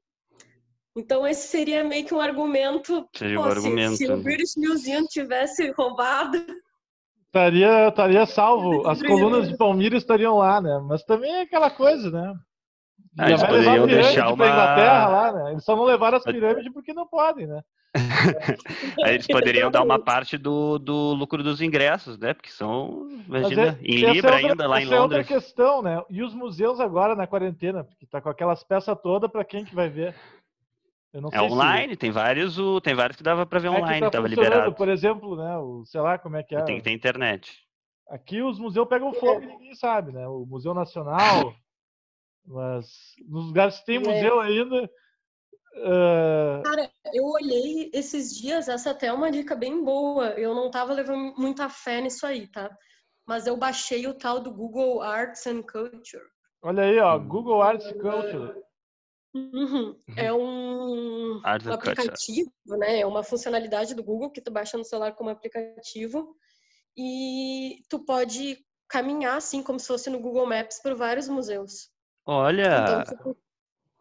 Então 0.98 1.28
esse 1.28 1.48
seria 1.48 1.84
meio 1.84 2.06
que 2.06 2.14
um 2.14 2.22
argumento. 2.22 3.08
Seria 3.14 3.40
um 3.40 3.44
pô, 3.44 3.50
argumento. 3.50 3.98
Se, 3.98 4.06
se, 4.06 4.12
o 4.12 4.18
British 4.18 4.56
Museum 4.56 5.06
tivesse 5.06 5.72
roubado. 5.72 6.38
Estaria, 7.26 7.90
estaria 7.90 8.26
salvo. 8.26 8.88
As 8.88 9.02
colunas 9.02 9.50
de 9.50 9.58
Palmira 9.58 9.98
estariam 9.98 10.38
lá, 10.38 10.62
né? 10.62 10.80
Mas 10.88 11.04
também 11.04 11.34
é 11.34 11.42
aquela 11.42 11.70
coisa, 11.70 12.10
né? 12.10 12.34
Ah, 13.18 13.30
eles 13.30 13.44
poderiam 13.44 13.88
deixar 13.88 14.34
uma... 14.34 14.46
Inglaterra 14.46 15.08
lá, 15.08 15.34
né? 15.34 15.52
Eles 15.52 15.64
só 15.64 15.76
não 15.76 15.84
levaram 15.84 16.18
as 16.18 16.24
pirâmides 16.24 16.72
porque 16.72 16.94
não 16.94 17.08
podem, 17.08 17.48
né? 17.48 17.62
Aí 19.04 19.16
eles 19.16 19.28
poderiam 19.28 19.72
dar 19.72 19.84
uma 19.84 19.98
parte 20.00 20.38
do, 20.38 20.78
do 20.78 21.14
lucro 21.14 21.42
dos 21.44 21.62
ingressos, 21.62 22.18
né? 22.18 22.34
Porque 22.34 22.52
são, 22.52 23.08
imagina, 23.26 23.68
é, 23.68 23.78
em 23.82 23.96
Libra 23.96 24.32
é 24.32 24.34
outra, 24.34 24.36
ainda 24.36 24.68
lá 24.68 24.82
em 24.82 24.86
Londres. 24.86 24.98
é 24.98 25.02
outra 25.02 25.24
questão, 25.24 25.82
né? 25.82 26.02
E 26.10 26.22
os 26.22 26.34
museus 26.34 26.80
agora 26.80 27.16
na 27.16 27.28
quarentena, 27.28 27.84
porque 27.84 28.06
tá 28.06 28.22
com 28.22 28.30
aquelas 28.30 28.64
peças 28.64 28.98
todas 29.02 29.32
para 29.32 29.46
quem 29.46 29.64
que 29.64 29.76
vai 29.76 29.90
ver? 29.90 30.16
é 31.32 31.42
online, 31.42 31.94
se... 31.94 31.98
tem 31.98 32.12
vários, 32.12 32.60
o, 32.60 32.82
tem 32.82 32.94
vários 32.94 33.16
que 33.16 33.24
dava 33.24 33.46
para 33.46 33.60
ver 33.60 33.68
é 33.68 33.72
online, 33.72 34.02
tá 34.02 34.12
tava 34.12 34.28
liberado. 34.28 34.74
Por 34.74 34.90
exemplo, 34.90 35.38
né? 35.38 35.58
O, 35.58 35.86
sei 35.86 36.02
lá 36.02 36.18
como 36.18 36.36
é 36.36 36.44
que 36.44 36.56
é. 36.56 36.62
Tem 36.64 36.78
que 36.78 36.84
ter 36.84 36.92
internet. 36.92 37.64
Aqui 38.10 38.42
os 38.42 38.60
museus 38.60 38.88
pegam 38.88 39.14
fogo 39.14 39.42
e 39.42 39.48
ninguém 39.48 39.74
sabe, 39.74 40.12
né? 40.12 40.28
O 40.28 40.46
Museu 40.46 40.74
Nacional, 40.74 41.56
mas 42.46 43.16
nos 43.28 43.48
lugares 43.48 43.80
que 43.80 43.86
tem 43.86 43.96
é. 43.96 44.00
museu 44.00 44.40
ainda, 44.40 44.90
Uh... 45.76 46.64
Cara, 46.64 46.90
eu 47.14 47.26
olhei 47.26 47.92
esses 47.94 48.36
dias, 48.36 48.70
essa 48.70 48.92
até 48.92 49.08
é 49.08 49.14
uma 49.14 49.30
dica 49.30 49.56
bem 49.56 49.84
boa. 49.84 50.30
Eu 50.30 50.56
não 50.56 50.72
tava 50.72 50.94
levando 50.94 51.34
muita 51.38 51.70
fé 51.70 52.02
nisso 52.02 52.26
aí, 52.26 52.48
tá? 52.48 52.70
Mas 53.28 53.46
eu 53.48 53.58
baixei 53.58 54.08
o 54.08 54.14
tal 54.14 54.40
do 54.40 54.54
Google 54.54 55.02
Arts 55.02 55.46
and 55.48 55.64
Culture. 55.64 56.24
Olha 56.62 56.84
aí, 56.84 57.00
ó, 57.00 57.18
Google 57.20 57.62
Arts 57.62 57.86
and 57.88 58.00
Culture. 58.00 58.66
Uhum. 59.34 60.00
É 60.16 60.32
um, 60.32 61.40
um 61.40 61.42
aplicativo, 61.44 62.52
né? 62.68 63.02
É 63.02 63.06
uma 63.06 63.22
funcionalidade 63.22 63.94
do 63.94 64.04
Google 64.04 64.32
que 64.32 64.42
tu 64.42 64.50
baixa 64.50 64.78
no 64.78 64.86
celular 64.86 65.14
como 65.14 65.30
aplicativo 65.30 66.36
e 66.98 67.84
tu 67.90 68.00
pode 68.00 68.66
caminhar 68.88 69.36
assim 69.36 69.62
como 69.62 69.78
se 69.78 69.88
fosse 69.88 70.10
no 70.10 70.20
Google 70.20 70.46
Maps 70.46 70.82
por 70.82 70.96
vários 70.96 71.28
museus. 71.28 71.90
Olha. 72.26 73.04
Então, 73.04 73.36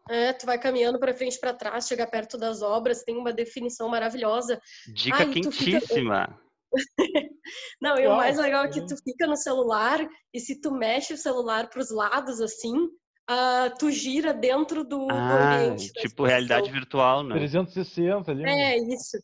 é, 0.09 0.33
tu 0.33 0.47
vai 0.47 0.59
caminhando 0.59 0.99
para 0.99 1.15
frente 1.15 1.39
para 1.39 1.55
trás, 1.55 1.87
chega 1.87 2.07
perto 2.07 2.37
das 2.37 2.63
obras, 2.63 3.03
tem 3.03 3.17
uma 3.17 3.33
definição 3.33 3.89
maravilhosa. 3.89 4.61
Dica 4.93 5.19
Ai, 5.19 5.31
quentíssima. 5.31 6.29
Fica... 6.29 6.45
Não, 7.81 7.99
e 7.99 8.07
o 8.07 8.17
mais 8.17 8.37
legal 8.37 8.65
é 8.65 8.69
que 8.69 8.85
tu 8.85 8.97
fica 9.03 9.27
no 9.27 9.37
celular 9.37 10.07
e 10.33 10.41
se 10.41 10.61
tu 10.61 10.73
mexe 10.73 11.15
o 11.15 11.19
celular 11.19 11.71
para 11.71 11.81
os 11.81 11.91
lados 11.91 12.41
assim, 12.41 12.77
uh, 12.77 13.71
tu 13.79 13.91
gira 13.91 14.35
dentro 14.35 14.85
do, 14.85 15.07
ah, 15.11 15.15
do 15.15 15.65
ambiente. 15.65 15.93
Tipo 15.93 16.25
realidade 16.25 16.71
virtual, 16.71 17.23
né? 17.23 17.37
360 17.37 18.31
ali. 18.31 18.45
É, 18.45 18.79
isso. 18.79 19.19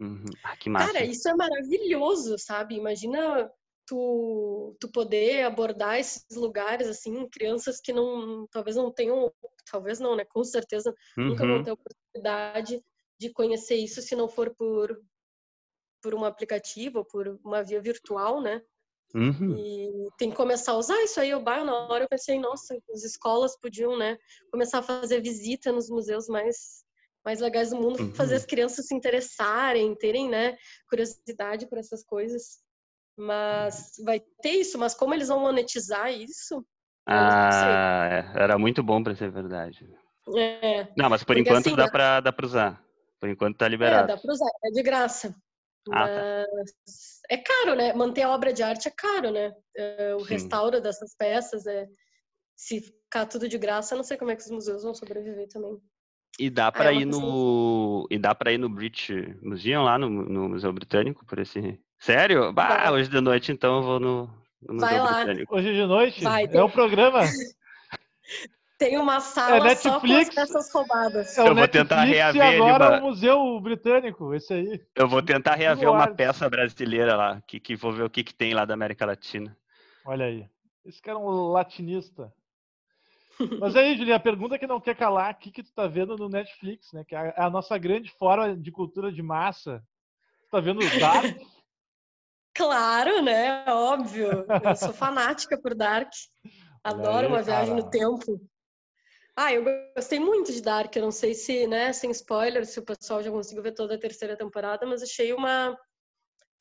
Uhum. 0.00 0.24
Ah, 0.44 0.56
que 0.56 0.68
massa. 0.70 0.92
Cara, 0.92 1.04
isso 1.04 1.28
é 1.28 1.34
maravilhoso, 1.34 2.36
sabe? 2.38 2.76
Imagina 2.76 3.50
tu, 3.88 4.76
tu 4.78 4.88
poder 4.88 5.44
abordar 5.44 5.98
esses 5.98 6.36
lugares, 6.36 6.86
assim, 6.86 7.26
crianças 7.30 7.80
que 7.80 7.92
não, 7.92 8.46
talvez 8.48 8.76
não 8.76 8.92
tenham, 8.92 9.32
talvez 9.70 9.98
não, 9.98 10.14
né? 10.14 10.26
Com 10.26 10.44
certeza 10.44 10.94
uhum. 11.16 11.28
nunca 11.30 11.46
vão 11.46 11.56
uhum. 11.56 11.62
ter 11.64 11.72
oportunidade 11.72 12.84
de 13.18 13.30
conhecer 13.30 13.76
isso 13.76 14.02
se 14.02 14.14
não 14.14 14.28
for 14.28 14.54
por, 14.54 15.00
por 16.02 16.14
um 16.14 16.24
aplicativo, 16.24 17.02
por 17.02 17.40
uma 17.42 17.62
via 17.62 17.80
virtual, 17.80 18.42
né? 18.42 18.62
Uhum. 19.14 19.56
E 19.56 20.10
tem 20.18 20.28
que 20.28 20.36
começar 20.36 20.72
a 20.72 20.76
usar 20.76 21.02
isso 21.02 21.18
aí. 21.18 21.30
Eu 21.30 21.40
na 21.40 21.88
hora 21.88 22.04
eu 22.04 22.08
pensei, 22.08 22.38
nossa, 22.38 22.78
as 22.92 23.04
escolas 23.04 23.58
podiam, 23.58 23.96
né, 23.96 24.18
começar 24.50 24.80
a 24.80 24.82
fazer 24.82 25.22
visita 25.22 25.72
nos 25.72 25.88
museus 25.88 26.28
mais 26.28 26.86
mais 27.24 27.40
legais 27.40 27.70
do 27.70 27.76
mundo, 27.76 28.00
uhum. 28.00 28.14
fazer 28.14 28.36
as 28.36 28.46
crianças 28.46 28.86
se 28.86 28.94
interessarem, 28.94 29.94
terem, 29.96 30.30
né, 30.30 30.56
curiosidade 30.88 31.66
por 31.68 31.76
essas 31.76 32.02
coisas. 32.02 32.62
Mas 33.18 33.94
vai 34.04 34.20
ter 34.40 34.52
isso, 34.52 34.78
mas 34.78 34.94
como 34.94 35.12
eles 35.12 35.26
vão 35.26 35.40
monetizar 35.40 36.12
isso? 36.12 36.64
Ah, 37.04 38.08
é. 38.36 38.42
era 38.42 38.56
muito 38.56 38.80
bom 38.80 39.02
para 39.02 39.16
ser 39.16 39.30
verdade. 39.30 39.84
É. 40.36 40.86
Não, 40.96 41.10
mas 41.10 41.24
por 41.24 41.34
Porque 41.34 41.40
enquanto 41.40 41.66
assim, 41.66 41.76
dá 41.76 41.88
para 41.90 42.20
dá 42.20 42.34
usar. 42.44 42.84
Por 43.18 43.28
enquanto 43.28 43.56
tá 43.56 43.66
liberado. 43.66 44.04
É, 44.04 44.14
dá 44.14 44.20
para 44.20 44.32
usar, 44.32 44.50
é 44.64 44.70
de 44.70 44.82
graça. 44.82 45.34
Ah, 45.90 46.08
tá. 46.08 46.46
É 47.28 47.38
caro, 47.38 47.74
né? 47.74 47.92
Manter 47.92 48.22
a 48.22 48.30
obra 48.30 48.52
de 48.52 48.62
arte 48.62 48.86
é 48.86 48.92
caro, 48.92 49.32
né? 49.32 49.52
É, 49.76 50.14
o 50.14 50.20
Sim. 50.20 50.34
restauro 50.34 50.80
dessas 50.80 51.16
peças 51.16 51.66
é 51.66 51.88
se 52.54 52.80
ficar 52.80 53.26
tudo 53.26 53.48
de 53.48 53.58
graça, 53.58 53.94
eu 53.94 53.96
não 53.96 54.04
sei 54.04 54.16
como 54.16 54.30
é 54.30 54.36
que 54.36 54.42
os 54.42 54.50
museus 54.50 54.82
vão 54.84 54.94
sobreviver 54.94 55.48
também. 55.48 55.80
E 56.38 56.50
dá 56.50 56.70
para 56.70 56.90
ah, 56.90 56.94
é 56.94 56.98
ir 56.98 57.04
no 57.04 58.06
e 58.10 58.18
dá 58.18 58.32
para 58.34 58.52
ir 58.52 58.58
no 58.58 58.68
British 58.68 59.10
Museum 59.42 59.82
lá 59.82 59.98
no, 59.98 60.08
no 60.08 60.48
Museu 60.50 60.72
Britânico 60.72 61.24
por 61.26 61.38
esse 61.38 61.80
Sério? 61.98 62.52
Bah, 62.52 62.90
hoje 62.92 63.08
de 63.08 63.20
noite 63.20 63.52
então 63.52 63.76
eu 63.78 63.82
vou 63.82 64.00
no, 64.00 64.30
no 64.62 64.80
Vai 64.80 64.98
lá. 64.98 65.24
Britânico. 65.24 65.54
Hoje 65.56 65.72
de 65.74 65.86
noite? 65.86 66.22
Vai, 66.24 66.44
é 66.44 66.48
tem- 66.48 66.60
o 66.60 66.68
programa. 66.70 67.20
Tem 68.78 68.96
uma 68.96 69.18
sala 69.18 69.66
É 69.68 69.74
só 69.74 69.98
com 69.98 70.06
as 70.06 70.12
Netflix. 70.12 70.34
peças 70.36 70.72
roubadas. 70.72 71.36
É 71.36 71.42
o 71.42 71.48
Eu 71.48 71.54
vou 71.56 71.66
tentar 71.66 72.06
Netflix 72.06 72.16
reaver 72.34 72.42
e 72.42 72.46
ali 72.46 72.70
agora 72.70 72.88
uma- 72.90 72.98
o 72.98 73.02
Museu 73.08 73.60
Britânico, 73.60 74.32
esse 74.34 74.54
aí. 74.54 74.80
Eu 74.94 75.08
vou 75.08 75.20
tentar 75.20 75.56
reaver 75.56 75.90
uma 75.90 76.06
peça 76.06 76.48
brasileira 76.48 77.16
lá, 77.16 77.42
que, 77.44 77.58
que 77.58 77.74
vou 77.74 77.90
ver 77.90 78.04
o 78.04 78.10
que, 78.10 78.22
que 78.22 78.32
tem 78.32 78.54
lá 78.54 78.64
da 78.64 78.74
América 78.74 79.04
Latina. 79.04 79.56
Olha 80.04 80.26
aí. 80.26 80.46
Esse 80.86 81.02
cara 81.02 81.18
é 81.18 81.20
um 81.20 81.48
latinista. 81.48 82.32
Mas 83.58 83.74
aí, 83.74 83.96
Julinha, 83.96 84.14
a 84.14 84.20
pergunta 84.20 84.56
que 84.56 84.66
não 84.66 84.80
quer 84.80 84.94
calar, 84.94 85.32
o 85.34 85.36
que, 85.38 85.50
que 85.50 85.64
tu 85.64 85.72
tá 85.74 85.88
vendo 85.88 86.16
no 86.16 86.28
Netflix, 86.28 86.92
né? 86.92 87.02
Que 87.04 87.16
é 87.16 87.18
a, 87.18 87.24
é 87.36 87.42
a 87.42 87.50
nossa 87.50 87.76
grande 87.78 88.10
forma 88.12 88.56
de 88.56 88.70
cultura 88.70 89.10
de 89.10 89.22
massa. 89.22 89.82
Tu 90.44 90.50
tá 90.52 90.60
vendo 90.60 90.78
o 90.80 91.00
Dark? 91.00 91.24
Claro, 92.58 93.22
né? 93.22 93.64
Óbvio. 93.68 94.44
Eu 94.62 94.76
sou 94.76 94.92
fanática 94.92 95.56
por 95.58 95.74
Dark. 95.74 96.10
Adoro 96.84 97.26
aí, 97.26 97.32
uma 97.32 97.40
viagem 97.42 97.74
cara. 97.74 97.84
no 97.84 97.90
tempo. 97.90 98.40
Ah, 99.36 99.52
eu 99.54 99.64
gostei 99.94 100.18
muito 100.18 100.52
de 100.52 100.60
Dark. 100.60 100.94
Eu 100.96 101.02
não 101.02 101.12
sei 101.12 101.32
se, 101.34 101.66
né, 101.68 101.92
sem 101.92 102.10
spoiler, 102.10 102.66
se 102.66 102.80
o 102.80 102.84
pessoal 102.84 103.22
já 103.22 103.30
conseguiu 103.30 103.62
ver 103.62 103.72
toda 103.72 103.94
a 103.94 103.98
terceira 104.00 104.36
temporada, 104.36 104.84
mas 104.84 105.02
achei 105.02 105.32
uma, 105.32 105.78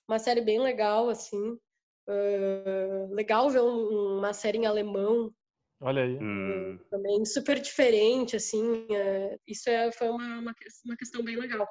uma 0.07 0.19
série 0.19 0.41
bem 0.41 0.61
legal, 0.61 1.09
assim. 1.09 1.57
Ah, 2.07 3.07
legal 3.09 3.49
ver 3.49 3.61
um- 3.61 4.17
uma 4.19 4.33
série 4.33 4.59
em 4.59 4.65
alemão 4.65 5.33
Olha 5.81 6.03
aí. 6.03 6.17
Hum, 6.17 6.79
também, 6.89 7.25
super 7.25 7.59
diferente, 7.59 8.35
assim. 8.35 8.87
é, 8.91 9.37
isso 9.47 9.69
é, 9.69 9.91
foi 9.91 10.09
uma, 10.09 10.39
uma, 10.39 10.55
uma 10.85 10.95
questão 10.97 11.23
bem 11.23 11.35
legal. 11.35 11.67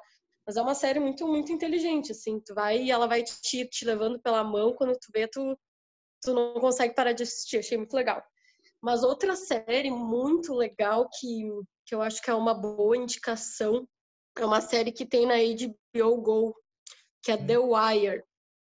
Mas 0.47 0.55
é 0.55 0.61
uma 0.61 0.73
série 0.73 0.99
muito, 0.99 1.27
muito 1.27 1.51
inteligente, 1.51 2.13
assim. 2.13 2.39
Tu 2.39 2.55
vai 2.55 2.81
e 2.81 2.89
ela 2.89 3.05
vai 3.05 3.21
te, 3.21 3.67
te 3.67 3.85
levando 3.85 4.17
pela 4.17 4.45
mão, 4.45 4.73
quando 4.73 4.93
tu 4.93 5.11
vê, 5.13 5.27
tu, 5.27 5.59
tu 6.21 6.33
não 6.33 6.53
consegue 6.53 6.95
parar 6.95 7.11
de 7.11 7.23
assistir. 7.23 7.57
Achei 7.57 7.77
muito 7.77 7.93
legal. 7.93 8.23
Mas 8.81 9.03
outra 9.03 9.35
série 9.35 9.91
muito 9.91 10.53
legal 10.53 11.09
que, 11.09 11.49
que 11.85 11.93
eu 11.93 12.01
acho 12.01 12.21
que 12.21 12.29
é 12.29 12.33
uma 12.33 12.53
boa 12.53 12.95
indicação 12.95 13.85
é 14.37 14.45
uma 14.45 14.61
série 14.61 14.91
que 14.91 15.05
tem 15.05 15.25
na 15.25 15.35
HBO 15.35 16.21
Go, 16.21 16.55
que 17.23 17.31
é 17.31 17.37
The 17.37 17.57
Wire. 17.57 18.23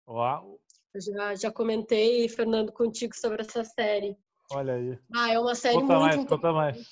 Ó, 0.07 0.57
Eu 0.93 1.01
já, 1.01 1.35
já 1.37 1.53
comentei, 1.53 2.29
Fernando, 2.29 2.73
contigo 2.73 3.15
sobre 3.15 3.43
essa 3.43 3.65
série. 3.65 4.17
olha 4.51 4.75
aí. 4.75 4.99
Ah, 5.15 5.33
é 5.33 5.39
uma 5.39 5.55
série 5.55 5.81
Conta 5.81 5.99
muito 5.99 6.17
mais, 6.17 6.29
conta 6.29 6.53
mais. 6.53 6.91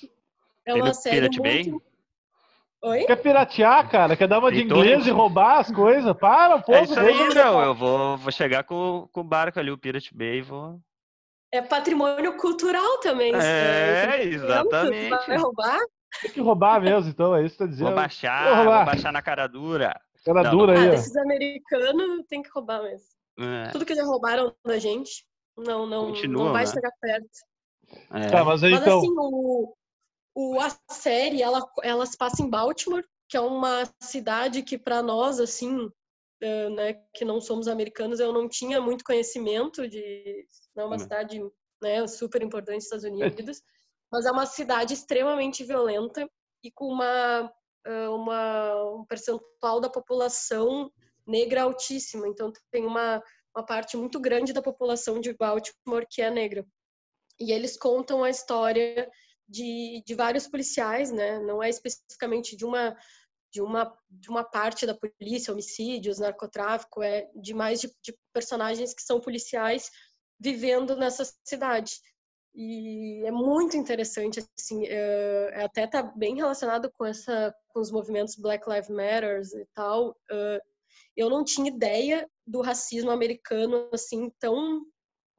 É 0.65 0.73
uma 0.73 0.93
série 0.93 1.29
Pirate 1.29 1.41
Bay? 1.41 1.88
Oi? 2.81 3.03
Quer 3.05 3.17
piratear, 3.17 3.89
cara? 3.89 4.15
Quer 4.15 4.27
dar 4.27 4.39
uma 4.39 4.51
de 4.51 4.61
inglês 4.61 5.05
e 5.05 5.11
roubar 5.11 5.59
as 5.59 5.69
coisas? 5.71 6.15
Para 6.17 6.59
pouco. 6.59 6.71
É 6.73 6.83
isso 6.83 6.99
aí, 6.99 7.17
deixa 7.17 7.39
eu- 7.39 7.57
meu. 7.57 7.65
Eu 7.65 7.75
vou, 7.75 8.17
vou 8.17 8.31
chegar 8.31 8.63
com, 8.63 9.07
com 9.11 9.19
o 9.21 9.23
barco 9.23 9.59
ali, 9.59 9.69
o 9.69 9.77
Pirate 9.77 10.15
Bay, 10.15 10.37
e 10.37 10.41
vou. 10.41 10.79
É 11.51 11.61
patrimônio 11.61 12.37
cultural 12.37 12.99
também. 12.99 13.31
isso, 13.35 13.41
É, 13.45 14.07
né? 14.07 14.23
exatamente. 14.23 15.09
Vai 15.09 15.37
roubar? 15.37 15.79
Tem 16.21 16.31
que 16.31 16.39
roubar 16.41 16.81
mesmo, 16.81 17.09
então, 17.09 17.35
é 17.35 17.43
isso 17.43 17.53
que 17.57 17.63
tá 17.63 17.65
dizendo. 17.65 17.85
Vou 17.87 17.91
Vou 17.93 18.01
baixar, 18.01 18.55
roubar. 18.57 18.77
vou 18.77 18.85
baixar 18.85 19.11
na 19.11 19.21
cara 19.21 19.47
dura. 19.47 19.99
Cara 20.25 20.43
Não, 20.43 20.51
dura 20.51 20.73
Ah, 20.77 20.81
aí, 20.81 20.87
ó. 20.87 20.91
desses 20.91 21.15
americanos 21.17 22.25
tem 22.29 22.41
que 22.41 22.49
roubar 22.49 22.81
mesmo. 22.83 23.07
É, 23.39 23.69
Tudo 23.71 23.85
que 23.85 23.95
já 23.95 24.03
roubaram 24.03 24.53
da 24.65 24.77
gente, 24.77 25.25
não, 25.57 25.85
não, 25.85 26.07
Continuam, 26.07 26.45
não 26.47 26.53
vai 26.53 26.65
né? 26.65 26.71
chegar 26.71 26.91
perto. 27.01 27.27
é. 28.13 28.27
Tá, 28.27 28.43
mas 28.43 28.63
aí 28.63 28.71
Mas 28.71 28.81
então. 28.81 28.99
assim, 28.99 29.13
o, 29.17 29.73
o, 30.35 30.59
a 30.59 30.69
série, 30.91 31.41
ela, 31.41 31.65
ela 31.83 32.05
se 32.05 32.17
passa 32.17 32.41
em 32.41 32.49
Baltimore, 32.49 33.05
que 33.27 33.37
é 33.37 33.41
uma 33.41 33.83
cidade 34.01 34.63
que 34.63 34.77
para 34.77 35.01
nós, 35.03 35.39
assim, 35.39 35.89
eh, 36.41 36.69
né, 36.69 36.93
que 37.13 37.25
não 37.25 37.41
somos 37.41 37.67
americanos, 37.67 38.19
eu 38.19 38.31
não 38.31 38.47
tinha 38.47 38.81
muito 38.81 39.03
conhecimento 39.03 39.87
de... 39.87 40.47
Não 40.75 40.83
é 40.83 40.87
uma 40.87 40.95
Hum. 40.95 40.99
cidade 40.99 41.41
né, 41.81 42.07
super 42.07 42.41
importante 42.41 42.77
dos 42.77 42.85
Estados 42.85 43.05
Unidos, 43.05 43.61
mas 44.11 44.25
é 44.25 44.31
uma 44.31 44.45
cidade 44.45 44.93
extremamente 44.93 45.63
violenta 45.63 46.29
e 46.63 46.71
com 46.71 46.87
uma, 46.87 47.53
eh, 47.85 48.09
uma, 48.09 48.83
um 48.93 49.05
percentual 49.05 49.79
da 49.79 49.89
população 49.89 50.91
negra 51.27 51.63
altíssima. 51.63 52.27
Então, 52.27 52.51
tem 52.71 52.85
uma, 52.85 53.21
uma 53.55 53.65
parte 53.65 53.95
muito 53.95 54.19
grande 54.19 54.53
da 54.53 54.61
população 54.61 55.19
de 55.19 55.33
Baltimore 55.33 56.07
que 56.09 56.21
é 56.21 56.31
negra. 56.31 56.65
E 57.39 57.51
eles 57.51 57.77
contam 57.77 58.23
a 58.23 58.29
história 58.29 59.09
de, 59.49 60.03
de 60.05 60.15
vários 60.15 60.47
policiais, 60.47 61.11
né? 61.11 61.39
Não 61.39 61.61
é 61.61 61.69
especificamente 61.69 62.55
de 62.55 62.65
uma 62.65 62.95
de 63.51 63.61
uma 63.61 63.97
de 64.09 64.29
uma 64.29 64.43
parte 64.43 64.85
da 64.85 64.93
polícia, 64.95 65.51
homicídios, 65.51 66.19
narcotráfico, 66.19 67.01
é 67.01 67.27
de 67.35 67.53
mais 67.53 67.81
de, 67.81 67.87
de 68.03 68.15
personagens 68.31 68.93
que 68.93 69.01
são 69.01 69.19
policiais 69.19 69.89
vivendo 70.39 70.95
nessa 70.95 71.25
cidade. 71.43 71.99
E 72.55 73.23
é 73.25 73.31
muito 73.31 73.75
interessante, 73.77 74.39
assim, 74.57 74.85
é, 74.85 75.51
é 75.53 75.63
até 75.63 75.87
tá 75.87 76.03
bem 76.03 76.35
relacionado 76.35 76.91
com 76.97 77.05
essa 77.05 77.53
com 77.69 77.79
os 77.79 77.91
movimentos 77.91 78.35
Black 78.35 78.69
Lives 78.69 78.89
Matter 78.89 79.41
e 79.41 79.65
tal. 79.73 80.15
é, 80.31 80.61
eu 81.17 81.29
não 81.29 81.43
tinha 81.43 81.69
ideia 81.69 82.29
do 82.45 82.61
racismo 82.61 83.11
americano 83.11 83.89
assim 83.93 84.31
tão 84.39 84.83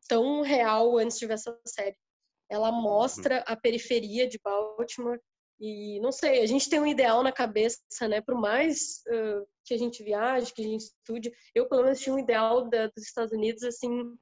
tão 0.09 0.43
real 0.43 0.99
antes 0.99 1.19
de 1.19 1.27
ver 1.27 1.35
essa 1.35 1.57
série. 1.67 1.97
Ela 2.51 2.73
mostra 2.73 3.39
a 3.47 3.57
periferia 3.57 4.29
de 4.29 4.39
Baltimore 4.43 5.21
e 5.61 6.01
não 6.01 6.11
sei, 6.11 6.41
a 6.41 6.47
gente 6.47 6.71
tem 6.71 6.81
um 6.81 6.87
ideal 6.87 7.23
na 7.23 7.31
cabeça, 7.31 8.09
né? 8.09 8.23
Por 8.23 8.35
mais 8.35 9.03
uh, 9.09 9.47
que 9.65 9.75
a 9.75 9.79
gente 9.79 10.03
viaje, 10.03 10.55
que 10.55 10.63
a 10.63 10.65
gente 10.65 10.85
estude, 10.85 11.31
eu 11.55 11.69
pelo 11.69 11.83
menos 11.83 12.01
tinha 12.01 12.15
um 12.15 12.19
ideal 12.19 12.67
da, 12.69 12.87
dos 12.87 13.05
Estados 13.05 13.33
Unidos 13.33 13.63
assim, 13.63 14.17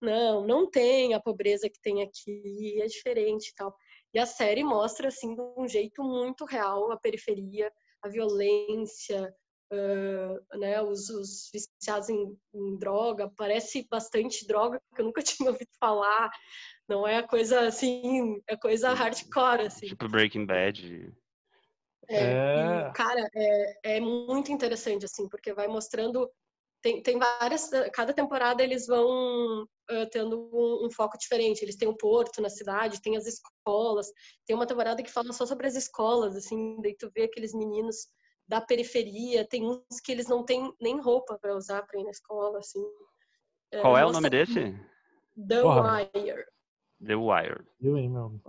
não, 0.00 0.46
não 0.46 0.70
tem 0.70 1.14
a 1.14 1.20
pobreza 1.20 1.68
que 1.68 1.80
tem 1.82 2.02
aqui, 2.02 2.80
é 2.80 2.86
diferente 2.86 3.48
e 3.48 3.54
tal. 3.56 3.74
E 4.14 4.20
a 4.20 4.26
série 4.26 4.62
mostra 4.62 5.08
assim 5.08 5.34
de 5.34 5.40
um 5.56 5.66
jeito 5.66 6.02
muito 6.02 6.44
real 6.44 6.92
a 6.92 6.96
periferia, 6.96 7.72
a 8.00 8.08
violência, 8.08 9.34
uh, 9.72 10.58
né, 10.58 10.80
os, 10.80 11.10
os 11.10 11.50
viciados 11.52 12.08
em, 12.08 12.38
em, 12.54 12.78
droga, 12.78 13.30
parece 13.36 13.86
bastante 13.90 14.46
droga, 14.46 14.80
que 14.94 15.00
eu 15.00 15.06
nunca 15.06 15.22
tinha 15.22 15.50
ouvido 15.50 15.70
falar, 15.80 16.30
não 16.88 17.06
é 17.06 17.22
coisa 17.22 17.60
assim, 17.66 18.40
é 18.48 18.56
coisa 18.56 18.94
hardcore, 18.94 19.66
assim. 19.66 19.86
Tipo 19.86 20.08
Breaking 20.08 20.46
Bad. 20.46 21.12
É, 22.08 22.16
é. 22.16 22.88
E, 22.88 22.92
cara, 22.92 23.28
é, 23.34 23.96
é 23.96 24.00
muito 24.00 24.50
interessante, 24.50 25.04
assim, 25.04 25.28
porque 25.28 25.52
vai 25.52 25.68
mostrando 25.68 26.30
tem, 26.80 27.02
tem 27.02 27.18
várias. 27.18 27.70
Cada 27.92 28.12
temporada 28.12 28.62
eles 28.62 28.86
vão 28.86 29.64
uh, 29.64 30.10
tendo 30.12 30.48
um, 30.52 30.86
um, 30.86 30.90
foco 30.90 31.18
diferente. 31.18 31.62
Eles 31.62 31.76
têm 31.76 31.88
o 31.88 31.92
um 31.92 31.96
porto 31.96 32.40
na 32.40 32.48
cidade, 32.48 33.02
tem 33.02 33.16
as 33.16 33.26
escolas. 33.26 34.06
Tem 34.46 34.54
uma 34.54 34.66
temporada 34.66 35.02
que 35.02 35.10
fala 35.10 35.32
só 35.32 35.44
sobre 35.44 35.66
as 35.66 35.74
escolas, 35.74 36.36
assim, 36.36 36.80
daí 36.80 36.96
tu 36.96 37.10
vê 37.14 37.24
aqueles 37.24 37.52
meninos 37.52 38.08
da 38.46 38.60
periferia. 38.60 39.46
Tem 39.46 39.66
uns 39.66 40.00
que 40.02 40.12
eles 40.12 40.28
não 40.28 40.44
têm 40.44 40.72
nem 40.80 41.00
roupa 41.00 41.36
para 41.40 41.56
usar 41.56 41.82
para 41.82 42.00
ir 42.00 42.04
na 42.04 42.10
escola, 42.10 42.58
assim. 42.58 42.84
Qual 43.80 43.98
é, 43.98 44.02
é 44.02 44.06
o 44.06 44.12
nome 44.12 44.30
desse? 44.30 44.74
The 45.48 45.62
Porra. 45.62 46.08
Wire. 46.14 46.44
The 47.04 47.14
Wire. 47.14 47.64
Eu, 47.80 47.96
hein, 47.96 48.08
meu. 48.08 48.40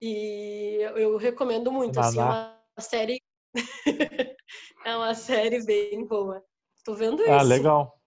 E 0.00 0.78
eu 0.96 1.16
recomendo 1.16 1.70
muito, 1.70 1.98
assim, 2.00 2.18
é 2.18 2.22
uma 2.24 2.58
série. 2.78 3.22
é 4.84 4.96
uma 4.96 5.14
série 5.14 5.64
bem 5.64 6.04
boa. 6.04 6.44
Tô 6.84 6.94
vendo 6.94 7.22
isso. 7.22 7.30
Ah, 7.30 7.42
legal. 7.42 8.00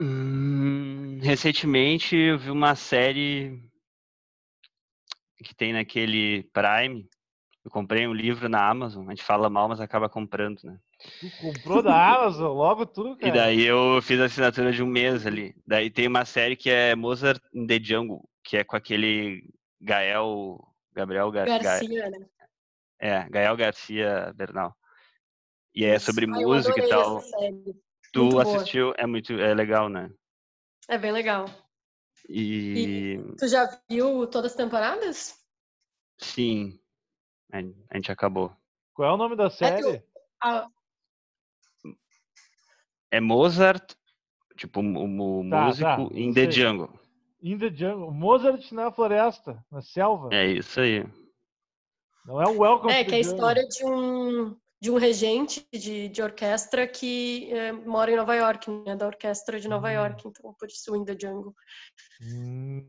Hum, 0.00 1.18
recentemente 1.22 2.16
eu 2.16 2.38
vi 2.38 2.50
uma 2.50 2.74
série 2.74 3.62
que 5.44 5.54
tem 5.54 5.72
naquele 5.72 6.44
Prime. 6.44 7.08
Eu 7.64 7.70
comprei 7.70 8.06
um 8.06 8.12
livro 8.12 8.48
na 8.48 8.68
Amazon. 8.68 9.06
A 9.06 9.10
gente 9.10 9.22
fala 9.22 9.48
mal, 9.48 9.68
mas 9.68 9.80
acaba 9.80 10.08
comprando, 10.08 10.62
né? 10.64 10.78
Tu 11.20 11.30
comprou 11.40 11.82
da 11.82 12.14
Amazon, 12.14 12.56
logo 12.56 12.86
tudo, 12.86 13.16
cara. 13.16 13.28
E 13.28 13.32
daí 13.32 13.62
eu 13.62 14.00
fiz 14.02 14.20
a 14.20 14.24
assinatura 14.24 14.72
de 14.72 14.82
um 14.82 14.86
mês 14.86 15.26
ali. 15.26 15.54
Daí 15.66 15.90
tem 15.90 16.06
uma 16.06 16.24
série 16.24 16.56
que 16.56 16.70
é 16.70 16.94
Mozart 16.94 17.42
in 17.54 17.66
the 17.66 17.78
Jungle, 17.78 18.28
que 18.44 18.58
é 18.58 18.64
com 18.64 18.76
aquele 18.76 19.50
Gael. 19.80 20.58
Gabriel 20.92 21.30
Gar 21.32 21.46
Garcia, 21.46 22.08
né? 22.08 22.28
É, 23.00 23.28
Gael 23.28 23.56
Garcia 23.56 24.32
Bernal. 24.36 24.76
E 25.74 25.84
é 25.84 25.98
sobre 25.98 26.26
ah, 26.26 26.28
música 26.28 26.78
e 26.78 26.88
tal. 26.88 27.20
Tu 28.12 28.22
muito 28.22 28.38
assistiu, 28.38 28.86
boa. 28.86 28.96
é 28.96 29.06
muito 29.06 29.32
é 29.32 29.52
legal, 29.52 29.88
né? 29.88 30.08
É 30.88 30.96
bem 30.96 31.10
legal. 31.10 31.46
E... 32.28 33.16
e 33.16 33.36
tu 33.36 33.48
já 33.48 33.66
viu 33.90 34.26
todas 34.28 34.52
as 34.52 34.56
temporadas? 34.56 35.36
Sim. 36.18 36.78
A 37.52 37.96
gente 37.96 38.12
acabou. 38.12 38.56
Qual 38.94 39.10
é 39.10 39.12
o 39.12 39.16
nome 39.16 39.34
da 39.34 39.50
série? 39.50 39.96
É, 39.96 39.98
tu... 39.98 40.06
ah. 40.42 40.68
é 43.10 43.20
Mozart, 43.20 43.94
tipo 44.56 44.80
o, 44.80 45.40
o 45.40 45.50
tá, 45.50 45.66
músico 45.66 46.08
tá, 46.08 46.18
in 46.18 46.32
the 46.32 46.48
Jungle. 46.48 47.03
In 47.44 47.58
the 47.58 47.68
Jungle. 47.68 48.10
Mozart 48.10 48.72
na 48.72 48.90
floresta, 48.90 49.62
na 49.70 49.82
selva. 49.82 50.30
É 50.32 50.46
isso 50.46 50.80
aí. 50.80 51.06
Não 52.24 52.40
é 52.40 52.48
o 52.48 52.58
Welcome 52.58 52.90
É, 52.90 53.04
to 53.04 53.10
que 53.10 53.14
é 53.14 53.18
a 53.18 53.20
história 53.20 53.68
de 53.68 53.84
um 53.84 54.56
de 54.80 54.90
um 54.90 54.98
regente 54.98 55.66
de, 55.72 56.10
de 56.10 56.22
orquestra 56.22 56.86
que 56.86 57.50
é, 57.50 57.72
mora 57.72 58.10
em 58.10 58.16
Nova 58.16 58.34
York, 58.34 58.70
né, 58.86 58.94
da 58.94 59.06
orquestra 59.06 59.58
de 59.58 59.66
Nova 59.66 59.88
hum. 59.88 59.92
York, 59.92 60.28
então 60.28 60.54
por 60.58 60.68
isso 60.68 60.94
In 60.94 61.06
the 61.06 61.16
Jungle. 61.18 61.54
Hum. 62.20 62.86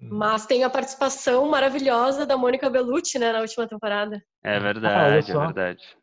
Mas 0.00 0.46
tem 0.46 0.64
a 0.64 0.70
participação 0.70 1.46
maravilhosa 1.46 2.24
da 2.24 2.38
Mônica 2.38 2.70
Bellucci, 2.70 3.18
né, 3.18 3.32
na 3.32 3.40
última 3.40 3.68
temporada. 3.68 4.22
É 4.42 4.58
verdade, 4.58 5.30
ah, 5.30 5.34
é 5.34 5.38
verdade. 5.44 5.98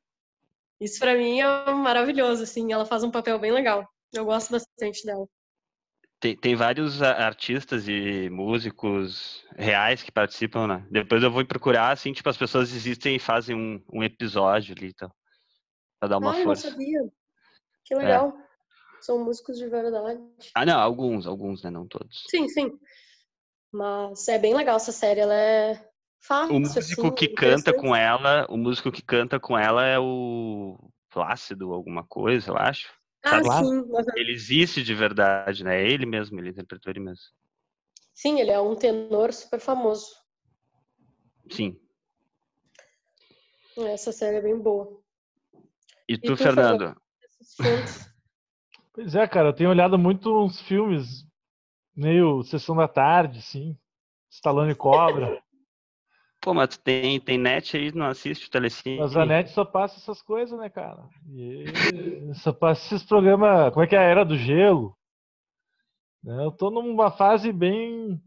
Isso 0.80 1.00
para 1.00 1.16
mim 1.16 1.42
é 1.42 1.72
maravilhoso, 1.72 2.44
assim, 2.44 2.72
ela 2.72 2.86
faz 2.86 3.04
um 3.04 3.10
papel 3.10 3.40
bem 3.40 3.52
legal. 3.52 3.88
Eu 4.14 4.26
gosto 4.26 4.52
bastante 4.52 5.04
dela. 5.04 5.28
Tem, 6.20 6.36
tem 6.36 6.56
vários 6.56 7.02
artistas 7.02 7.88
e 7.88 8.28
músicos 8.30 9.46
reais 9.56 10.02
que 10.02 10.12
participam, 10.12 10.66
né? 10.66 10.88
Depois 10.90 11.22
eu 11.22 11.30
vou 11.30 11.46
procurar, 11.46 11.92
assim, 11.92 12.12
tipo, 12.12 12.28
as 12.28 12.38
pessoas 12.38 12.74
existem 12.74 13.18
e 13.18 13.20
fazem 13.20 13.56
um, 13.56 13.84
um 13.94 14.04
episódio 14.04 14.76
ali, 14.76 14.88
então. 14.88 15.12
Pra 16.00 16.10
dar 16.10 16.18
uma 16.18 16.34
Ai, 16.34 16.44
força. 16.44 16.68
não 16.68 16.72
sabia. 16.72 17.00
Que 17.86 17.94
é. 17.94 17.98
legal. 17.98 18.36
É. 18.36 18.48
São 19.02 19.24
músicos 19.24 19.58
de 19.58 19.68
verdade. 19.68 20.20
Ah, 20.56 20.66
não, 20.66 20.80
alguns, 20.80 21.28
alguns, 21.28 21.64
né? 21.64 21.70
Não 21.70 21.88
todos. 21.88 22.24
Sim, 22.30 22.50
sim. 22.50 22.72
Mas 23.72 24.28
é 24.28 24.40
bem 24.40 24.56
legal 24.56 24.78
essa 24.78 24.92
série, 24.92 25.20
ela 25.20 25.36
é 25.36 25.88
fácil. 26.20 26.56
O 26.56 26.60
músico 26.60 26.80
assim, 26.80 27.12
que 27.12 27.28
canta 27.28 27.72
com 27.74 27.96
ela, 27.96 28.48
o 28.50 28.58
músico 28.58 28.92
que 28.92 29.04
canta 29.04 29.40
com 29.40 29.58
ela 29.58 29.86
é 29.86 30.00
o 30.00 30.78
Plácido, 31.12 31.74
alguma 31.74 32.04
coisa, 32.04 32.52
eu 32.52 32.58
acho. 32.58 32.97
Ah, 33.30 33.64
sim. 33.64 33.84
Ele 34.16 34.32
existe 34.32 34.84
de 34.84 34.94
verdade, 34.94 35.64
né? 35.64 35.82
É 35.82 35.88
ele 35.90 36.06
mesmo, 36.06 36.40
ele 36.40 36.50
interpretou 36.50 36.92
ele 36.92 37.00
mesmo. 37.00 37.26
Sim, 38.14 38.40
ele 38.40 38.52
é 38.52 38.60
um 38.60 38.76
tenor 38.76 39.32
super 39.34 39.60
famoso. 39.60 40.08
Sim. 41.52 41.80
Essa 43.78 44.12
série 44.12 44.38
é 44.38 44.42
bem 44.42 44.58
boa. 44.58 45.00
E 46.08 46.18
tu, 46.18 46.34
e 46.34 46.36
tu 46.36 46.38
Fernando? 46.38 46.96
Pois 48.94 49.14
é, 49.14 49.28
cara, 49.28 49.50
eu 49.50 49.54
tenho 49.54 49.70
olhado 49.70 49.96
muito 49.96 50.44
uns 50.44 50.60
filmes 50.62 51.24
meio 51.96 52.42
Sessão 52.42 52.76
da 52.76 52.88
Tarde, 52.88 53.44
sim. 53.44 53.78
Stallone 54.32 54.74
Cobra. 54.74 55.40
Pô, 56.48 56.54
mas 56.54 56.78
tem, 56.78 57.20
tem 57.20 57.38
net 57.38 57.76
aí, 57.76 57.94
não 57.94 58.06
assiste 58.06 58.48
o 58.48 58.50
Telecine. 58.50 59.00
Mas 59.00 59.18
a 59.18 59.26
net 59.26 59.50
só 59.50 59.66
passa 59.66 59.98
essas 59.98 60.22
coisas, 60.22 60.58
né, 60.58 60.70
cara? 60.70 61.04
E 61.30 61.66
só 62.36 62.54
passa 62.54 62.86
esses 62.86 63.06
programas. 63.06 63.74
Como 63.74 63.84
é 63.84 63.88
que 63.88 63.98
é 63.98 64.00
a 64.00 64.04
Era 64.04 64.24
do 64.24 64.38
Gelo? 64.38 64.96
Né, 66.24 66.46
eu 66.46 66.52
tô 66.54 66.72
numa 66.72 67.12
fase 67.12 67.52
bem. 67.52 68.18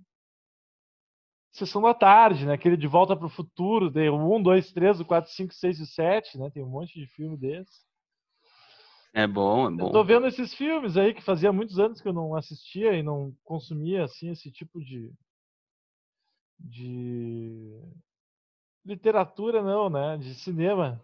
Sessão 1.51 1.81
da 1.81 1.95
tarde, 1.95 2.45
né? 2.45 2.53
Aquele 2.53 2.77
de 2.77 2.87
volta 2.87 3.16
para 3.16 3.25
o 3.25 3.31
futuro. 3.31 3.91
Tem 3.91 4.11
o 4.11 4.37
1, 4.37 4.43
2, 4.43 4.71
3, 4.71 5.01
o 5.01 5.05
4, 5.07 5.31
5, 5.31 5.55
6 5.55 5.81
e 5.81 5.87
7, 5.87 6.37
né? 6.37 6.51
Tem 6.51 6.62
um 6.62 6.68
monte 6.68 7.01
de 7.01 7.07
filme 7.07 7.39
desse. 7.39 7.87
É 9.14 9.27
bom, 9.27 9.66
é 9.66 9.71
bom. 9.71 9.87
Eu 9.87 9.93
tô 9.93 10.05
vendo 10.05 10.27
esses 10.27 10.53
filmes 10.53 10.99
aí 10.99 11.14
que 11.14 11.23
fazia 11.23 11.51
muitos 11.55 11.79
anos 11.79 12.03
que 12.03 12.09
eu 12.09 12.12
não 12.12 12.35
assistia 12.35 12.93
e 12.93 13.03
não 13.03 13.35
consumia 13.43 14.05
assim 14.05 14.29
esse 14.29 14.53
tipo 14.53 14.79
de 14.79 15.11
de 16.62 17.81
literatura 18.85 19.62
não, 19.62 19.91
né, 19.91 20.16
de 20.18 20.35
cinema. 20.35 21.01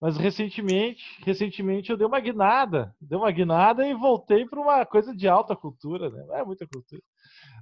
Mas 0.00 0.16
recentemente, 0.16 1.04
recentemente 1.24 1.90
eu 1.90 1.96
dei 1.96 2.06
uma 2.06 2.20
guinada, 2.20 2.94
dei 3.00 3.18
uma 3.18 3.30
guinada 3.30 3.86
e 3.86 3.94
voltei 3.94 4.46
para 4.46 4.60
uma 4.60 4.86
coisa 4.86 5.14
de 5.14 5.28
alta 5.28 5.54
cultura, 5.54 6.08
né? 6.08 6.24
Não 6.26 6.36
é 6.36 6.44
muita 6.44 6.66
cultura. 6.66 7.02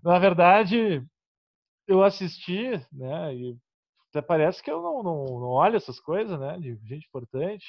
Na 0.05 0.19
verdade, 0.21 1.03
eu 1.87 2.03
assisti, 2.05 2.71
né, 2.93 3.35
e 3.35 3.57
até 4.11 4.23
parece 4.23 4.63
que 4.63 4.71
eu 4.71 4.81
não, 4.81 5.03
não, 5.03 5.25
não 5.41 5.49
olho 5.49 5.77
essas 5.77 5.99
coisas, 6.01 6.39
né, 6.39 6.59
de 6.59 6.77
gente 6.87 7.07
importante, 7.07 7.67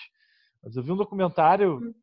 mas 0.64 0.76
eu 0.76 0.84
vi 0.84 0.92
um 0.92 0.98
documentário 0.98 1.78
hum 1.78 1.94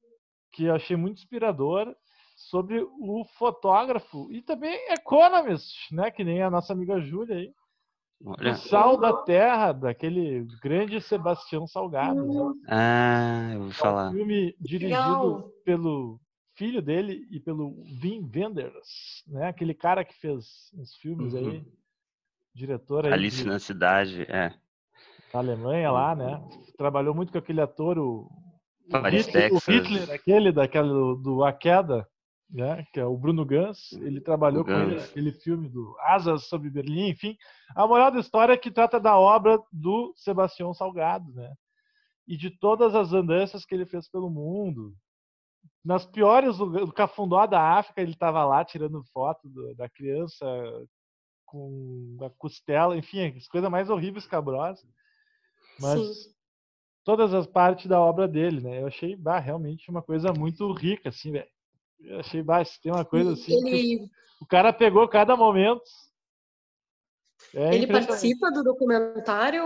que 0.57 0.65
eu 0.65 0.75
achei 0.75 0.97
muito 0.97 1.19
inspirador 1.19 1.95
sobre 2.35 2.81
o 2.81 3.25
fotógrafo 3.39 4.33
e 4.33 4.41
também 4.43 4.75
economist, 4.91 5.95
né? 5.95 6.11
Que 6.11 6.25
nem 6.25 6.43
a 6.43 6.51
nossa 6.51 6.73
amiga 6.73 6.99
Júlia 7.01 7.37
aí. 7.37 7.53
Olha. 8.25 8.53
O 8.53 8.57
sal 8.57 8.97
da 8.97 9.13
terra, 9.13 9.73
daquele 9.73 10.47
grande 10.63 11.01
Sebastião 11.01 11.67
Salgado. 11.67 12.25
Né? 12.25 12.55
Ah, 12.69 13.51
eu 13.55 13.61
vou 13.63 13.71
falar. 13.71 14.07
É 14.07 14.11
um 14.11 14.13
filme 14.15 14.57
dirigido 14.59 14.97
Legal. 14.97 15.53
pelo 15.65 16.21
filho 16.55 16.81
dele 16.81 17.27
e 17.31 17.39
pelo 17.39 17.77
Wim 18.03 18.31
Wenders, 18.35 19.23
né? 19.27 19.49
Aquele 19.49 19.75
cara 19.75 20.05
que 20.05 20.15
fez 20.15 20.71
uns 20.75 20.95
filmes 20.97 21.35
uhum. 21.35 21.51
aí, 21.51 21.65
diretor 22.55 23.07
aí. 23.07 23.13
Alice 23.13 23.43
de, 23.43 23.47
na 23.47 23.59
cidade, 23.59 24.23
é. 24.23 24.55
Da 25.33 25.39
Alemanha 25.39 25.91
lá, 25.93 26.15
né? 26.15 26.43
Trabalhou 26.79 27.15
muito 27.15 27.31
com 27.31 27.39
aquele 27.39 27.61
ator, 27.61 27.99
o 27.99 28.31
Paris, 28.91 29.27
Hitler, 29.27 29.53
o 29.53 29.59
Hitler, 29.59 30.11
aquele 30.11 30.53
daquele 30.53 30.89
do, 30.89 31.17
do 31.17 31.45
A 31.45 31.53
Queda, 31.53 32.09
né, 32.49 32.87
que 32.93 33.01
é 33.01 33.05
o 33.05 33.17
Bruno 33.17 33.45
Gans, 33.45 33.93
ele 33.93 34.21
trabalhou 34.21 34.65
com 34.65 34.71
ele 34.71 34.97
naquele 34.97 35.33
filme 35.33 35.69
do 35.69 35.97
Asas 36.01 36.45
sobre 36.45 36.71
Berlim, 36.71 37.09
enfim. 37.09 37.37
A 37.75 37.87
moral 37.87 38.11
da 38.11 38.21
história 38.21 38.53
é 38.53 38.57
que 38.57 38.71
trata 38.71 39.01
da 39.01 39.17
obra 39.19 39.59
do 39.73 40.13
Sebastião 40.17 40.73
Salgado, 40.73 41.33
né? 41.33 41.53
E 42.27 42.37
de 42.37 42.51
todas 42.51 42.95
as 42.95 43.13
andanças 43.13 43.65
que 43.65 43.75
ele 43.75 43.87
fez 43.87 44.09
pelo 44.09 44.31
mundo. 44.31 44.95
Nas 45.85 46.05
piores, 46.05 46.59
do 46.59 46.93
Cafundó 46.93 47.47
da 47.47 47.79
África, 47.79 48.01
ele 48.01 48.13
estava 48.13 48.45
lá 48.45 48.65
tirando 48.65 49.05
foto 49.13 49.49
do, 49.49 49.75
da 49.75 49.89
criança 49.89 50.47
com 51.45 52.17
a 52.21 52.31
costela, 52.31 52.97
enfim, 52.97 53.37
as 53.37 53.47
coisas 53.47 53.71
mais 53.71 53.89
horríveis, 53.89 54.27
cabrosas. 54.27 54.85
Mas 55.81 56.01
Sim 56.01 56.37
todas 57.07 57.33
as 57.33 57.47
partes 57.47 57.87
da 57.87 58.01
obra 58.01 58.27
dele, 58.27 58.61
né? 58.61 58.83
Eu 58.83 58.89
achei 58.89 59.15
bah, 59.15 59.39
realmente 59.39 59.89
uma 59.89 60.03
coisa 60.03 60.33
muito 60.33 60.71
rica, 60.73 61.09
assim, 61.09 61.31
velho. 61.31 61.49
Eu 62.01 62.21
achei 62.21 62.43
bah, 62.43 62.63
tem 62.83 62.93
uma 62.93 63.05
coisa 63.05 63.33
assim. 63.33 63.53
Ele... 63.67 64.09
o 64.41 64.47
cara 64.47 64.73
pegou 64.73 65.07
cada 65.09 65.37
momento. 65.37 65.83
É 67.55 67.75
ele 67.75 67.87
participa 67.87 68.51
do 68.51 68.63
documentário? 68.63 69.63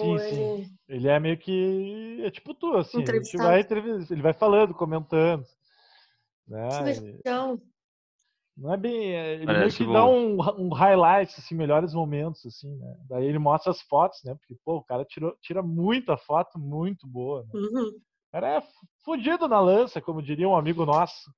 Sim, 0.00 0.18
sim. 0.18 0.52
Ele... 0.88 0.98
ele... 0.98 1.08
é 1.08 1.20
meio 1.20 1.38
que. 1.38 2.22
É 2.24 2.30
tipo 2.30 2.54
tu, 2.54 2.76
assim. 2.76 3.02
Ele 3.02 3.20
vai, 3.38 3.66
ele 4.10 4.22
vai 4.22 4.32
falando, 4.32 4.74
comentando. 4.74 5.44
Né? 6.46 6.68
Legal. 7.00 7.58
Não 8.60 8.74
é 8.74 8.76
bem. 8.76 9.14
É, 9.14 9.34
ele 9.34 9.46
Parece 9.46 9.82
meio 9.82 9.90
que 9.90 9.94
dá 9.94 10.06
um, 10.06 10.66
um 10.66 10.68
highlight, 10.72 11.34
assim, 11.38 11.54
melhores 11.54 11.94
momentos, 11.94 12.44
assim, 12.44 12.76
né? 12.76 12.96
Daí 13.08 13.24
ele 13.24 13.38
mostra 13.38 13.70
as 13.70 13.80
fotos, 13.80 14.20
né? 14.22 14.34
Porque, 14.34 14.54
pô, 14.62 14.76
o 14.76 14.84
cara 14.84 15.04
tirou, 15.04 15.34
tira 15.40 15.62
muita 15.62 16.16
foto 16.18 16.58
muito 16.58 17.06
boa. 17.06 17.42
Né? 17.44 17.50
Uhum. 17.54 17.88
O 17.88 18.32
cara 18.32 18.58
é 18.58 18.62
fudido 19.02 19.48
na 19.48 19.60
lança, 19.60 20.00
como 20.00 20.22
diria 20.22 20.48
um 20.48 20.56
amigo 20.56 20.84
nosso, 20.84 21.32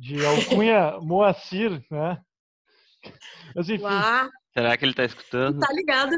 de 0.00 0.24
Alcunha 0.24 0.98
Moacir, 1.02 1.84
né? 1.90 2.18
Mas, 3.54 3.68
enfim, 3.68 3.84
Será 4.54 4.76
que 4.76 4.84
ele 4.84 4.94
tá 4.94 5.04
escutando? 5.04 5.60
Tá 5.60 5.72
ligado? 5.72 6.16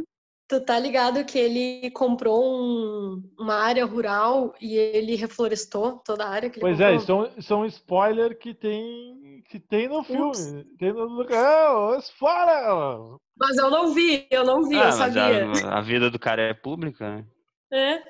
Tu 0.48 0.60
tá 0.60 0.78
ligado 0.78 1.24
que 1.24 1.38
ele 1.38 1.90
comprou 1.90 2.44
um, 2.44 3.22
uma 3.38 3.54
área 3.54 3.84
rural 3.84 4.54
e 4.60 4.76
ele 4.76 5.16
reflorestou 5.16 5.98
toda 6.04 6.24
a 6.24 6.28
área 6.28 6.50
que 6.50 6.56
ele 6.56 6.60
Pois 6.60 6.80
é, 6.80 6.92
é, 6.92 6.96
isso 6.96 7.10
é, 7.10 7.14
um, 7.14 7.38
isso 7.38 7.52
é 7.52 7.56
um 7.56 7.66
spoiler 7.66 8.38
que 8.38 8.54
tem, 8.54 9.42
que 9.48 9.58
tem 9.58 9.88
no 9.88 10.02
filme. 10.04 10.64
Tem 10.78 10.92
no 10.92 11.04
lugar. 11.04 11.94
É, 11.94 11.98
spoiler! 11.98 13.18
Mas 13.36 13.56
eu 13.56 13.70
não 13.70 13.94
vi, 13.94 14.26
eu 14.30 14.44
não 14.44 14.62
vi, 14.68 14.76
ah, 14.76 14.86
eu 14.86 14.92
sabia. 14.92 15.46
A, 15.66 15.78
a, 15.78 15.80
vida 15.80 16.10
do 16.10 16.18
cara 16.18 16.42
é 16.42 16.54
pública, 16.54 17.16
né? 17.16 17.26
É. 17.72 18.02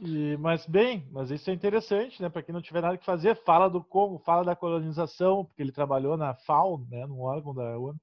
E, 0.00 0.36
mas 0.36 0.66
bem, 0.66 1.08
mas 1.10 1.30
isso 1.30 1.48
é 1.48 1.52
interessante, 1.54 2.20
né? 2.20 2.28
Para 2.28 2.42
quem 2.42 2.52
não 2.52 2.60
tiver 2.60 2.82
nada 2.82 2.98
que 2.98 3.04
fazer, 3.04 3.34
fala 3.34 3.68
do 3.68 3.82
como, 3.82 4.18
fala 4.18 4.44
da 4.44 4.54
colonização, 4.54 5.44
porque 5.44 5.62
ele 5.62 5.72
trabalhou 5.72 6.16
na 6.16 6.34
FAO, 6.34 6.84
né, 6.90 7.06
no 7.06 7.20
órgão 7.20 7.54
da 7.54 7.78
ONU. 7.78 7.98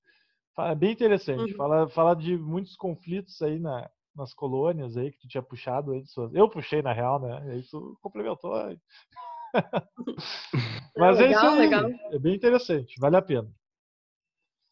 É 0.58 0.76
bem 0.76 0.92
interessante. 0.92 1.52
Uhum. 1.52 1.58
Fala, 1.58 1.90
fala 1.90 2.16
de 2.16 2.38
muitos 2.38 2.76
conflitos 2.76 3.42
aí 3.42 3.60
na, 3.60 3.90
nas 4.16 4.34
colônias 4.34 4.98
aí 4.98 5.12
que 5.12 5.20
tu 5.20 5.28
tinha 5.28 5.44
puxado. 5.44 5.92
Eu 6.34 6.50
puxei, 6.50 6.82
na 6.82 6.94
real, 6.94 7.20
né? 7.20 7.58
Isso 7.58 7.98
complementou. 8.02 8.54
Mas 10.98 11.20
é, 11.20 11.28
legal, 11.28 11.28
é 11.28 11.32
isso 11.32 11.48
aí. 11.48 11.60
Legal. 11.60 11.90
É 12.12 12.20
bem 12.20 12.36
interessante, 12.36 13.00
vale 13.00 13.18
a 13.18 13.22
pena. 13.22 13.50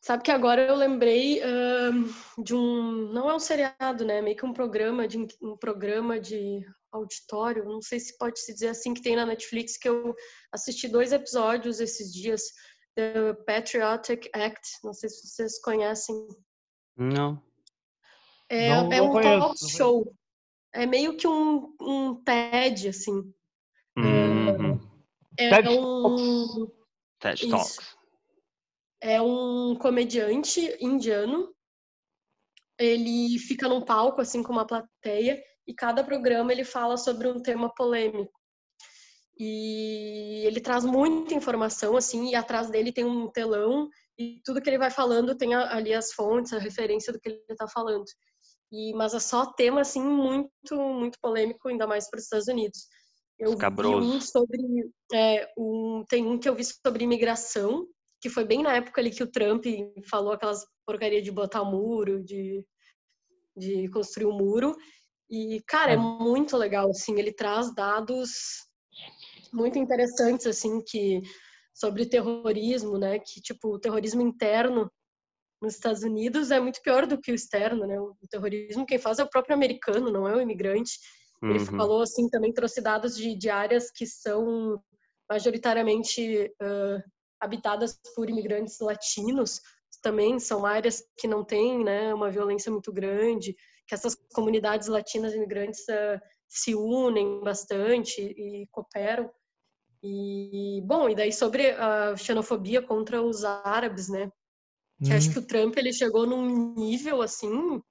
Sabe 0.03 0.23
que 0.23 0.31
agora 0.31 0.61
eu 0.61 0.75
lembrei 0.75 1.39
uh, 1.39 2.43
de 2.43 2.55
um, 2.55 3.11
não 3.13 3.29
é 3.29 3.35
um 3.35 3.39
seriado, 3.39 4.03
né? 4.03 4.19
Meio 4.21 4.35
que 4.35 4.45
um 4.45 4.53
programa 4.53 5.07
de 5.07 5.27
um 5.39 5.55
programa 5.55 6.19
de 6.19 6.65
auditório, 6.91 7.65
não 7.65 7.81
sei 7.81 7.99
se 7.99 8.17
pode 8.17 8.39
se 8.39 8.53
dizer 8.53 8.69
assim 8.69 8.93
que 8.93 9.01
tem 9.01 9.15
na 9.15 9.25
Netflix 9.25 9.77
que 9.77 9.87
eu 9.87 10.13
assisti 10.51 10.87
dois 10.87 11.11
episódios 11.11 11.79
esses 11.79 12.13
dias 12.13 12.41
The 12.95 13.33
Patriotic 13.45 14.29
Act. 14.33 14.79
Não 14.83 14.93
sei 14.93 15.09
se 15.09 15.27
vocês 15.27 15.61
conhecem. 15.61 16.27
Não. 16.97 17.41
É, 18.49 18.69
não, 18.69 18.91
é 18.91 19.01
um 19.01 19.21
talk 19.21 19.69
show. 19.69 20.13
É 20.73 20.85
meio 20.85 21.15
que 21.17 21.27
um, 21.27 21.75
um 21.81 22.23
TED, 22.23 22.89
assim. 22.89 23.33
Uhum. 23.97 24.79
É, 25.37 25.49
é 25.49 25.69
um. 25.69 26.67
TED 27.19 27.49
Talks. 27.49 27.95
É 29.01 29.21
um 29.21 29.75
comediante 29.75 30.77
indiano. 30.79 31.53
Ele 32.77 33.37
fica 33.39 33.67
num 33.67 33.81
palco, 33.81 34.21
assim, 34.21 34.41
com 34.41 34.51
uma 34.51 34.65
plateia, 34.65 35.41
e 35.67 35.73
cada 35.73 36.03
programa 36.03 36.51
ele 36.51 36.63
fala 36.63 36.97
sobre 36.97 37.27
um 37.27 37.39
tema 37.39 37.73
polêmico. 37.73 38.31
E 39.37 40.43
ele 40.45 40.59
traz 40.59 40.85
muita 40.85 41.33
informação, 41.33 41.95
assim, 41.97 42.29
e 42.29 42.35
atrás 42.35 42.69
dele 42.69 42.91
tem 42.91 43.05
um 43.05 43.27
telão 43.27 43.89
e 44.17 44.41
tudo 44.45 44.61
que 44.61 44.69
ele 44.69 44.77
vai 44.77 44.91
falando 44.91 45.35
tem 45.35 45.55
ali 45.55 45.93
as 45.93 46.13
fontes, 46.13 46.53
a 46.53 46.59
referência 46.59 47.11
do 47.11 47.19
que 47.19 47.29
ele 47.29 47.43
está 47.49 47.67
falando. 47.67 48.05
E, 48.71 48.93
mas 48.93 49.13
é 49.13 49.19
só 49.19 49.51
tema, 49.51 49.81
assim, 49.81 50.01
muito, 50.01 50.75
muito 50.75 51.17
polêmico, 51.21 51.67
ainda 51.67 51.87
mais 51.87 52.09
para 52.09 52.17
os 52.17 52.23
Estados 52.23 52.47
Unidos. 52.47 52.87
Eu 53.37 53.53
Escabroso. 53.53 53.99
vi 53.99 54.15
um 54.15 54.21
sobre, 54.21 54.59
é, 55.13 55.51
um, 55.57 56.05
tem 56.07 56.25
um 56.25 56.37
que 56.37 56.47
eu 56.47 56.55
vi 56.55 56.63
sobre 56.63 57.03
imigração, 57.03 57.87
que 58.21 58.29
foi 58.29 58.45
bem 58.45 58.61
na 58.61 58.75
época 58.75 59.01
ali 59.01 59.09
que 59.09 59.23
o 59.23 59.31
Trump 59.31 59.65
falou 60.09 60.31
aquelas 60.31 60.63
porcaria 60.85 61.21
de 61.21 61.31
botar 61.31 61.63
muro, 61.63 62.23
de, 62.23 62.63
de 63.57 63.89
construir 63.89 64.27
um 64.27 64.37
muro. 64.37 64.75
E, 65.31 65.63
cara, 65.65 65.91
é, 65.91 65.93
é 65.93 65.97
muito 65.97 66.57
legal, 66.57 66.89
assim, 66.89 67.17
ele 67.17 67.31
traz 67.31 67.73
dados 67.73 68.67
muito 69.53 69.79
interessantes, 69.79 70.45
assim, 70.45 70.81
que 70.81 71.21
sobre 71.73 72.05
terrorismo, 72.05 72.97
né, 72.97 73.17
que, 73.17 73.39
tipo, 73.41 73.69
o 73.69 73.79
terrorismo 73.79 74.21
interno 74.21 74.91
nos 75.61 75.75
Estados 75.75 76.03
Unidos 76.03 76.51
é 76.51 76.59
muito 76.59 76.81
pior 76.81 77.07
do 77.07 77.19
que 77.19 77.31
o 77.31 77.35
externo, 77.35 77.87
né, 77.87 77.97
o 77.99 78.15
terrorismo 78.29 78.85
quem 78.85 78.99
faz 78.99 79.19
é 79.19 79.23
o 79.23 79.29
próprio 79.29 79.55
americano, 79.55 80.11
não 80.11 80.27
é 80.27 80.35
o 80.35 80.41
imigrante. 80.41 80.99
Ele 81.41 81.57
uhum. 81.57 81.65
falou, 81.65 82.01
assim, 82.01 82.29
também 82.29 82.53
trouxe 82.53 82.81
dados 82.81 83.15
de, 83.15 83.35
de 83.35 83.49
áreas 83.49 83.89
que 83.89 84.05
são 84.05 84.79
majoritariamente 85.29 86.51
uh, 86.61 87.01
habitadas 87.39 87.97
por 88.15 88.29
imigrantes 88.29 88.79
latinos, 88.79 89.59
também 90.01 90.39
são 90.39 90.65
áreas 90.65 91.03
que 91.17 91.27
não 91.27 91.43
têm 91.43 91.83
né, 91.83 92.13
uma 92.13 92.29
violência 92.29 92.71
muito 92.71 92.91
grande, 92.91 93.55
que 93.91 93.95
essas 93.95 94.15
comunidades 94.33 94.87
latinas 94.87 95.33
imigrantes 95.33 95.81
uh, 95.89 96.17
se 96.47 96.73
unem 96.73 97.41
bastante 97.41 98.21
e 98.21 98.65
cooperam. 98.71 99.29
E, 100.01 100.81
bom, 100.85 101.09
e 101.09 101.15
daí 101.15 101.33
sobre 101.33 101.71
a 101.71 102.15
xenofobia 102.15 102.81
contra 102.81 103.21
os 103.21 103.43
árabes, 103.43 104.07
né? 104.07 104.31
Que 105.03 105.11
acho 105.11 105.31
que 105.33 105.39
o 105.39 105.45
Trump, 105.45 105.75
ele 105.77 105.91
chegou 105.91 106.25
num 106.25 106.73
nível, 106.73 107.21
assim, 107.21 107.81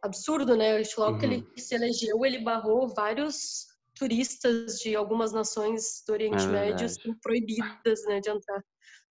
absurdo, 0.00 0.54
né? 0.56 0.76
Acho 0.76 1.00
logo 1.00 1.14
uhum. 1.14 1.18
que 1.18 1.26
ele 1.26 1.36
uhum. 1.38 1.56
se 1.56 1.74
elegeu, 1.74 2.24
ele 2.24 2.38
barrou 2.38 2.86
vários 2.94 3.66
turistas 3.96 4.78
de 4.78 4.94
algumas 4.94 5.32
nações 5.32 6.04
do 6.06 6.12
Oriente 6.12 6.44
é 6.44 6.46
Médio 6.46 6.86
assim, 6.86 7.12
proibidas, 7.20 8.04
né, 8.04 8.20
de 8.20 8.30
entrar 8.30 8.62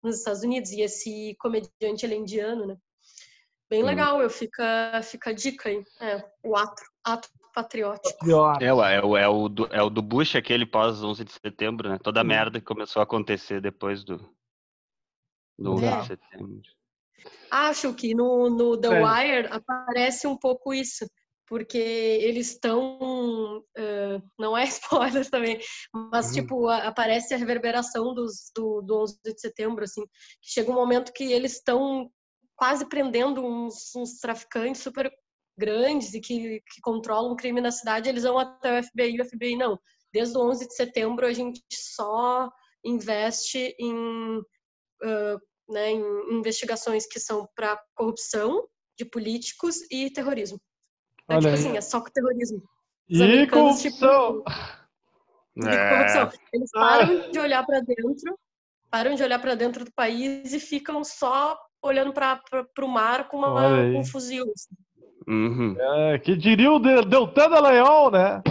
nos 0.01 0.19
Estados 0.19 0.43
Unidos. 0.43 0.71
E 0.71 0.79
esse 0.79 1.35
comediante, 1.39 2.05
ele 2.05 2.13
é 2.13 2.17
indiano, 2.17 2.67
né? 2.67 2.77
Bem 3.70 3.82
uhum. 3.82 3.88
legal, 3.88 4.22
eu 4.22 4.30
fica, 4.30 5.01
fica 5.03 5.32
a 5.32 5.34
dica 5.34 5.70
aí. 5.70 5.84
É, 5.99 6.24
o 6.43 6.55
ato, 6.55 6.82
ato 7.03 7.30
patriótico. 7.53 8.26
É, 8.61 8.65
é, 8.65 8.74
o, 9.03 9.18
é, 9.18 9.28
o 9.28 9.49
do, 9.49 9.65
é 9.68 9.82
o 9.82 9.89
do 9.89 10.01
Bush, 10.01 10.36
aquele 10.36 10.65
pós 10.65 11.03
11 11.03 11.24
de 11.26 11.32
setembro, 11.32 11.89
né? 11.89 11.97
Toda 12.01 12.22
a 12.22 12.24
merda 12.24 12.59
que 12.59 12.65
começou 12.65 12.99
a 12.99 13.03
acontecer 13.03 13.59
depois 13.59 14.03
do, 14.03 14.18
do 15.57 15.74
11 15.74 15.86
é. 15.86 15.99
de 15.99 16.07
setembro. 16.07 16.61
Acho 17.49 17.93
que 17.93 18.13
no, 18.13 18.49
no 18.49 18.78
The 18.78 18.89
Wire 18.89 19.47
aparece 19.49 20.28
um 20.28 20.38
pouco 20.38 20.74
isso, 20.74 21.09
porque 21.47 21.78
eles 21.78 22.51
estão. 22.51 23.63
Uh, 23.78 24.22
não 24.38 24.57
é 24.57 24.63
spoiler 24.68 25.28
também, 25.30 25.59
mas, 26.11 26.28
uhum. 26.28 26.34
tipo, 26.34 26.68
a, 26.68 26.88
aparece 26.88 27.34
a 27.34 27.38
reverberação 27.38 28.13
dos, 28.13 28.51
do, 28.55 28.82
do 28.82 29.01
11 29.01 29.20
de 29.24 29.41
setembro, 29.41 29.84
assim, 29.84 30.05
que 30.41 30.51
chega 30.51 30.72
um 30.72 30.76
momento 30.76 31.11
que 31.11 31.32
eles 31.32 31.53
estão 31.53 32.11
quase 32.58 32.86
prendendo 32.89 33.45
uns, 33.45 33.95
uns 33.95 34.20
traficantes 34.20 34.82
super 34.82 35.10
grandes 35.58 36.14
e 36.14 36.20
que, 36.20 36.62
que 36.62 36.82
controlam 36.82 37.32
o 37.32 37.36
crime 37.36 37.62
na 37.62 37.72
cidade, 37.72 38.10
eles 38.10 38.24
vão 38.24 38.38
até 38.38 38.80
o 38.80 38.84
FBI 38.84 39.16
e 39.16 39.22
o 39.22 39.26
FBI 39.26 39.55
não. 39.55 39.80
Desde 40.12 40.38
o 40.38 40.41
11 40.41 40.68
de 40.68 40.76
setembro 40.76 41.26
a 41.26 41.32
gente 41.32 41.62
só 41.72 42.49
investe 42.84 43.76
em, 43.80 44.39
uh, 44.39 45.39
né, 45.70 45.91
em 45.91 46.34
investigações 46.34 47.05
que 47.05 47.20
são 47.20 47.47
para 47.55 47.82
corrupção 47.95 48.68
de 48.97 49.05
políticos 49.05 49.80
e 49.91 50.10
terrorismo. 50.10 50.60
É 51.30 51.38
tipo 51.38 51.53
assim, 51.53 51.78
é 51.78 51.82
só 51.82 52.01
com 52.01 52.10
terrorismo. 52.10 52.64
Os 53.10 53.20
e 53.20 53.47
corrupção! 53.47 54.43
Tipo, 54.43 55.70
é. 55.70 55.89
corrupção. 55.89 56.39
Eles 56.53 56.72
param 56.72 57.32
de 57.32 57.39
olhar 57.39 57.66
para 57.66 57.82
dentro, 57.82 58.39
param 58.89 59.16
de 59.16 59.24
olhar 59.24 59.39
para 59.39 59.55
dentro 59.55 59.86
do 59.86 59.91
país 59.91 60.53
e 60.53 60.60
ficam 60.60 61.03
só 61.03 61.60
olhando 61.82 62.13
para 62.13 62.41
o 62.82 62.88
mar 62.88 63.28
com, 63.28 63.38
uma, 63.38 63.69
com 63.93 63.99
um 63.99 64.05
fuzil. 64.05 64.43
Assim. 64.43 64.75
Uhum. 65.28 65.75
É, 65.80 66.19
que 66.19 66.36
diria 66.36 66.71
o 66.71 66.80
Deltan 66.80 67.49
Dallagnol, 67.49 68.11
né? 68.11 68.41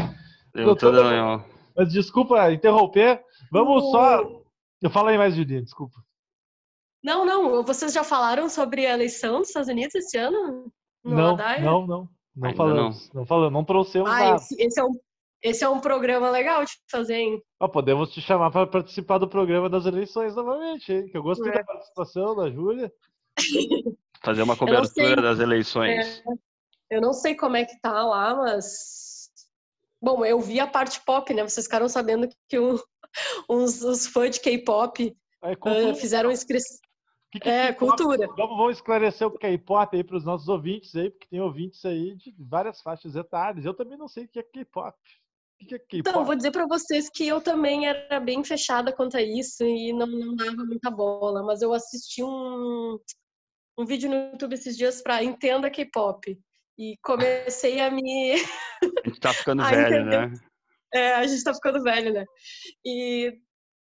Deltan 0.54 0.92
Dallagnol. 0.92 1.44
Mas 1.76 1.92
desculpa 1.92 2.52
interromper. 2.52 3.22
Vamos 3.50 3.84
o... 3.84 3.90
só. 3.90 4.42
Eu 4.82 4.90
falei 4.90 5.16
mais, 5.16 5.34
Julinha, 5.34 5.62
desculpa. 5.62 5.96
Não, 7.02 7.24
não. 7.24 7.64
Vocês 7.64 7.92
já 7.92 8.02
falaram 8.02 8.48
sobre 8.48 8.86
a 8.86 8.94
eleição 8.94 9.38
dos 9.38 9.48
Estados 9.48 9.68
Unidos 9.68 9.94
esse 9.94 10.18
ano? 10.18 10.70
não, 11.04 11.36
não, 11.36 11.86
não. 11.86 12.08
Não 12.36 12.54
falamos. 12.54 13.08
Não. 13.12 13.20
não 13.20 13.26
falamos, 13.26 13.52
não 13.52 13.64
trouxemos 13.64 14.10
ah, 14.10 14.18
nada. 14.18 14.36
Esse, 14.36 14.62
esse, 14.62 14.78
é 14.78 14.84
um, 14.84 14.92
esse 15.42 15.64
é 15.64 15.68
um 15.68 15.80
programa 15.80 16.30
legal 16.30 16.64
de 16.64 16.72
fazer, 16.90 17.16
hein? 17.16 17.42
Ah, 17.58 17.68
podemos 17.68 18.12
te 18.12 18.20
chamar 18.20 18.50
para 18.50 18.66
participar 18.66 19.18
do 19.18 19.26
programa 19.26 19.70
das 19.70 19.86
eleições 19.86 20.36
novamente, 20.36 20.92
hein? 20.92 21.08
Que 21.08 21.16
eu 21.16 21.22
gostei 21.22 21.50
é. 21.50 21.54
da 21.54 21.64
participação 21.64 22.36
da 22.36 22.50
Júlia. 22.50 22.92
Fazer 24.22 24.42
uma 24.42 24.56
cobertura 24.56 25.22
das 25.22 25.38
eleições. 25.38 26.22
É, 26.90 26.96
eu 26.96 27.00
não 27.00 27.12
sei 27.12 27.34
como 27.34 27.56
é 27.56 27.64
que 27.64 27.78
tá 27.80 28.04
lá, 28.04 28.34
mas. 28.34 29.30
Bom, 30.00 30.24
eu 30.24 30.40
vi 30.40 30.60
a 30.60 30.66
parte 30.66 31.00
pop, 31.04 31.32
né? 31.32 31.42
Vocês 31.42 31.66
ficaram 31.66 31.88
sabendo 31.88 32.28
que 32.48 32.58
um, 32.58 32.78
uns, 33.48 33.82
os 33.82 34.06
fãs 34.06 34.36
de 34.36 34.40
K-pop 34.40 35.16
é, 35.42 35.52
uh, 35.52 35.94
fizeram 35.94 36.30
inscrição. 36.30 36.78
Que 37.32 37.40
que 37.40 37.48
é, 37.48 37.72
cultura. 37.72 38.26
Vamos, 38.28 38.56
vamos 38.56 38.76
esclarecer 38.76 39.26
o 39.26 39.32
K-pop 39.32 39.96
aí 39.96 40.04
para 40.04 40.16
os 40.16 40.24
nossos 40.24 40.48
ouvintes 40.48 40.94
aí, 40.94 41.10
porque 41.10 41.26
tem 41.28 41.40
ouvintes 41.40 41.84
aí 41.84 42.14
de 42.14 42.34
várias 42.38 42.80
faixas 42.80 43.16
etárias. 43.16 43.64
Eu 43.64 43.74
também 43.74 43.98
não 43.98 44.08
sei 44.08 44.24
o 44.24 44.28
que 44.28 44.38
é 44.38 44.42
K-pop. 44.42 44.96
O 45.60 45.66
que 45.66 45.74
é 45.74 45.78
K-pop? 45.78 46.08
Então, 46.08 46.24
vou 46.24 46.36
dizer 46.36 46.52
para 46.52 46.66
vocês 46.66 47.10
que 47.10 47.26
eu 47.26 47.40
também 47.40 47.86
era 47.86 48.20
bem 48.20 48.44
fechada 48.44 48.92
quanto 48.92 49.16
a 49.16 49.22
isso 49.22 49.64
e 49.64 49.92
não, 49.92 50.06
não 50.06 50.36
dava 50.36 50.64
muita 50.64 50.90
bola, 50.90 51.42
mas 51.42 51.62
eu 51.62 51.72
assisti 51.72 52.22
um, 52.22 52.98
um 53.78 53.84
vídeo 53.84 54.08
no 54.08 54.32
YouTube 54.32 54.54
esses 54.54 54.76
dias 54.76 55.02
para 55.02 55.22
Entenda 55.22 55.70
K-pop. 55.70 56.38
E 56.78 56.96
comecei 57.02 57.80
a 57.80 57.90
me. 57.90 58.32
A 58.32 59.08
gente 59.08 59.20
tá 59.20 59.32
ficando 59.32 59.62
velho, 59.64 59.80
entender... 59.80 60.30
né? 60.30 60.40
É, 60.94 61.14
a 61.14 61.26
gente 61.26 61.42
tá 61.42 61.54
ficando 61.54 61.82
velho, 61.82 62.12
né? 62.12 62.24
E, 62.84 63.32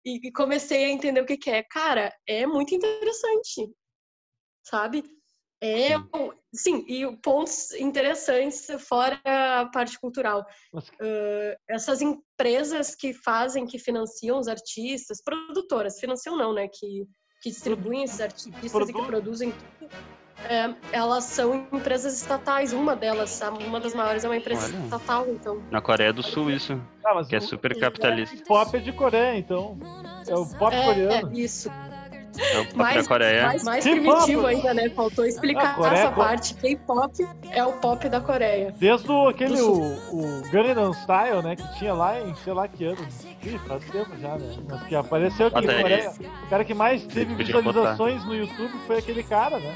e 0.04 0.32
comecei 0.32 0.84
a 0.84 0.88
entender 0.88 1.20
o 1.20 1.26
que, 1.26 1.36
que 1.36 1.50
é. 1.50 1.62
Cara, 1.62 2.12
é 2.26 2.46
muito 2.46 2.74
interessante, 2.74 3.70
sabe? 4.64 5.04
É, 5.62 5.94
sim, 6.54 6.84
e 6.86 7.16
pontos 7.22 7.72
interessantes 7.72 8.66
fora 8.86 9.20
a 9.24 9.66
parte 9.66 9.98
cultural. 9.98 10.46
Uh, 10.74 11.56
essas 11.68 12.02
empresas 12.02 12.94
que 12.94 13.14
fazem, 13.14 13.66
que 13.66 13.78
financiam 13.78 14.38
os 14.38 14.48
artistas, 14.48 15.22
produtoras, 15.22 15.98
financiam 15.98 16.36
não, 16.36 16.52
né? 16.52 16.68
Que, 16.68 17.06
que 17.46 17.50
distribuem 17.50 18.02
esses 18.02 18.20
artistas 18.20 18.72
Produ... 18.72 18.90
e 18.90 18.92
que 18.92 19.02
produzem 19.02 19.52
tudo 19.78 19.90
é, 20.48 20.74
elas 20.92 21.24
são 21.24 21.66
empresas 21.72 22.14
estatais. 22.14 22.72
Uma 22.72 22.94
delas, 22.94 23.40
uma 23.66 23.80
das 23.80 23.94
maiores, 23.94 24.22
é 24.22 24.28
uma 24.28 24.36
empresa 24.36 24.66
Olha. 24.66 24.84
estatal, 24.84 25.26
então. 25.28 25.62
Na 25.70 25.80
Coreia 25.80 26.12
do 26.12 26.22
Sul, 26.22 26.50
isso. 26.50 26.80
Ah, 27.02 27.24
que 27.24 27.34
é 27.34 27.40
super 27.40 27.76
capitalista. 27.80 28.36
É, 28.36 28.44
pop 28.44 28.76
é 28.76 28.78
de 28.78 28.92
Coreia, 28.92 29.38
então. 29.38 29.78
É 30.28 30.34
o 30.34 30.46
pop 30.46 30.74
é, 30.74 30.84
coreano. 30.84 31.30
É, 31.32 31.40
isso. 31.40 31.70
É 32.38 32.60
o 32.60 32.76
mais, 32.76 33.02
da 33.02 33.08
Coreia. 33.08 33.46
Mais, 33.46 33.64
mais 33.64 33.84
primitivo 33.84 34.46
ainda, 34.46 34.74
né? 34.74 34.90
Faltou 34.90 35.24
explicar 35.24 35.76
Coreia, 35.76 35.94
essa 35.94 36.12
parte. 36.12 36.54
K-pop 36.54 37.28
é 37.50 37.64
o 37.64 37.72
pop 37.74 38.08
da 38.08 38.20
Coreia. 38.20 38.74
Desde 38.78 39.10
o, 39.10 39.28
aquele, 39.28 39.60
o, 39.60 39.80
o 40.12 40.42
Gangnam 40.50 40.92
Style, 40.92 41.42
né? 41.42 41.56
Que 41.56 41.78
tinha 41.78 41.94
lá 41.94 42.20
em 42.20 42.34
sei 42.36 42.52
lá 42.52 42.68
que 42.68 42.84
ano. 42.84 43.06
Ih, 43.42 43.58
faz 43.66 43.84
tempo 43.90 44.16
já, 44.18 44.36
né? 44.36 44.56
Mas 44.68 44.82
que 44.84 44.94
apareceu 44.94 45.46
aqui 45.48 45.58
em 45.58 45.82
Coreia. 45.82 46.12
O 46.44 46.50
cara 46.50 46.64
que 46.64 46.74
mais 46.74 47.04
teve 47.06 47.34
visualizações 47.34 48.24
no 48.24 48.34
YouTube 48.34 48.72
foi 48.86 48.98
aquele 48.98 49.22
cara, 49.22 49.58
né? 49.58 49.74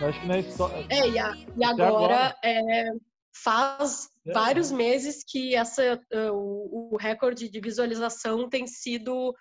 Eu 0.00 0.08
acho 0.08 0.20
que 0.20 0.26
na 0.26 0.38
história. 0.38 0.86
É, 0.88 1.08
e, 1.08 1.18
a, 1.18 1.34
e 1.56 1.64
agora, 1.64 1.88
agora. 1.88 2.36
É, 2.42 2.90
faz 3.32 4.08
é. 4.26 4.32
vários 4.32 4.70
meses 4.70 5.24
que 5.26 5.54
essa, 5.54 6.00
uh, 6.12 6.32
o, 6.32 6.94
o 6.94 6.96
recorde 6.96 7.48
de 7.48 7.60
visualização 7.60 8.48
tem 8.48 8.66
sido 8.66 9.34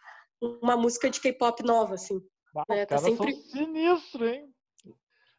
uma 0.61 0.77
música 0.77 1.09
de 1.09 1.19
K-pop 1.19 1.63
nova, 1.63 1.95
assim. 1.95 2.21
Ah, 2.55 2.63
né? 2.69 2.85
Tá 2.85 2.97
sempre... 2.97 3.33
sinistro, 3.33 4.27
hein? 4.27 4.53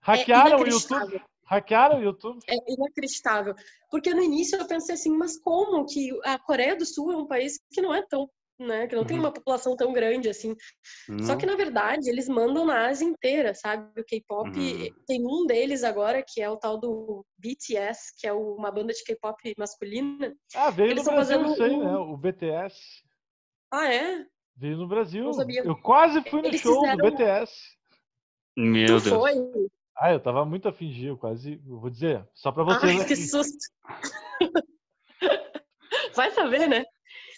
Hackearam 0.00 0.58
é 0.58 0.62
o 0.62 0.66
YouTube. 0.66 1.22
Hackearam 1.44 1.98
o 1.98 2.02
YouTube. 2.02 2.40
É 2.48 2.54
inacreditável. 2.72 3.54
Porque 3.90 4.14
no 4.14 4.22
início 4.22 4.56
eu 4.56 4.66
pensei 4.66 4.94
assim, 4.94 5.10
mas 5.16 5.38
como 5.38 5.84
que 5.84 6.10
a 6.24 6.38
Coreia 6.38 6.76
do 6.76 6.86
Sul 6.86 7.12
é 7.12 7.16
um 7.16 7.26
país 7.26 7.58
que 7.72 7.82
não 7.82 7.92
é 7.92 8.02
tão 8.06 8.30
né? 8.60 8.86
Que 8.86 8.94
não 8.94 9.02
uhum. 9.02 9.08
tem 9.08 9.18
uma 9.18 9.32
população 9.32 9.74
tão 9.76 9.92
grande 9.92 10.28
assim. 10.28 10.54
Uhum. 11.08 11.24
Só 11.24 11.36
que 11.36 11.46
na 11.46 11.56
verdade 11.56 12.08
eles 12.08 12.28
mandam 12.28 12.64
na 12.64 12.88
Ásia 12.88 13.06
inteira, 13.06 13.54
sabe? 13.54 14.00
O 14.00 14.04
K-pop 14.04 14.50
uhum. 14.50 15.04
tem 15.06 15.26
um 15.26 15.46
deles 15.46 15.82
agora 15.82 16.22
que 16.26 16.40
é 16.40 16.48
o 16.48 16.56
tal 16.56 16.78
do 16.78 17.24
BTS, 17.38 18.12
que 18.18 18.26
é 18.26 18.32
uma 18.32 18.70
banda 18.70 18.92
de 18.92 19.02
K-pop 19.02 19.54
masculina. 19.58 20.34
Ah, 20.54 20.70
veio 20.70 20.90
eles 20.90 21.06
no 21.06 21.12
Brasil 21.12 21.42
isso 21.46 21.62
aí, 21.62 21.72
um... 21.72 21.84
né? 21.84 21.96
O 21.96 22.16
BTS. 22.16 22.76
Ah, 23.72 23.92
é? 23.92 24.26
Veio 24.60 24.76
no 24.76 24.86
Brasil. 24.86 25.32
Eu 25.64 25.74
quase 25.74 26.20
fui 26.28 26.42
no 26.42 26.48
eles 26.48 26.60
show 26.60 26.82
fizeram... 26.82 26.98
do 26.98 27.10
BTS. 27.10 27.50
Meu 28.54 28.98
tu 28.98 29.04
Deus. 29.04 29.08
Foi? 29.08 29.32
Ah, 29.96 30.12
eu 30.12 30.20
tava 30.20 30.44
muito 30.44 30.68
afim 30.68 30.90
de 30.90 31.04
ir, 31.04 31.08
eu 31.08 31.16
quase. 31.16 31.56
vou 31.64 31.88
dizer, 31.88 32.28
só 32.34 32.52
pra 32.52 32.62
vocês. 32.62 33.00
Ai, 33.00 33.06
que 33.06 33.16
susto! 33.16 33.56
Vai 36.14 36.30
saber, 36.32 36.68
né? 36.68 36.84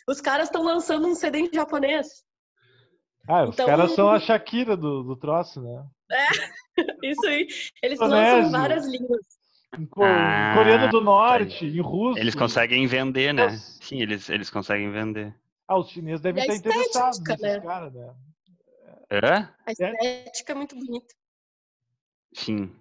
Os 0.08 0.20
caras 0.20 0.48
estão 0.48 0.64
lançando 0.64 1.06
um 1.06 1.14
CD 1.14 1.38
em 1.40 1.50
japonês. 1.52 2.24
Ah, 3.28 3.44
os 3.44 3.54
então, 3.54 3.66
caras 3.66 3.92
são 3.92 4.10
a 4.10 4.18
Shakira 4.18 4.76
do, 4.76 5.04
do 5.04 5.14
troço, 5.14 5.62
né? 5.62 5.86
É, 6.10 6.26
isso 7.08 7.24
aí. 7.24 7.46
Eles 7.84 8.00
lançam 8.00 8.50
várias 8.50 8.84
línguas. 8.84 9.24
Em, 9.78 9.88
ah, 10.02 10.54
coreano 10.56 10.90
do 10.90 11.00
Norte, 11.00 11.66
em 11.66 11.80
russo. 11.80 12.18
Eles 12.18 12.34
conseguem 12.34 12.84
vender, 12.88 13.32
né? 13.32 13.50
Sim, 13.50 14.02
eles, 14.02 14.28
eles 14.28 14.50
conseguem 14.50 14.90
vender. 14.90 15.32
Ah, 15.72 15.78
os 15.78 15.88
chineses 15.88 16.20
devem 16.20 16.42
estar 16.42 16.54
interessados 16.54 17.20
nesses 17.20 17.40
né? 17.40 17.60
caras, 17.60 17.94
né? 17.94 18.14
É? 19.08 19.48
A 19.66 19.72
estética 19.72 20.52
é 20.52 20.54
muito 20.54 20.76
bonita. 20.76 21.14
Sim. 22.34 22.74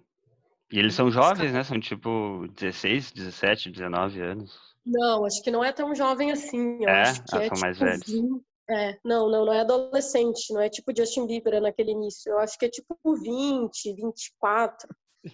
E 0.70 0.78
eles 0.78 0.94
são 0.94 1.10
jovens, 1.10 1.52
né? 1.52 1.62
São 1.64 1.80
tipo 1.80 2.46
16, 2.56 3.12
17, 3.12 3.70
19 3.70 4.20
anos. 4.20 4.58
Não, 4.84 5.24
acho 5.24 5.42
que 5.42 5.50
não 5.50 5.64
é 5.64 5.72
tão 5.72 5.94
jovem 5.94 6.32
assim. 6.32 6.82
Eu 6.82 6.88
é? 6.88 7.02
acho 7.02 7.22
que 7.24 7.34
ah, 7.34 7.38
é, 7.38 7.48
são 7.48 7.54
tipo 7.54 7.60
mais 7.60 7.78
velhos. 7.78 8.06
20, 8.06 8.42
é, 8.70 8.98
não, 9.04 9.30
não, 9.30 9.46
não 9.46 9.52
é 9.52 9.60
adolescente, 9.60 10.52
não 10.52 10.60
é 10.60 10.68
tipo 10.68 10.92
Justin 10.96 11.26
Bieber 11.26 11.60
naquele 11.60 11.92
início. 11.92 12.30
Eu 12.30 12.38
acho 12.38 12.58
que 12.58 12.66
é 12.66 12.68
tipo 12.68 12.96
20, 13.04 13.94
24. 13.94 14.88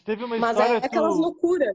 Teve 0.04 0.24
uma 0.24 0.36
Mas 0.38 0.56
história, 0.56 0.74
é 0.74 0.86
aquelas 0.86 1.14
tu, 1.14 1.20
loucuras. 1.20 1.74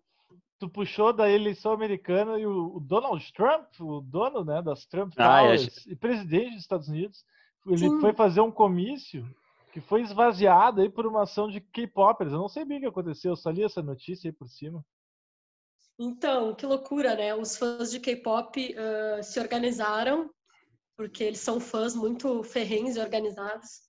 Tu 0.64 0.70
puxou 0.70 1.11
da 1.11 1.30
eleição 1.30 1.74
americana 1.74 2.39
e 2.39 2.45
o, 2.45 2.78
o, 2.78 2.80
Donald 2.80 3.34
Trump, 3.34 3.68
o 3.82 3.99
dono 3.99 4.45
né, 4.45 4.61
das 4.61 4.86
Trump 4.86 5.14
ah, 5.18 5.41
Towers 5.41 5.86
e 5.86 5.93
presidente 5.93 6.51
dos 6.51 6.61
Estados 6.61 6.88
Unidos, 6.88 7.26
ele 7.68 7.80
Sim. 7.80 7.99
foi 7.99 8.14
fazer 8.14 8.39
um 8.39 8.49
comício 8.49 9.30
que 9.74 9.82
foi 9.82 10.03
esvaziado 10.03 10.80
aí 10.80 10.89
por 10.89 11.05
uma 11.05 11.24
ação 11.24 11.49
de 11.49 11.59
K-popers. 11.59 12.32
Eu 12.32 12.38
não 12.38 12.47
sei 12.47 12.64
bem 12.64 12.78
o 12.78 12.80
que 12.80 12.88
aconteceu, 12.88 13.32
eu 13.32 13.36
só 13.36 13.49
li 13.49 13.61
essa 13.61 13.82
notícia 13.82 14.30
aí 14.30 14.32
por 14.32 14.47
cima. 14.47 14.86
Então, 15.99 16.55
que 16.55 16.66
loucura, 16.66 17.14
né? 17.14 17.36
Os 17.36 17.57
fãs 17.57 17.91
de 17.91 17.99
K-pop 17.99 18.57
uh, 18.57 19.22
se 19.22 19.41
organizaram, 19.41 20.30
porque 20.95 21.26
eles 21.26 21.41
são 21.41 21.59
fãs 21.59 21.93
muito 21.93 22.41
ferrenhos 22.41 22.95
e 22.95 23.01
organizados, 23.01 23.82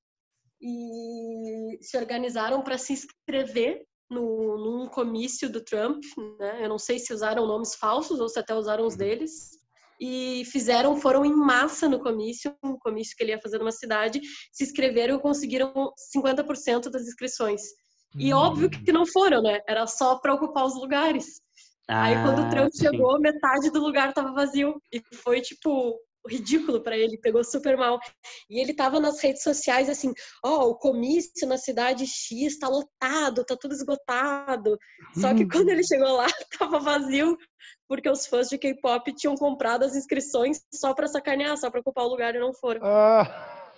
e 0.60 1.78
se 1.80 1.96
organizaram 1.96 2.64
para 2.64 2.78
se 2.78 2.94
inscrever 2.94 3.86
no, 4.10 4.58
num 4.58 4.86
comício 4.86 5.50
do 5.50 5.62
Trump, 5.62 6.02
né? 6.38 6.64
Eu 6.64 6.68
não 6.68 6.78
sei 6.78 6.98
se 6.98 7.12
usaram 7.12 7.46
nomes 7.46 7.74
falsos 7.74 8.20
ou 8.20 8.28
se 8.28 8.38
até 8.38 8.54
usaram 8.54 8.86
os 8.86 8.96
deles. 8.96 9.58
E 10.00 10.44
fizeram, 10.46 10.96
foram 10.96 11.24
em 11.24 11.32
massa 11.32 11.88
no 11.88 12.00
comício, 12.00 12.54
um 12.62 12.76
comício 12.76 13.16
que 13.16 13.22
ele 13.22 13.30
ia 13.30 13.40
fazer 13.40 13.58
numa 13.58 13.70
cidade, 13.70 14.20
se 14.52 14.64
inscreveram 14.64 15.16
e 15.16 15.20
conseguiram 15.20 15.72
50% 16.12 16.90
das 16.90 17.02
inscrições. 17.02 17.62
E 18.18 18.34
hum. 18.34 18.36
óbvio 18.36 18.70
que 18.70 18.92
não 18.92 19.06
foram, 19.06 19.40
né? 19.42 19.60
Era 19.68 19.86
só 19.86 20.18
para 20.18 20.34
ocupar 20.34 20.66
os 20.66 20.74
lugares. 20.74 21.40
Ah, 21.88 22.04
Aí 22.04 22.22
quando 22.22 22.42
o 22.42 22.50
Trump 22.50 22.70
sim. 22.72 22.84
chegou, 22.84 23.20
metade 23.20 23.70
do 23.70 23.80
lugar 23.80 24.12
tava 24.12 24.32
vazio. 24.32 24.74
E 24.92 25.00
foi, 25.16 25.40
tipo, 25.40 25.96
ridículo 26.28 26.82
para 26.82 26.96
ele, 26.96 27.18
pegou 27.18 27.44
super 27.44 27.76
mal. 27.76 27.98
E 28.48 28.60
ele 28.60 28.74
tava 28.74 29.00
nas 29.00 29.20
redes 29.20 29.42
sociais 29.42 29.88
assim, 29.88 30.12
ó, 30.44 30.64
oh, 30.64 30.70
o 30.70 30.74
comício 30.76 31.46
na 31.46 31.56
cidade 31.56 32.06
X 32.06 32.58
tá 32.58 32.68
lotado, 32.68 33.44
tá 33.44 33.56
tudo 33.56 33.74
esgotado. 33.74 34.78
Só 35.14 35.34
que 35.34 35.46
quando 35.46 35.68
ele 35.68 35.84
chegou 35.84 36.16
lá, 36.16 36.26
tava 36.58 36.80
vazio, 36.80 37.36
porque 37.88 38.08
os 38.08 38.26
fãs 38.26 38.48
de 38.48 38.58
K-pop 38.58 39.12
tinham 39.14 39.34
comprado 39.34 39.84
as 39.84 39.94
inscrições 39.94 40.62
só 40.72 40.94
para 40.94 41.08
sacanear, 41.08 41.56
só 41.56 41.70
para 41.70 41.80
ocupar 41.80 42.04
o 42.04 42.08
lugar 42.08 42.34
e 42.34 42.40
não 42.40 42.52
foram. 42.54 42.80
Ah, 42.82 43.72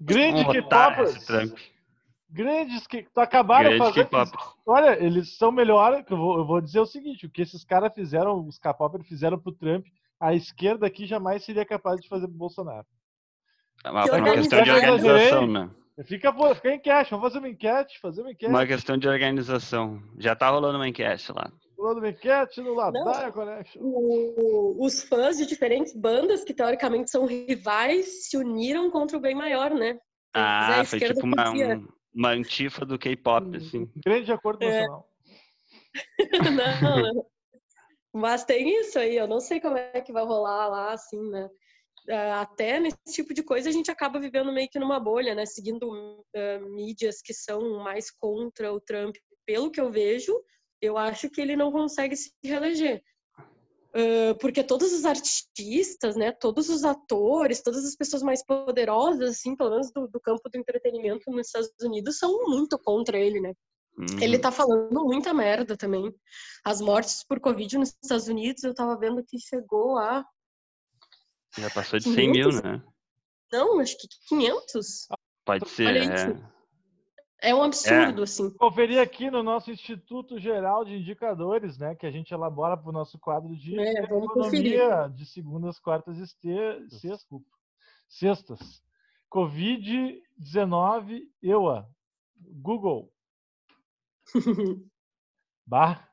grande 0.00 0.44
K-pop. 0.44 1.50
Grandes 2.32 2.86
que 2.86 3.04
acabaram 3.16 3.76
fazendo. 3.76 4.08
Olha, 4.64 5.04
eles 5.04 5.36
são 5.36 5.50
melhores. 5.50 6.04
Eu 6.08 6.16
vou, 6.16 6.38
eu 6.38 6.46
vou 6.46 6.60
dizer 6.60 6.78
o 6.78 6.86
seguinte: 6.86 7.26
o 7.26 7.30
que 7.30 7.42
esses 7.42 7.64
caras 7.64 7.92
fizeram, 7.92 8.46
os 8.46 8.56
K-pop 8.56 9.02
fizeram 9.02 9.36
pro 9.36 9.50
Trump, 9.50 9.84
a 10.20 10.34
esquerda 10.34 10.86
aqui 10.86 11.06
jamais 11.06 11.44
seria 11.44 11.64
capaz 11.64 12.00
de 12.00 12.08
fazer 12.08 12.26
pro 12.26 12.36
Bolsonaro. 12.36 12.86
É 13.82 13.90
uma, 13.90 14.04
uma 14.04 14.34
questão 14.34 14.62
de 14.62 14.70
organização, 14.70 15.46
né? 15.46 15.70
Fica, 16.04 16.32
fica 16.54 16.74
enquete, 16.74 17.10
vamos 17.10 17.26
fazer 17.26 17.38
uma 17.38 17.48
enquete, 17.48 18.00
fazer 18.00 18.20
uma 18.22 18.30
enquete. 18.30 18.50
Uma 18.50 18.66
questão 18.66 18.96
de 18.96 19.08
organização. 19.08 20.02
Já 20.18 20.34
tá 20.34 20.48
rolando 20.48 20.78
uma 20.78 20.88
enquete 20.88 21.32
lá. 21.32 21.50
Rolando 21.78 22.00
uma 22.00 22.08
enquete 22.08 22.60
no 22.60 22.74
Ladaia 22.74 23.32
Connection. 23.32 23.80
O, 23.82 24.84
os 24.84 25.02
fãs 25.02 25.38
de 25.38 25.46
diferentes 25.46 25.94
bandas, 25.94 26.44
que 26.44 26.54
teoricamente 26.54 27.10
são 27.10 27.26
rivais, 27.26 28.28
se 28.28 28.36
uniram 28.36 28.90
contra 28.90 29.16
o 29.16 29.20
bem 29.20 29.34
maior, 29.34 29.70
né? 29.70 29.98
Ah, 30.32 30.82
foi 30.84 31.00
tipo 31.00 31.24
uma, 31.24 31.50
um, 31.50 31.88
uma 32.14 32.30
antifa 32.30 32.84
do 32.84 32.98
K-pop, 32.98 33.56
assim. 33.56 33.90
Grande 33.96 34.32
acordo 34.32 34.62
é. 34.62 34.80
nacional. 34.80 35.08
não, 36.82 37.26
mas 38.12 38.44
tem 38.44 38.80
isso 38.80 38.98
aí, 38.98 39.16
eu 39.16 39.28
não 39.28 39.40
sei 39.40 39.60
como 39.60 39.76
é 39.76 40.00
que 40.00 40.12
vai 40.12 40.24
rolar 40.24 40.68
lá, 40.68 40.92
assim, 40.92 41.20
né? 41.30 41.48
É, 42.08 42.32
até 42.32 42.80
nesse 42.80 42.96
tipo 43.12 43.34
de 43.34 43.42
coisa 43.42 43.68
a 43.68 43.72
gente 43.72 43.90
acaba 43.90 44.18
vivendo 44.18 44.52
meio 44.52 44.68
que 44.68 44.78
numa 44.78 44.98
bolha, 44.98 45.34
né? 45.34 45.46
Seguindo 45.46 45.88
uh, 45.88 46.70
mídias 46.70 47.20
que 47.22 47.32
são 47.34 47.78
mais 47.84 48.10
contra 48.10 48.72
o 48.72 48.80
Trump. 48.80 49.14
Pelo 49.46 49.70
que 49.70 49.80
eu 49.80 49.90
vejo, 49.90 50.34
eu 50.80 50.96
acho 50.96 51.30
que 51.30 51.40
ele 51.40 51.56
não 51.56 51.70
consegue 51.70 52.16
se 52.16 52.32
reeleger. 52.42 53.02
Uh, 53.90 54.38
porque 54.40 54.62
todos 54.62 54.92
os 54.92 55.04
artistas, 55.04 56.14
né, 56.14 56.30
todos 56.30 56.68
os 56.68 56.84
atores, 56.84 57.60
todas 57.60 57.84
as 57.84 57.96
pessoas 57.96 58.22
mais 58.22 58.44
poderosas, 58.44 59.30
assim, 59.30 59.56
pelo 59.56 59.70
menos 59.70 59.90
do, 59.92 60.06
do 60.06 60.20
campo 60.20 60.48
do 60.48 60.56
entretenimento 60.56 61.28
nos 61.30 61.48
Estados 61.48 61.70
Unidos, 61.82 62.18
são 62.18 62.48
muito 62.48 62.78
contra 62.78 63.18
ele, 63.18 63.40
né? 63.40 63.52
Uhum. 64.00 64.22
Ele 64.22 64.38
tá 64.38 64.50
falando 64.50 65.04
muita 65.04 65.34
merda 65.34 65.76
também. 65.76 66.14
As 66.64 66.80
mortes 66.80 67.22
por 67.22 67.38
Covid 67.38 67.76
nos 67.78 67.94
Estados 68.02 68.28
Unidos, 68.28 68.64
eu 68.64 68.74
tava 68.74 68.96
vendo 68.98 69.22
que 69.22 69.38
chegou 69.38 69.98
a. 69.98 70.24
Já 71.58 71.68
passou 71.70 71.98
de 71.98 72.04
500? 72.04 72.14
100 72.14 72.32
mil, 72.32 72.48
né? 72.62 72.82
Não, 73.52 73.78
acho 73.80 73.98
que 73.98 74.08
500. 74.28 75.08
Pode 75.44 75.68
ser, 75.68 75.96
é. 75.96 76.50
É 77.42 77.54
um 77.54 77.62
absurdo, 77.62 78.20
é. 78.20 78.24
assim. 78.24 78.50
Conferir 78.50 79.00
aqui 79.00 79.30
no 79.30 79.42
nosso 79.42 79.70
Instituto 79.70 80.38
Geral 80.38 80.84
de 80.84 80.94
Indicadores, 80.94 81.78
né, 81.78 81.94
que 81.94 82.04
a 82.06 82.10
gente 82.10 82.34
elabora 82.34 82.76
para 82.76 82.90
o 82.90 82.92
nosso 82.92 83.18
quadro 83.18 83.56
de 83.56 83.78
é, 83.78 84.04
economia 84.04 84.28
conferir. 84.28 85.10
de 85.10 85.24
segundas, 85.24 85.78
quartas 85.78 86.18
e 86.18 86.26
sextas. 86.26 87.00
sextas. 88.08 88.82
Covid-19 89.32 91.22
EUA. 91.42 91.88
Google. 92.36 93.10
bah. 95.66 96.08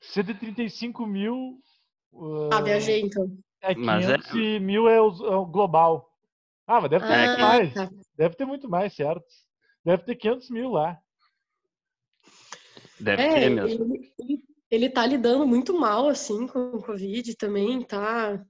135 0.00 1.06
mil. 1.06 1.60
Uh, 2.12 2.50
ah, 2.52 2.60
viajei 2.60 3.00
então. 3.00 3.38
É 3.60 3.74
500 3.74 4.30
é... 4.34 4.58
mil 4.58 4.88
é 4.88 5.00
o, 5.00 5.08
é 5.26 5.36
o, 5.36 5.46
global. 5.46 6.10
Ah, 6.66 6.80
mas 6.80 6.90
deve 6.90 7.06
ter 7.06 7.14
ah, 7.14 7.26
muito 7.26 7.40
mais. 7.40 7.74
Tá. 7.74 7.90
Deve 8.16 8.36
ter 8.36 8.44
muito 8.44 8.68
mais, 8.68 8.94
certo? 8.94 9.24
Deve 9.84 10.04
ter 10.04 10.16
500 10.16 10.50
mil 10.50 10.70
lá. 10.70 10.98
Deve 12.98 13.22
é, 13.22 13.34
ter 13.34 13.50
mesmo. 13.50 13.94
Ele, 14.18 14.42
ele 14.70 14.90
tá 14.90 15.04
lidando 15.06 15.46
muito 15.46 15.78
mal, 15.78 16.08
assim, 16.08 16.46
com 16.46 16.76
o 16.76 16.82
Covid 16.82 17.36
também, 17.36 17.82
tá 17.82 18.44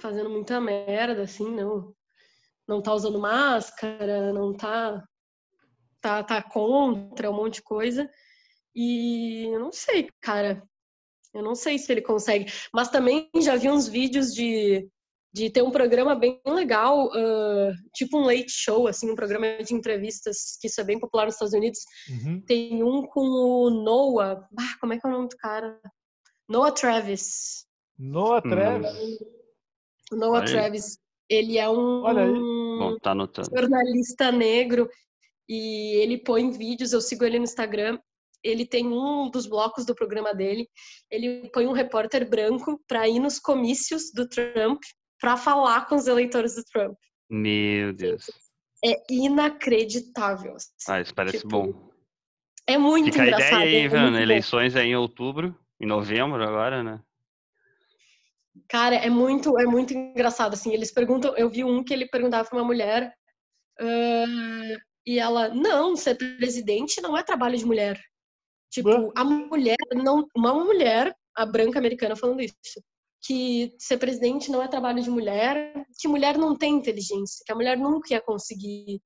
fazendo 0.00 0.28
muita 0.28 0.60
merda, 0.60 1.22
assim, 1.22 1.50
não, 1.50 1.94
não 2.66 2.82
tá 2.82 2.92
usando 2.92 3.20
máscara, 3.20 4.32
não 4.32 4.52
tá, 4.52 5.02
tá, 6.02 6.22
tá 6.22 6.42
contra 6.42 7.30
um 7.30 7.34
monte 7.34 7.54
de 7.54 7.62
coisa. 7.62 8.10
E 8.74 9.46
eu 9.46 9.60
não 9.60 9.72
sei, 9.72 10.08
cara. 10.20 10.62
Eu 11.32 11.42
não 11.42 11.54
sei 11.54 11.78
se 11.78 11.90
ele 11.90 12.02
consegue. 12.02 12.52
Mas 12.74 12.90
também 12.90 13.30
já 13.40 13.56
vi 13.56 13.70
uns 13.70 13.88
vídeos 13.88 14.34
de 14.34 14.86
de 15.34 15.48
ter 15.48 15.62
um 15.62 15.70
programa 15.70 16.14
bem 16.14 16.38
legal, 16.46 17.06
uh, 17.06 17.72
tipo 17.94 18.18
um 18.18 18.26
late 18.26 18.50
show, 18.50 18.86
assim, 18.86 19.10
um 19.10 19.14
programa 19.14 19.46
de 19.64 19.74
entrevistas, 19.74 20.58
que 20.60 20.66
isso 20.66 20.78
é 20.78 20.84
bem 20.84 21.00
popular 21.00 21.24
nos 21.24 21.36
Estados 21.36 21.54
Unidos. 21.54 21.78
Uhum. 22.10 22.42
Tem 22.42 22.82
um 22.84 23.06
com 23.06 23.20
o 23.20 23.70
Noah, 23.70 24.46
ah, 24.58 24.76
como 24.78 24.92
é 24.92 24.98
que 24.98 25.06
é 25.06 25.08
o 25.08 25.12
nome 25.12 25.28
do 25.28 25.36
cara? 25.38 25.80
Noah 26.46 26.72
Travis. 26.72 27.66
Noah 27.98 28.42
Travis? 28.42 29.18
Noah 30.12 30.44
Travis. 30.44 30.98
Ele 31.30 31.56
é 31.56 31.66
um, 31.66 32.02
Bom, 32.78 32.98
tá 32.98 33.14
jornalista 33.50 34.30
negro 34.30 34.86
e 35.48 35.96
ele 36.02 36.18
põe 36.18 36.50
vídeos, 36.50 36.92
eu 36.92 37.00
sigo 37.00 37.24
ele 37.24 37.38
no 37.38 37.44
Instagram, 37.44 37.98
ele 38.42 38.66
tem 38.66 38.86
um 38.86 39.30
dos 39.30 39.46
blocos 39.46 39.86
do 39.86 39.94
programa 39.94 40.34
dele, 40.34 40.68
ele 41.10 41.48
põe 41.52 41.66
um 41.66 41.72
repórter 41.72 42.28
branco 42.28 42.80
para 42.88 43.08
ir 43.08 43.20
nos 43.20 43.38
comícios 43.38 44.12
do 44.12 44.28
Trump 44.28 44.80
para 45.20 45.36
falar 45.36 45.86
com 45.86 45.94
os 45.94 46.06
eleitores 46.06 46.56
do 46.56 46.64
Trump. 46.64 46.96
Meu 47.30 47.92
Deus. 47.92 48.26
É 48.84 48.96
inacreditável. 49.08 50.56
Ah, 50.88 51.00
isso 51.00 51.14
parece 51.14 51.38
tipo, 51.38 51.48
bom. 51.48 51.90
É 52.66 52.76
muito 52.76 53.12
Fica 53.12 53.22
engraçado. 53.24 53.62
a 53.62 53.66
ideia 53.66 53.88
aí, 53.88 54.18
é 54.18 54.22
Eleições 54.22 54.74
aí 54.74 54.88
em 54.88 54.96
outubro, 54.96 55.56
em 55.80 55.86
novembro 55.86 56.42
agora, 56.42 56.82
né? 56.82 57.00
Cara, 58.68 58.96
é 58.96 59.08
muito, 59.08 59.58
é 59.58 59.64
muito 59.64 59.94
engraçado, 59.94 60.54
assim, 60.54 60.72
eles 60.72 60.92
perguntam, 60.92 61.36
eu 61.36 61.48
vi 61.48 61.64
um 61.64 61.82
que 61.82 61.92
ele 61.92 62.06
perguntava 62.06 62.48
para 62.48 62.58
uma 62.58 62.64
mulher, 62.64 63.14
uh, 63.80 64.80
e 65.06 65.18
ela, 65.18 65.48
não, 65.48 65.96
ser 65.96 66.16
presidente 66.16 67.00
não 67.00 67.16
é 67.16 67.22
trabalho 67.22 67.56
de 67.56 67.64
mulher. 67.64 68.00
Tipo, 68.70 69.12
a 69.14 69.24
mulher, 69.24 69.76
não, 69.94 70.26
uma 70.34 70.54
mulher, 70.54 71.14
a 71.36 71.44
branca 71.44 71.78
americana 71.78 72.16
falando 72.16 72.40
isso, 72.40 72.82
que 73.22 73.74
ser 73.78 73.98
presidente 73.98 74.50
não 74.50 74.62
é 74.62 74.68
trabalho 74.68 75.02
de 75.02 75.10
mulher, 75.10 75.86
que 75.98 76.08
mulher 76.08 76.38
não 76.38 76.56
tem 76.56 76.74
inteligência, 76.74 77.42
que 77.44 77.52
a 77.52 77.54
mulher 77.54 77.76
nunca 77.76 78.14
ia 78.14 78.20
conseguir 78.20 79.00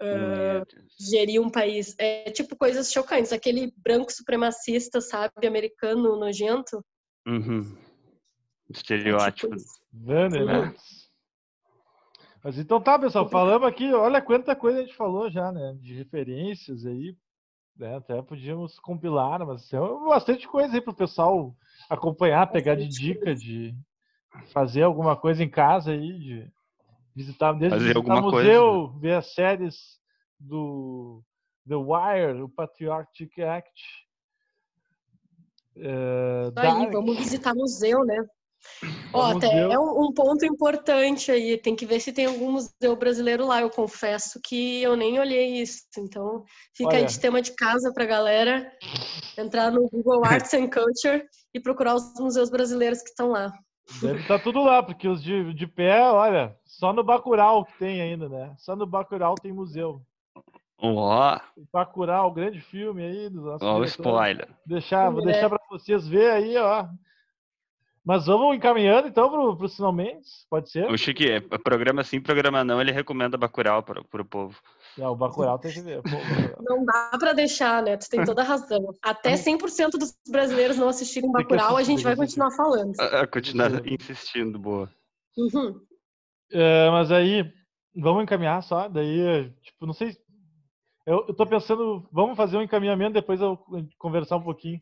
uh, 0.00 0.64
gerir 0.98 1.40
um 1.40 1.50
país. 1.50 1.94
É 1.98 2.30
tipo 2.30 2.56
coisas 2.56 2.92
chocantes. 2.92 3.32
Aquele 3.32 3.72
branco 3.76 4.12
supremacista, 4.12 5.00
sabe, 5.00 5.46
americano 5.46 6.18
nojento. 6.18 6.84
Uhum. 7.26 7.76
Estereótipo. 8.70 9.54
É 9.54 10.28
tipo 10.28 10.44
né? 10.44 10.74
Mas 12.42 12.58
então 12.58 12.80
tá, 12.80 12.98
pessoal, 12.98 13.28
falamos 13.28 13.66
aqui, 13.66 13.92
olha 13.92 14.22
quanta 14.22 14.54
coisa 14.54 14.78
a 14.78 14.82
gente 14.82 14.94
falou 14.94 15.30
já, 15.30 15.50
né? 15.50 15.76
De 15.80 15.94
referências 15.94 16.86
aí. 16.86 17.16
Né? 17.76 17.96
Até 17.96 18.20
podíamos 18.22 18.78
compilar, 18.78 19.46
mas 19.46 19.68
tem 19.68 19.80
bastante 20.04 20.48
coisa 20.48 20.74
aí 20.74 20.80
pro 20.80 20.94
pessoal 20.94 21.54
acompanhar, 21.88 22.50
pegar 22.50 22.74
de 22.74 22.88
dica, 22.88 23.34
de 23.34 23.74
fazer 24.52 24.82
alguma 24.82 25.16
coisa 25.16 25.42
em 25.44 25.48
casa 25.48 25.92
aí, 25.92 26.18
de 26.18 26.52
visitar, 27.14 27.52
desde 27.52 27.70
fazer 27.70 27.94
visitar 27.94 27.98
alguma 27.98 28.20
museu, 28.20 28.88
coisa. 28.88 28.98
ver 29.00 29.14
as 29.14 29.32
séries 29.32 30.00
do 30.38 31.22
The 31.68 31.76
Wire, 31.76 32.42
o 32.42 32.48
Patriotic 32.48 33.40
Act. 33.40 34.08
É, 35.76 36.52
aí, 36.56 36.90
vamos 36.90 37.16
visitar 37.16 37.54
museu, 37.54 38.04
né? 38.04 38.26
Ó, 39.12 39.36
até 39.36 39.60
é 39.60 39.78
um, 39.78 40.04
um, 40.04 40.12
ponto 40.12 40.44
importante 40.44 41.30
aí, 41.30 41.56
tem 41.56 41.74
que 41.74 41.86
ver 41.86 42.00
se 42.00 42.12
tem 42.12 42.26
algum 42.26 42.52
museu 42.52 42.96
brasileiro 42.96 43.46
lá. 43.46 43.60
Eu 43.60 43.70
confesso 43.70 44.40
que 44.44 44.82
eu 44.82 44.96
nem 44.96 45.18
olhei 45.18 45.60
isso. 45.60 45.82
Então, 45.98 46.44
fica 46.76 46.90
Olha. 46.90 46.98
aí 46.98 47.04
de 47.04 47.18
tema 47.18 47.42
de 47.42 47.54
casa 47.54 47.92
pra 47.92 48.04
galera 48.04 48.70
entrar 49.36 49.70
no 49.70 49.88
Google 49.88 50.22
Arts 50.24 50.54
and 50.54 50.68
Culture 50.68 51.24
e 51.54 51.60
procurar 51.60 51.94
os 51.94 52.14
museus 52.20 52.50
brasileiros 52.50 53.02
que 53.02 53.10
estão 53.10 53.30
lá. 53.30 53.52
Deve 54.02 54.20
estar 54.20 54.38
tá 54.38 54.44
tudo 54.44 54.62
lá, 54.62 54.82
porque 54.82 55.08
os 55.08 55.22
de, 55.22 55.54
de 55.54 55.66
pé, 55.66 56.02
olha, 56.10 56.54
só 56.64 56.92
no 56.92 57.02
Bacurau 57.02 57.64
que 57.64 57.78
tem 57.78 58.02
ainda, 58.02 58.28
né? 58.28 58.54
Só 58.58 58.76
no 58.76 58.86
Bacurau 58.86 59.34
tem 59.34 59.52
museu. 59.52 60.02
Ó. 60.80 61.36
Oh. 61.36 61.62
Bacurau, 61.72 62.30
grande 62.30 62.60
filme 62.60 63.02
aí. 63.02 63.30
Ó, 63.60 63.78
oh, 63.78 63.84
spoiler. 63.84 64.48
Deixar, 64.64 65.10
vou 65.10 65.22
é. 65.22 65.32
deixar 65.32 65.48
para 65.48 65.60
vocês 65.70 66.06
ver 66.06 66.30
aí, 66.30 66.56
ó. 66.56 66.86
Mas 68.08 68.24
vamos 68.24 68.56
encaminhando 68.56 69.06
então 69.06 69.28
para 69.28 69.66
os 69.66 69.76
finalmente, 69.76 70.26
pode 70.48 70.70
ser? 70.70 70.90
O 70.90 70.96
Chique, 70.96 71.30
é, 71.30 71.40
programa 71.40 72.02
sim, 72.02 72.18
programa 72.22 72.64
não, 72.64 72.80
ele 72.80 72.90
recomenda 72.90 73.36
Bacurau 73.36 73.82
para 73.82 74.00
o 74.00 74.24
povo. 74.24 74.58
É, 74.98 75.06
o 75.06 75.14
Bacurau 75.14 75.58
tem 75.58 75.70
que 75.70 75.82
ver. 75.82 76.00
não 76.66 76.86
dá 76.86 77.10
para 77.20 77.34
deixar, 77.34 77.82
né? 77.82 77.98
Tu 77.98 78.08
tem 78.08 78.24
toda 78.24 78.40
a 78.40 78.46
razão. 78.46 78.94
Até 79.02 79.34
100% 79.34 79.98
dos 79.98 80.16
brasileiros 80.26 80.78
não 80.78 80.88
assistirem 80.88 81.30
Bacurau, 81.30 81.76
a 81.76 81.82
gente 81.82 82.02
vai 82.02 82.16
continuar 82.16 82.50
falando. 82.52 82.98
A, 82.98 83.20
a 83.20 83.26
continuar 83.26 83.86
insistindo, 83.86 84.58
boa. 84.58 84.90
Uhum. 85.36 85.78
É, 86.50 86.90
mas 86.90 87.12
aí, 87.12 87.44
vamos 87.94 88.22
encaminhar 88.22 88.62
só, 88.62 88.88
daí, 88.88 89.52
tipo, 89.60 89.84
não 89.84 89.92
sei... 89.92 90.16
Eu, 91.06 91.26
eu 91.28 91.34
tô 91.34 91.46
pensando, 91.46 92.08
vamos 92.10 92.38
fazer 92.38 92.56
um 92.56 92.62
encaminhamento, 92.62 93.12
depois 93.12 93.38
eu 93.38 93.58
conversar 93.98 94.38
um 94.38 94.42
pouquinho. 94.42 94.80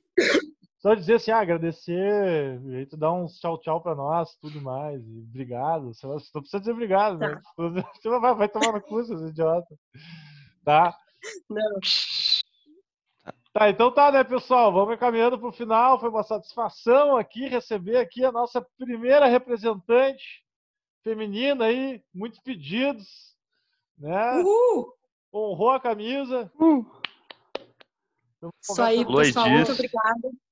Só 0.87 0.95
dizer 0.95 1.15
assim, 1.15 1.33
ah, 1.33 1.41
agradecer, 1.41 2.61
e 2.63 2.77
aí 2.77 2.87
tu 2.87 2.97
dá 2.97 3.13
uns 3.13 3.41
tchau 3.41 3.59
tchau 3.59 3.81
pra 3.81 3.93
nós, 3.93 4.37
tudo 4.37 4.63
mais, 4.63 5.05
e 5.05 5.19
obrigado. 5.19 5.93
Você 5.93 6.07
não 6.07 6.15
precisa 6.15 6.61
dizer 6.61 6.71
obrigado, 6.71 7.19
tá. 7.19 7.29
né? 7.29 7.41
Você 7.93 8.09
vai, 8.09 8.35
vai 8.37 8.49
tomar 8.49 8.73
no 8.73 8.81
cu, 8.81 9.05
seus 9.05 9.29
idiota. 9.29 9.67
Tá? 10.65 10.97
Não. 11.51 11.81
Tá, 13.53 13.69
então 13.69 13.91
tá, 13.91 14.13
né, 14.13 14.23
pessoal? 14.23 14.73
Vamos 14.73 14.95
encaminhando 14.95 15.37
pro 15.37 15.51
final. 15.51 15.99
Foi 15.99 16.09
uma 16.09 16.23
satisfação 16.23 17.17
aqui 17.17 17.49
receber 17.49 17.97
aqui 17.97 18.25
a 18.25 18.31
nossa 18.31 18.65
primeira 18.79 19.27
representante 19.27 20.45
feminina 21.03 21.65
aí, 21.65 22.01
muitos 22.15 22.39
pedidos, 22.39 23.35
né? 23.99 24.37
Uhul! 24.37 24.95
Honrou 25.35 25.71
a 25.71 25.81
camisa. 25.81 26.49
Uh. 26.55 26.87
Isso 28.63 28.81
aí, 28.81 29.05
pessoal. 29.05 29.51
Muito 29.51 29.73
obrigada. 29.73 30.46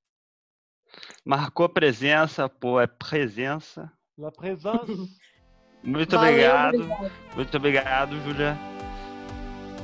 Marcou 1.25 1.67
presença, 1.67 2.47
pô, 2.47 2.79
é 2.79 2.85
presença. 2.85 3.91
La 4.15 4.31
presença. 4.31 4.85
Muito 5.83 6.15
Valeu, 6.15 6.31
obrigado. 6.31 6.75
obrigado. 6.75 7.11
Muito 7.35 7.57
obrigado, 7.57 8.21
Julia. 8.23 8.57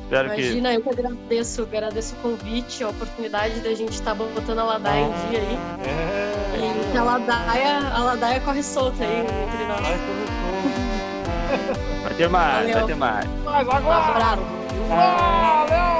Espero 0.04 0.28
Imagina, 0.28 0.70
que... 0.70 0.76
eu 0.76 0.82
que 0.82 0.90
agradeço, 0.90 1.62
agradeço 1.64 2.16
o 2.16 2.18
convite, 2.20 2.84
a 2.84 2.90
oportunidade 2.90 3.60
da 3.62 3.74
gente 3.74 3.94
estar 3.94 4.16
tá 4.16 4.24
botando 4.24 4.60
a 4.60 4.64
Ladaia 4.64 5.06
em 5.06 5.30
dia 5.30 5.40
aí. 5.40 5.58
É. 5.88 6.32
E 6.58 6.92
que 6.92 6.98
a 6.98 7.04
Ladaia, 7.04 7.80
a 7.88 8.00
Ladaia 8.04 8.40
corre 8.42 8.62
solta 8.62 9.04
aí 9.04 9.22
entre 9.22 9.66
nós. 9.68 9.82
Vai 9.82 9.98
solta. 9.98 10.42
Vai 12.04 12.14
ter 12.14 12.30
mais, 12.30 12.58
Valeu. 12.58 12.74
vai 12.74 12.86
ter 12.86 12.96
mais. 12.96 13.26
Mas 13.44 13.70
agora! 13.70 14.36
Valeu, 14.90 15.91